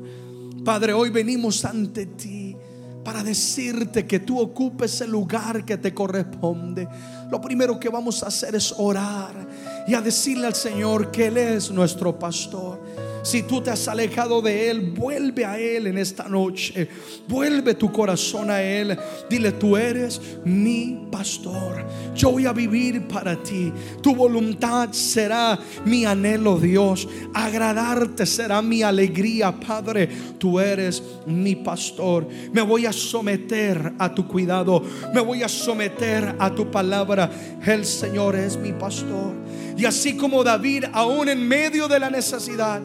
Padre, 0.66 0.94
hoy 0.94 1.10
venimos 1.10 1.64
ante 1.64 2.06
ti 2.08 2.56
para 3.04 3.24
decirte 3.24 4.06
que 4.06 4.20
tú 4.20 4.40
ocupes 4.40 5.02
el 5.02 5.12
lugar 5.12 5.66
que 5.66 5.78
te 5.78 5.94
corresponde. 5.94 6.88
Lo 7.32 7.42
primero 7.42 7.80
que 7.80 7.90
vamos 7.90 8.24
a 8.24 8.28
hacer 8.28 8.56
es 8.56 8.74
orar 8.78 9.48
y 9.88 9.94
a 9.94 10.02
decirle 10.02 10.48
al 10.48 10.56
Señor 10.56 11.12
que 11.12 11.28
Él 11.28 11.38
es 11.38 11.72
nuestro 11.72 12.18
pastor. 12.18 12.82
Si 13.24 13.44
tú 13.44 13.62
te 13.62 13.72
has 13.72 13.88
alejado 13.88 14.42
de 14.42 14.70
Él, 14.70 14.92
vuelve 14.92 15.46
a 15.46 15.58
Él 15.58 15.88
en 15.88 15.98
esta 15.98 16.28
noche. 16.28 16.90
Vuelve 17.26 17.74
tu 17.74 17.90
corazón 17.90 18.52
a 18.52 18.62
Él. 18.62 18.98
Dile, 19.30 19.54
tú 19.54 19.78
eres 19.78 20.20
mi 20.44 21.08
pastor. 21.10 21.86
Yo 22.14 22.32
voy 22.32 22.46
a 22.46 22.52
vivir 22.52 23.08
para 23.08 23.42
ti. 23.42 23.72
Tu 24.02 24.14
voluntad 24.14 24.92
será 24.92 25.58
mi 25.86 26.04
anhelo, 26.04 26.60
Dios. 26.60 27.08
Agradarte 27.34 28.26
será 28.26 28.62
mi 28.62 28.84
alegría, 28.84 29.58
Padre. 29.58 30.10
Tú 30.38 30.60
eres 30.60 31.02
mi 31.26 31.56
pastor. 31.56 32.28
Me 32.52 32.62
voy 32.62 32.86
a 32.86 32.92
someter 32.92 33.94
a 34.00 34.14
tu 34.14 34.28
cuidado. 34.28 34.84
Me 35.14 35.22
voy 35.22 35.44
a 35.44 35.48
someter 35.48 36.36
a 36.38 36.54
tu 36.54 36.70
palabra. 36.70 37.32
El 37.66 37.86
Señor 37.86 38.36
es 38.36 38.58
mi 38.58 38.74
pastor. 38.74 39.34
Y 39.78 39.86
así 39.86 40.18
como 40.18 40.44
David, 40.44 40.86
aún 40.92 41.30
en 41.30 41.48
medio 41.48 41.88
de 41.88 42.00
la 42.00 42.10
necesidad, 42.10 42.82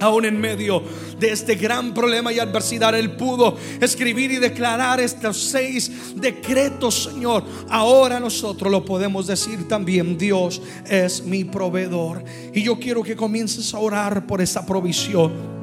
Aún 0.00 0.24
en 0.24 0.40
medio 0.40 0.82
de 1.18 1.30
este 1.30 1.54
gran 1.54 1.92
problema 1.92 2.32
y 2.32 2.38
adversidad, 2.38 2.98
Él 2.98 3.12
pudo 3.12 3.56
escribir 3.80 4.32
y 4.32 4.36
declarar 4.36 4.98
estos 5.00 5.36
seis 5.36 6.14
decretos, 6.16 7.10
Señor. 7.12 7.44
Ahora 7.68 8.18
nosotros 8.18 8.72
lo 8.72 8.84
podemos 8.84 9.26
decir 9.26 9.68
también, 9.68 10.16
Dios 10.16 10.62
es 10.88 11.22
mi 11.24 11.44
proveedor. 11.44 12.24
Y 12.54 12.62
yo 12.62 12.78
quiero 12.78 13.02
que 13.02 13.14
comiences 13.14 13.74
a 13.74 13.78
orar 13.78 14.26
por 14.26 14.40
esa 14.40 14.64
provisión. 14.64 15.59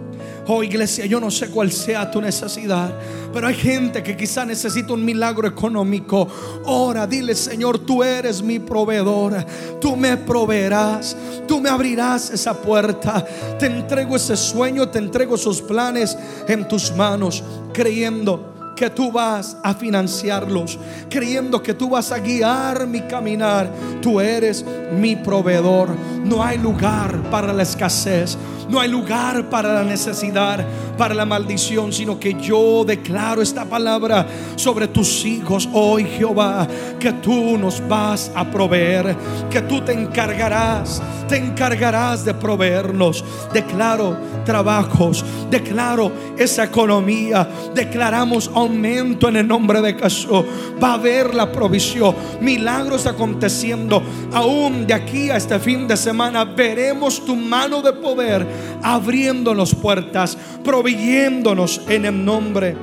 Oh 0.50 0.64
iglesia, 0.64 1.06
yo 1.06 1.20
no 1.20 1.30
sé 1.30 1.50
cuál 1.50 1.72
sea 1.72 2.10
tu 2.10 2.22
necesidad, 2.22 2.90
pero 3.34 3.48
hay 3.48 3.56
gente 3.56 4.02
que 4.02 4.16
quizá 4.16 4.46
necesita 4.46 4.94
un 4.94 5.04
milagro 5.04 5.46
económico. 5.46 6.28
Ora, 6.64 7.06
dile 7.06 7.36
Señor, 7.36 7.80
tú 7.80 8.02
eres 8.02 8.42
mi 8.42 8.60
proveedor, 8.60 9.46
tú 9.82 9.98
me 9.98 10.16
proveerás, 10.16 11.18
tú 11.48 11.60
me 11.60 11.70
abrirás 11.70 12.30
esa 12.30 12.54
puerta. 12.54 13.26
Te 13.60 13.66
entrego 13.66 14.16
ese 14.16 14.38
sueño, 14.38 14.88
te 14.88 15.00
entrego 15.00 15.36
esos 15.36 15.62
planes 15.62 16.18
en 16.48 16.66
tus 16.68 16.94
manos, 16.96 17.44
creyendo 17.74 18.57
que 18.78 18.92
tú 18.92 19.12
vas 19.12 19.58
a 19.64 19.74
financiarlos, 19.74 20.78
creyendo 21.10 21.62
que 21.62 21.74
tú 21.74 21.90
vas 21.90 22.12
a 22.12 22.20
guiar 22.20 22.86
mi 22.86 23.02
caminar. 23.02 23.70
Tú 24.02 24.22
eres 24.22 24.64
mi 24.98 25.16
proveedor. 25.16 25.90
No 26.24 26.44
hay 26.44 26.60
lugar 26.60 27.30
para 27.32 27.52
la 27.52 27.64
escasez, 27.64 28.38
no 28.70 28.80
hay 28.80 28.90
lugar 28.90 29.50
para 29.50 29.74
la 29.74 29.84
necesidad, 29.84 30.66
para 30.98 31.14
la 31.14 31.26
maldición, 31.26 31.94
sino 31.94 32.20
que 32.20 32.34
yo 32.34 32.84
declaro 32.86 33.42
esta 33.42 33.66
palabra 33.66 34.28
sobre 34.56 34.88
tus 34.88 35.26
hijos 35.26 35.68
hoy, 35.74 36.06
Jehová, 36.06 36.68
que 37.00 37.14
tú 37.14 37.58
nos 37.58 37.86
vas 37.88 38.32
a 38.36 38.50
proveer, 38.50 39.16
que 39.50 39.62
tú 39.62 39.82
te 39.82 39.94
encargarás, 39.94 41.02
te 41.28 41.38
encargarás 41.38 42.26
de 42.26 42.34
proveernos. 42.34 43.24
Declaro 43.54 44.18
trabajos, 44.44 45.24
declaro 45.50 46.12
esa 46.38 46.66
economía, 46.66 47.48
declaramos 47.74 48.50
aumento 48.68 49.30
en 49.30 49.38
el 49.38 49.48
nombre 49.48 49.82
de 49.82 49.94
Jesús. 49.94 50.44
Va 50.82 50.92
a 50.92 50.94
haber 50.94 51.34
la 51.34 51.52
provisión, 51.52 52.16
milagros 52.42 53.06
aconteciendo. 53.06 54.02
Aún 54.34 54.86
de 54.86 54.94
aquí 54.94 55.30
a 55.30 55.38
este 55.38 55.60
fin 55.60 55.88
de 55.88 55.98
semana 55.98 56.46
veremos 56.46 57.24
tu 57.26 57.36
mano 57.36 57.82
de 57.82 57.94
poder 57.94 58.46
abriéndonos 58.84 59.74
puertas, 59.74 60.38
proveyéndonos 60.64 61.82
en 61.88 62.06
el 62.06 62.26
nombre 62.26 62.76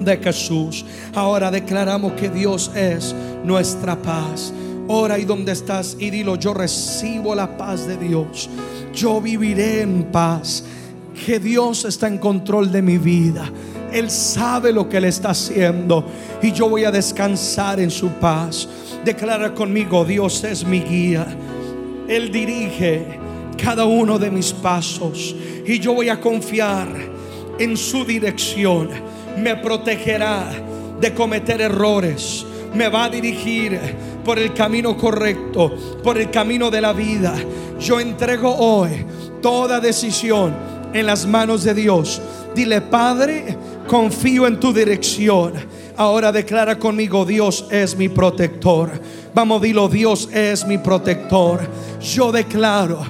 de 0.00 0.16
Jesús. 0.18 0.84
Ahora 1.14 1.50
declaramos 1.50 2.12
que 2.12 2.28
Dios 2.28 2.70
es 2.74 3.14
nuestra 3.44 3.96
paz. 3.96 4.52
Ora 4.88 5.18
y 5.18 5.24
donde 5.24 5.52
estás 5.52 5.96
y 5.98 6.10
dilo, 6.10 6.36
yo 6.36 6.54
recibo 6.54 7.34
la 7.34 7.56
paz 7.56 7.86
de 7.86 7.96
Dios. 7.96 8.48
Yo 8.94 9.20
viviré 9.20 9.82
en 9.82 10.04
paz. 10.04 10.64
Que 11.24 11.40
Dios 11.40 11.86
está 11.86 12.08
en 12.08 12.18
control 12.18 12.70
de 12.70 12.82
mi 12.82 12.98
vida. 12.98 13.50
Él 13.96 14.10
sabe 14.10 14.72
lo 14.72 14.86
que 14.90 14.98
Él 14.98 15.06
está 15.06 15.30
haciendo 15.30 16.04
y 16.42 16.52
yo 16.52 16.68
voy 16.68 16.84
a 16.84 16.90
descansar 16.90 17.80
en 17.80 17.90
su 17.90 18.10
paz. 18.10 18.68
Declara 19.02 19.54
conmigo, 19.54 20.04
Dios 20.04 20.44
es 20.44 20.66
mi 20.66 20.80
guía. 20.80 21.26
Él 22.06 22.30
dirige 22.30 23.18
cada 23.56 23.86
uno 23.86 24.18
de 24.18 24.30
mis 24.30 24.52
pasos 24.52 25.34
y 25.64 25.78
yo 25.78 25.94
voy 25.94 26.10
a 26.10 26.20
confiar 26.20 26.88
en 27.58 27.74
su 27.74 28.04
dirección. 28.04 28.90
Me 29.38 29.56
protegerá 29.56 30.44
de 31.00 31.14
cometer 31.14 31.62
errores. 31.62 32.44
Me 32.74 32.88
va 32.88 33.04
a 33.04 33.08
dirigir 33.08 33.80
por 34.22 34.38
el 34.38 34.52
camino 34.52 34.94
correcto, 34.94 35.74
por 36.04 36.18
el 36.18 36.30
camino 36.30 36.70
de 36.70 36.82
la 36.82 36.92
vida. 36.92 37.34
Yo 37.80 37.98
entrego 37.98 38.54
hoy 38.56 38.90
toda 39.40 39.80
decisión 39.80 40.54
en 40.92 41.06
las 41.06 41.24
manos 41.24 41.64
de 41.64 41.72
Dios. 41.72 42.20
Dile, 42.54 42.80
Padre, 42.80 43.56
confío 43.86 44.46
en 44.46 44.58
tu 44.58 44.72
dirección. 44.72 45.52
Ahora 45.96 46.30
declara 46.30 46.78
conmigo, 46.78 47.24
Dios 47.24 47.66
es 47.70 47.96
mi 47.96 48.08
protector. 48.08 48.90
Vamos, 49.34 49.62
dilo, 49.62 49.88
Dios 49.88 50.28
es 50.32 50.66
mi 50.66 50.78
protector. 50.78 51.60
Yo 52.00 52.30
declaro 52.32 53.00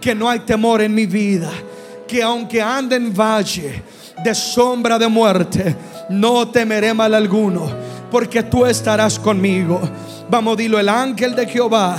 que 0.00 0.14
no 0.14 0.28
hay 0.28 0.40
temor 0.40 0.80
en 0.82 0.94
mi 0.94 1.06
vida. 1.06 1.50
Que 2.06 2.22
aunque 2.22 2.60
ande 2.60 2.96
en 2.96 3.14
valle 3.14 3.82
de 4.22 4.34
sombra 4.34 4.98
de 4.98 5.08
muerte, 5.08 5.76
no 6.10 6.48
temeré 6.48 6.92
mal 6.92 7.14
alguno, 7.14 7.70
porque 8.10 8.42
tú 8.42 8.66
estarás 8.66 9.18
conmigo. 9.18 9.80
Vamos, 10.28 10.56
dilo, 10.56 10.78
el 10.78 10.88
ángel 10.88 11.34
de 11.34 11.46
Jehová 11.46 11.96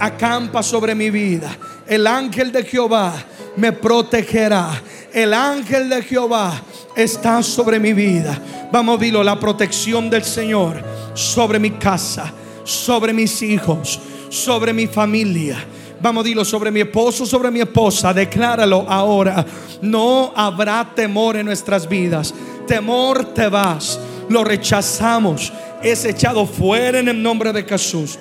acampa 0.00 0.62
sobre 0.62 0.94
mi 0.94 1.10
vida. 1.10 1.56
El 1.86 2.06
ángel 2.06 2.50
de 2.50 2.64
Jehová 2.64 3.14
me 3.56 3.72
protegerá. 3.72 4.82
El 5.12 5.34
ángel 5.34 5.88
de 5.88 6.02
Jehová 6.02 6.60
está 6.96 7.42
sobre 7.42 7.78
mi 7.78 7.92
vida. 7.92 8.40
Vamos, 8.70 8.98
dilo, 9.00 9.22
la 9.22 9.38
protección 9.38 10.08
del 10.08 10.24
Señor 10.24 10.82
sobre 11.14 11.58
mi 11.58 11.72
casa, 11.72 12.32
sobre 12.64 13.12
mis 13.12 13.42
hijos, 13.42 14.00
sobre 14.30 14.72
mi 14.72 14.86
familia. 14.86 15.64
Vamos, 16.00 16.24
dilo 16.24 16.44
sobre 16.44 16.70
mi 16.70 16.80
esposo, 16.80 17.26
sobre 17.26 17.50
mi 17.50 17.60
esposa. 17.60 18.12
Decláralo 18.12 18.84
ahora. 18.88 19.44
No 19.82 20.32
habrá 20.34 20.90
temor 20.94 21.36
en 21.36 21.46
nuestras 21.46 21.88
vidas. 21.88 22.34
Temor 22.66 23.26
te 23.26 23.46
vas. 23.48 24.00
Lo 24.28 24.42
rechazamos. 24.42 25.52
Es 25.82 26.04
echado 26.04 26.46
fuera 26.46 26.98
en 26.98 27.08
el 27.08 27.22
nombre 27.22 27.52
de 27.52 27.62
Jesús. 27.62 28.18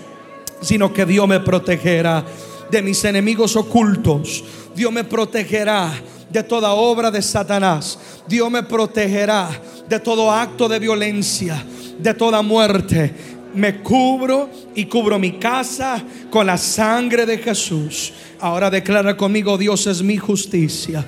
Sino 0.62 0.94
que 0.94 1.08
Dios 1.08 1.28
me 1.28 1.40
protegerá 1.40 2.24
de 2.70 2.82
mis 2.84 3.04
enemigos 3.04 3.56
ocultos. 3.56 4.44
Dios 4.82 4.92
me 4.92 5.04
protegerá 5.04 5.94
de 6.28 6.42
toda 6.42 6.72
obra 6.72 7.12
de 7.12 7.22
Satanás. 7.22 8.00
Dios 8.28 8.50
me 8.50 8.64
protegerá 8.64 9.48
de 9.88 10.00
todo 10.00 10.32
acto 10.32 10.68
de 10.68 10.80
violencia, 10.80 11.64
de 12.00 12.12
toda 12.16 12.42
muerte. 12.42 13.14
Me 13.54 13.84
cubro 13.84 14.50
y 14.74 14.86
cubro 14.86 15.20
mi 15.20 15.34
casa 15.34 16.04
con 16.32 16.48
la 16.48 16.58
sangre 16.58 17.28
de 17.28 17.38
Jesús. 17.38 18.12
Ahora 18.40 18.72
declara 18.72 19.16
conmigo, 19.16 19.56
Dios 19.56 19.86
es 19.86 20.02
mi 20.02 20.18
justicia. 20.18 21.06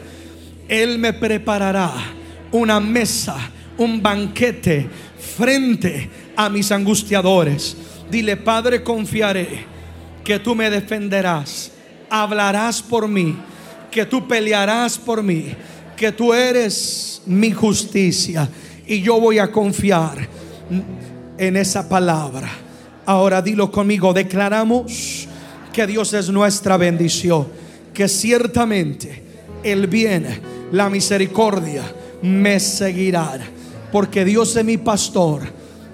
Él 0.68 1.00
me 1.00 1.12
preparará 1.12 1.92
una 2.52 2.80
mesa, 2.80 3.38
un 3.80 4.04
banquete 4.04 4.88
frente 5.36 6.12
a 6.36 6.48
mis 6.48 6.72
angustiadores. 6.72 7.76
Dile, 8.12 8.38
Padre, 8.38 8.84
confiaré 8.84 9.66
que 10.24 10.38
tú 10.38 10.54
me 10.54 10.70
defenderás, 10.70 11.72
hablarás 12.08 12.80
por 12.80 13.08
mí, 13.08 13.36
que 13.94 14.06
tú 14.08 14.28
pelearás 14.28 14.98
por 14.98 15.22
mí, 15.22 15.54
que 15.96 16.12
tú 16.12 16.34
eres 16.34 17.22
mi 17.28 17.52
justicia 17.52 18.50
y 18.88 19.02
yo 19.02 19.20
voy 19.20 19.38
a 19.38 19.52
confiar 19.52 20.28
en 21.38 21.56
esa 21.56 21.88
palabra. 21.88 22.50
Ahora 23.06 23.42
dilo 23.42 23.72
conmigo, 23.72 24.12
declaramos 24.12 25.28
que 25.72 25.86
Dios 25.86 26.12
es 26.14 26.30
nuestra 26.30 26.76
bendición, 26.78 27.48
que 27.94 28.08
ciertamente 28.08 29.24
el 29.64 29.86
bien, 29.86 30.26
la 30.72 30.90
misericordia 30.90 31.84
me 32.24 32.60
seguirá, 32.60 33.40
porque 33.92 34.26
Dios 34.26 34.56
es 34.56 34.66
mi 34.66 34.78
pastor, 34.78 35.42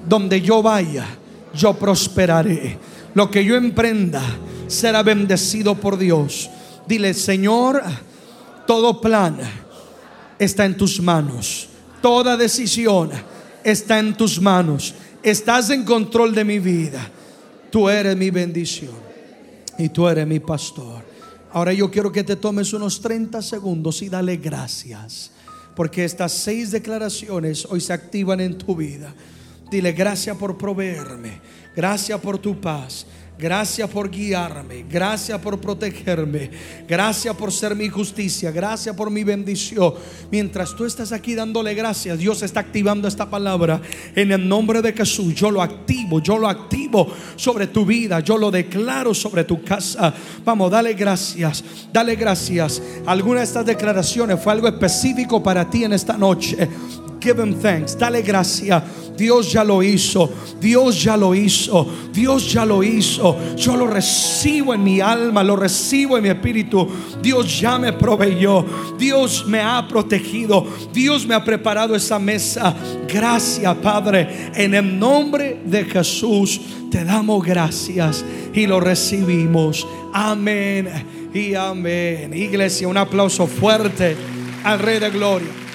donde 0.07 0.39
yo 0.39 0.63
vaya, 0.63 1.05
yo 1.53 1.73
prosperaré. 1.73 2.77
Lo 3.13 3.29
que 3.29 3.43
yo 3.43 3.57
emprenda 3.57 4.21
será 4.67 5.03
bendecido 5.03 5.75
por 5.75 5.97
Dios. 5.97 6.49
Dile, 6.89 7.13
Señor, 7.13 7.83
todo 8.65 8.99
plan 8.99 9.37
está 10.39 10.65
en 10.65 10.75
tus 10.75 10.99
manos. 10.99 11.69
Toda 12.01 12.35
decisión 12.35 13.11
está 13.63 13.99
en 13.99 14.17
tus 14.17 14.41
manos. 14.41 14.95
Estás 15.21 15.69
en 15.69 15.85
control 15.85 16.33
de 16.33 16.43
mi 16.43 16.57
vida. 16.57 17.07
Tú 17.69 17.87
eres 17.87 18.17
mi 18.17 18.31
bendición 18.31 18.95
y 19.77 19.89
tú 19.89 20.07
eres 20.07 20.25
mi 20.25 20.39
pastor. 20.39 21.03
Ahora 21.51 21.73
yo 21.73 21.91
quiero 21.91 22.11
que 22.11 22.23
te 22.23 22.35
tomes 22.35 22.73
unos 22.73 22.99
30 23.01 23.43
segundos 23.43 24.01
y 24.01 24.09
dale 24.09 24.37
gracias. 24.37 25.29
Porque 25.75 26.03
estas 26.03 26.31
seis 26.31 26.71
declaraciones 26.71 27.67
hoy 27.69 27.81
se 27.81 27.93
activan 27.93 28.39
en 28.39 28.57
tu 28.57 28.75
vida. 28.75 29.13
Dile 29.69 29.91
gracias 29.91 30.35
por 30.37 30.57
proveerme. 30.57 31.39
Gracias 31.75 32.19
por 32.19 32.39
tu 32.39 32.59
paz. 32.59 33.05
Gracias 33.39 33.89
por 33.89 34.11
guiarme, 34.11 34.83
gracias 34.89 35.39
por 35.39 35.61
protegerme, 35.61 36.51
gracias 36.85 37.33
por 37.37 37.53
ser 37.53 37.73
mi 37.73 37.87
justicia, 37.87 38.51
gracias 38.51 38.93
por 38.93 39.09
mi 39.09 39.23
bendición. 39.23 39.93
Mientras 40.29 40.75
tú 40.75 40.83
estás 40.83 41.13
aquí 41.13 41.35
dándole 41.35 41.73
gracias, 41.73 42.19
Dios 42.19 42.43
está 42.43 42.59
activando 42.59 43.07
esta 43.07 43.29
palabra 43.29 43.81
en 44.13 44.33
el 44.33 44.45
nombre 44.45 44.81
de 44.81 44.91
Jesús. 44.91 45.33
Yo 45.35 45.51
lo 45.51 45.61
activo, 45.61 46.19
yo 46.21 46.37
lo 46.37 46.49
activo 46.49 47.07
sobre 47.37 47.67
tu 47.67 47.85
vida, 47.85 48.19
yo 48.19 48.37
lo 48.37 48.51
declaro 48.51 49.13
sobre 49.13 49.45
tu 49.45 49.63
casa. 49.63 50.13
Vamos, 50.43 50.69
dale 50.69 50.93
gracias, 50.93 51.63
dale 51.93 52.17
gracias. 52.17 52.81
Alguna 53.05 53.39
de 53.39 53.45
estas 53.45 53.65
declaraciones 53.65 54.37
fue 54.43 54.51
algo 54.51 54.67
específico 54.67 55.41
para 55.41 55.69
ti 55.69 55.85
en 55.85 55.93
esta 55.93 56.17
noche. 56.17 56.57
Give 57.19 57.37
him 57.37 57.53
thanks, 57.59 57.97
dale 57.97 58.21
gracias. 58.21 58.83
Dios 59.17 59.51
ya 59.51 59.65
lo 59.65 59.83
hizo, 59.83 60.29
Dios 60.61 61.03
ya 61.03 61.17
lo 61.17 61.35
hizo, 61.35 61.85
Dios 62.13 62.53
ya 62.53 62.65
lo 62.65 62.81
hizo. 62.81 63.37
Yo 63.57 63.75
lo 63.75 63.85
recibo 63.87 64.73
en 64.73 64.81
mi 64.81 65.01
alma, 65.01 65.43
lo 65.43 65.57
recibo 65.57 66.15
en 66.15 66.23
mi 66.23 66.29
espíritu. 66.29 66.87
Dios 67.21 67.59
ya 67.59 67.77
me 67.77 67.91
proveyó, 67.91 68.65
Dios 68.97 69.45
me 69.45 69.59
ha 69.59 69.85
protegido, 69.85 70.65
Dios 70.93 71.27
me 71.27 71.35
ha 71.35 71.43
preparado 71.43 71.95
esa 71.95 72.17
mesa. 72.17 72.73
Gracias, 73.09 73.75
Padre, 73.77 74.51
en 74.55 74.73
el 74.73 74.97
nombre 74.97 75.59
de 75.65 75.83
Jesús 75.83 76.61
te 76.89 77.03
damos 77.03 77.43
gracias 77.43 78.23
y 78.53 78.67
lo 78.67 78.79
recibimos. 78.79 79.85
Amén 80.13 81.29
y 81.33 81.55
amén. 81.55 82.33
Iglesia, 82.33 82.87
un 82.87 82.97
aplauso 82.97 83.47
fuerte 83.47 84.15
al 84.63 84.79
Rey 84.79 84.99
de 84.99 85.09
Gloria. 85.09 85.68